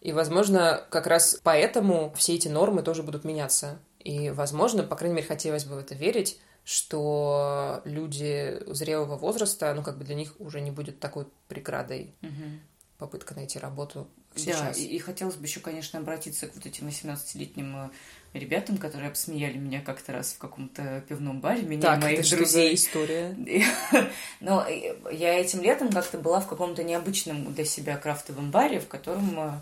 И, 0.00 0.12
возможно, 0.12 0.84
как 0.90 1.06
раз 1.06 1.40
поэтому 1.42 2.12
все 2.16 2.34
эти 2.34 2.48
нормы 2.48 2.82
тоже 2.82 3.02
будут 3.02 3.24
меняться. 3.24 3.78
И, 3.98 4.30
возможно, 4.30 4.82
по 4.82 4.96
крайней 4.96 5.16
мере, 5.16 5.28
хотелось 5.28 5.64
бы 5.64 5.74
в 5.74 5.78
это 5.78 5.94
верить, 5.94 6.38
что 6.64 7.82
люди 7.84 8.62
зрелого 8.66 9.16
возраста, 9.16 9.72
ну, 9.74 9.82
как 9.82 9.98
бы 9.98 10.04
для 10.04 10.14
них 10.14 10.34
уже 10.38 10.60
не 10.60 10.70
будет 10.70 11.00
такой 11.00 11.26
преградой 11.48 12.14
угу. 12.22 12.60
попытка 12.98 13.34
найти 13.34 13.58
работу 13.58 14.06
сейчас. 14.34 14.76
Да, 14.76 14.82
и, 14.82 14.84
и 14.84 14.98
хотелось 14.98 15.36
бы 15.36 15.46
еще, 15.46 15.60
конечно, 15.60 15.98
обратиться 15.98 16.46
к 16.46 16.54
вот 16.54 16.66
этим 16.66 16.88
18-летним 16.88 17.76
э, 17.76 17.90
ребятам, 18.38 18.78
которые 18.78 19.08
обсмеяли 19.08 19.58
меня 19.58 19.80
как-то 19.80 20.12
раз 20.12 20.32
в 20.32 20.38
каком-то 20.38 21.04
пивном 21.08 21.40
баре, 21.40 21.62
меня 21.62 21.82
так, 21.82 21.98
и 21.98 22.02
моих 22.02 22.20
это 22.20 22.36
друзей. 22.36 22.74
История? 22.74 23.36
Но 24.40 24.66
я 25.10 25.38
этим 25.38 25.62
летом 25.62 25.90
как-то 25.90 26.18
была 26.18 26.40
в 26.40 26.48
каком-то 26.48 26.82
необычном 26.84 27.52
для 27.52 27.64
себя 27.64 27.96
крафтовом 27.96 28.50
баре, 28.50 28.80
в 28.80 28.88
котором 28.88 29.40
э, 29.40 29.60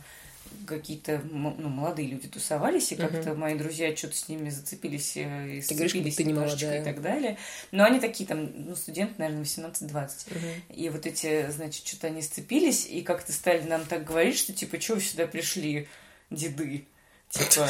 какие-то 0.66 1.20
ну, 1.30 1.50
молодые 1.68 2.08
люди 2.08 2.28
тусовались, 2.28 2.92
и 2.92 2.96
как-то 2.96 3.34
мои 3.34 3.56
друзья 3.56 3.94
что-то 3.96 4.16
с 4.16 4.28
ними 4.28 4.50
зацепились 4.50 5.16
э, 5.16 5.56
и 5.56 5.62
ты 5.62 5.74
говоришь, 5.74 5.92
ты 6.16 6.24
не 6.24 6.32
молодая. 6.32 6.80
и 6.80 6.84
так 6.84 7.00
далее. 7.02 7.38
Но 7.70 7.84
они 7.84 8.00
такие 8.00 8.26
там, 8.26 8.50
ну, 8.54 8.76
студенты, 8.76 9.14
наверное, 9.18 9.44
18-20. 9.44 10.10
Угу. 10.30 10.74
И 10.74 10.88
вот 10.88 11.06
эти, 11.06 11.50
значит, 11.50 11.86
что-то 11.86 12.08
они 12.08 12.22
сцепились, 12.22 12.86
и 12.86 13.02
как-то 13.02 13.32
стали 13.32 13.62
нам 13.62 13.84
так 13.84 14.04
говорить, 14.04 14.38
что 14.38 14.52
типа, 14.52 14.80
что 14.80 14.94
вы 14.96 15.00
сюда 15.00 15.26
пришли, 15.26 15.88
деды? 16.30 16.86
Типа, 17.30 17.68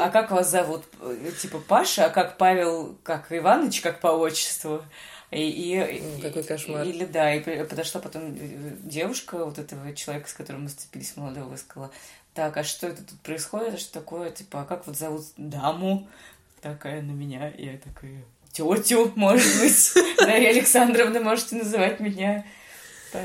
а 0.00 0.10
как 0.10 0.30
вас 0.30 0.50
зовут? 0.50 0.84
Типа 1.40 1.58
Паша, 1.58 2.06
а 2.06 2.10
как 2.10 2.36
Павел, 2.36 2.98
как 3.02 3.32
Иваныч, 3.32 3.80
как 3.80 4.00
по 4.00 4.08
отчеству? 4.08 4.82
И, 5.30 5.48
и, 5.48 6.22
Какой 6.22 6.44
кошмар. 6.44 6.84
Или 6.84 7.04
да, 7.04 7.34
и 7.34 7.64
подошла 7.64 8.00
потом 8.00 8.36
девушка 8.88 9.44
вот 9.44 9.58
этого 9.58 9.94
человека, 9.94 10.28
с 10.28 10.32
которым 10.32 10.64
мы 10.64 10.68
сцепились, 10.68 11.16
молодого, 11.16 11.56
сказала, 11.56 11.90
так, 12.32 12.56
а 12.56 12.64
что 12.64 12.86
это 12.86 13.02
тут 13.02 13.18
происходит, 13.20 13.74
а 13.74 13.78
что 13.78 13.94
такое, 13.94 14.30
типа, 14.30 14.62
а 14.62 14.64
как 14.64 14.86
вот 14.86 14.96
зовут 14.96 15.24
даму? 15.36 16.06
Такая 16.60 17.02
на 17.02 17.10
меня, 17.10 17.48
и 17.48 17.66
я 17.66 17.78
такая, 17.78 18.22
тетю, 18.52 19.12
может 19.16 19.60
быть, 19.60 19.92
Дарья 20.18 20.50
Александровна, 20.50 21.20
можете 21.20 21.56
называть 21.56 22.00
меня. 22.00 22.44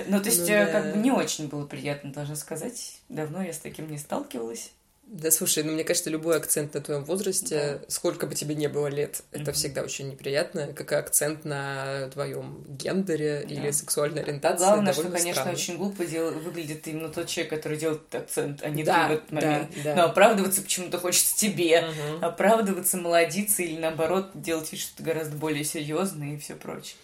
Ну, 0.08 0.22
то 0.22 0.30
есть, 0.30 0.48
ну, 0.48 0.54
э, 0.54 0.66
да. 0.66 0.72
как 0.72 0.94
бы 0.94 1.02
не 1.02 1.12
очень 1.12 1.48
было 1.48 1.66
приятно, 1.66 2.14
должна 2.14 2.36
сказать. 2.36 3.00
Давно 3.10 3.44
я 3.44 3.52
с 3.52 3.58
таким 3.58 3.90
не 3.92 3.98
сталкивалась. 3.98 4.72
Да, 5.12 5.30
слушай, 5.30 5.62
ну 5.64 5.74
мне 5.74 5.84
кажется, 5.84 6.10
любой 6.10 6.38
акцент 6.38 6.74
на 6.74 6.80
твоем 6.80 7.04
возрасте, 7.04 7.80
да. 7.82 7.86
сколько 7.90 8.28
бы 8.28 8.34
тебе 8.34 8.56
не 8.56 8.70
было 8.70 8.88
лет, 8.88 9.16
mm-hmm. 9.32 9.42
это 9.42 9.52
всегда 9.52 9.82
очень 9.82 10.10
неприятно, 10.10 10.68
как 10.68 10.94
и 10.94 10.96
акцент 10.96 11.44
на 11.44 12.08
твоем 12.14 12.64
гендере 12.70 13.46
да. 13.46 13.54
или 13.54 13.72
сексуальной 13.72 14.22
ориентации. 14.22 14.64
Главное, 14.64 14.94
что, 14.94 15.10
конечно, 15.10 15.34
странно. 15.34 15.52
очень 15.52 15.76
глупо 15.76 16.06
дел... 16.06 16.32
выглядит 16.32 16.88
именно 16.88 17.10
тот 17.10 17.28
человек, 17.28 17.50
который 17.50 17.78
делает 17.78 18.16
акцент, 18.16 18.64
а 18.64 18.70
не 18.70 18.86
да, 18.86 19.10
ты 19.10 19.14
в 19.14 19.18
этот 19.18 19.32
момент. 19.34 19.72
Да, 19.76 19.84
да. 19.84 19.96
Но 19.96 20.04
оправдываться 20.06 20.62
почему-то 20.62 20.98
хочется 20.98 21.36
тебе, 21.36 21.82
mm-hmm. 21.82 22.20
оправдываться, 22.22 22.96
молодиться 22.96 23.64
или 23.64 23.78
наоборот 23.78 24.30
делать 24.34 24.72
вид, 24.72 24.80
что 24.80 24.96
ты 24.96 25.04
гораздо 25.04 25.36
более 25.36 25.66
серьезный 25.66 26.36
и 26.36 26.38
все 26.38 26.56
прочее. 26.56 26.96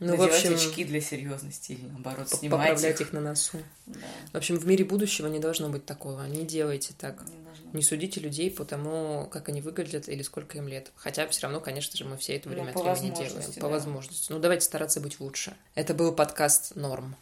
Ну, 0.00 0.08
Надевать 0.08 0.32
в 0.32 0.34
общем, 0.34 0.54
очки 0.54 0.84
для 0.84 1.00
серьезности 1.00 1.72
или 1.72 1.86
наоборот 1.86 2.28
снимать 2.28 2.60
Поправлять 2.60 3.00
их, 3.00 3.08
их 3.08 3.12
на 3.12 3.20
носу. 3.20 3.58
Да. 3.86 4.00
В 4.32 4.36
общем, 4.36 4.58
в 4.58 4.66
мире 4.66 4.84
будущего 4.84 5.28
не 5.28 5.38
должно 5.38 5.68
быть 5.68 5.86
такого. 5.86 6.26
Не 6.26 6.44
делайте 6.44 6.94
так. 6.98 7.22
Не, 7.28 7.78
не 7.78 7.82
судите 7.82 8.20
людей 8.20 8.50
по 8.50 8.64
тому, 8.64 9.28
как 9.30 9.48
они 9.48 9.60
выглядят 9.60 10.08
или 10.08 10.22
сколько 10.22 10.58
им 10.58 10.68
лет. 10.68 10.90
Хотя 10.96 11.26
все 11.28 11.42
равно, 11.42 11.60
конечно 11.60 11.96
же, 11.96 12.04
мы 12.04 12.16
все 12.16 12.36
это 12.36 12.48
ну, 12.48 12.54
время 12.54 12.70
от 12.70 12.76
времени 12.76 13.14
делаем. 13.14 13.50
Да. 13.54 13.60
По 13.60 13.68
возможности. 13.68 14.32
Ну, 14.32 14.38
давайте 14.40 14.64
стараться 14.64 15.00
быть 15.00 15.20
лучше. 15.20 15.56
Это 15.74 15.94
был 15.94 16.12
подкаст 16.12 16.74
Норм. 16.74 17.16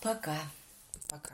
Пока. 0.00 0.36
Пока. 1.08 1.32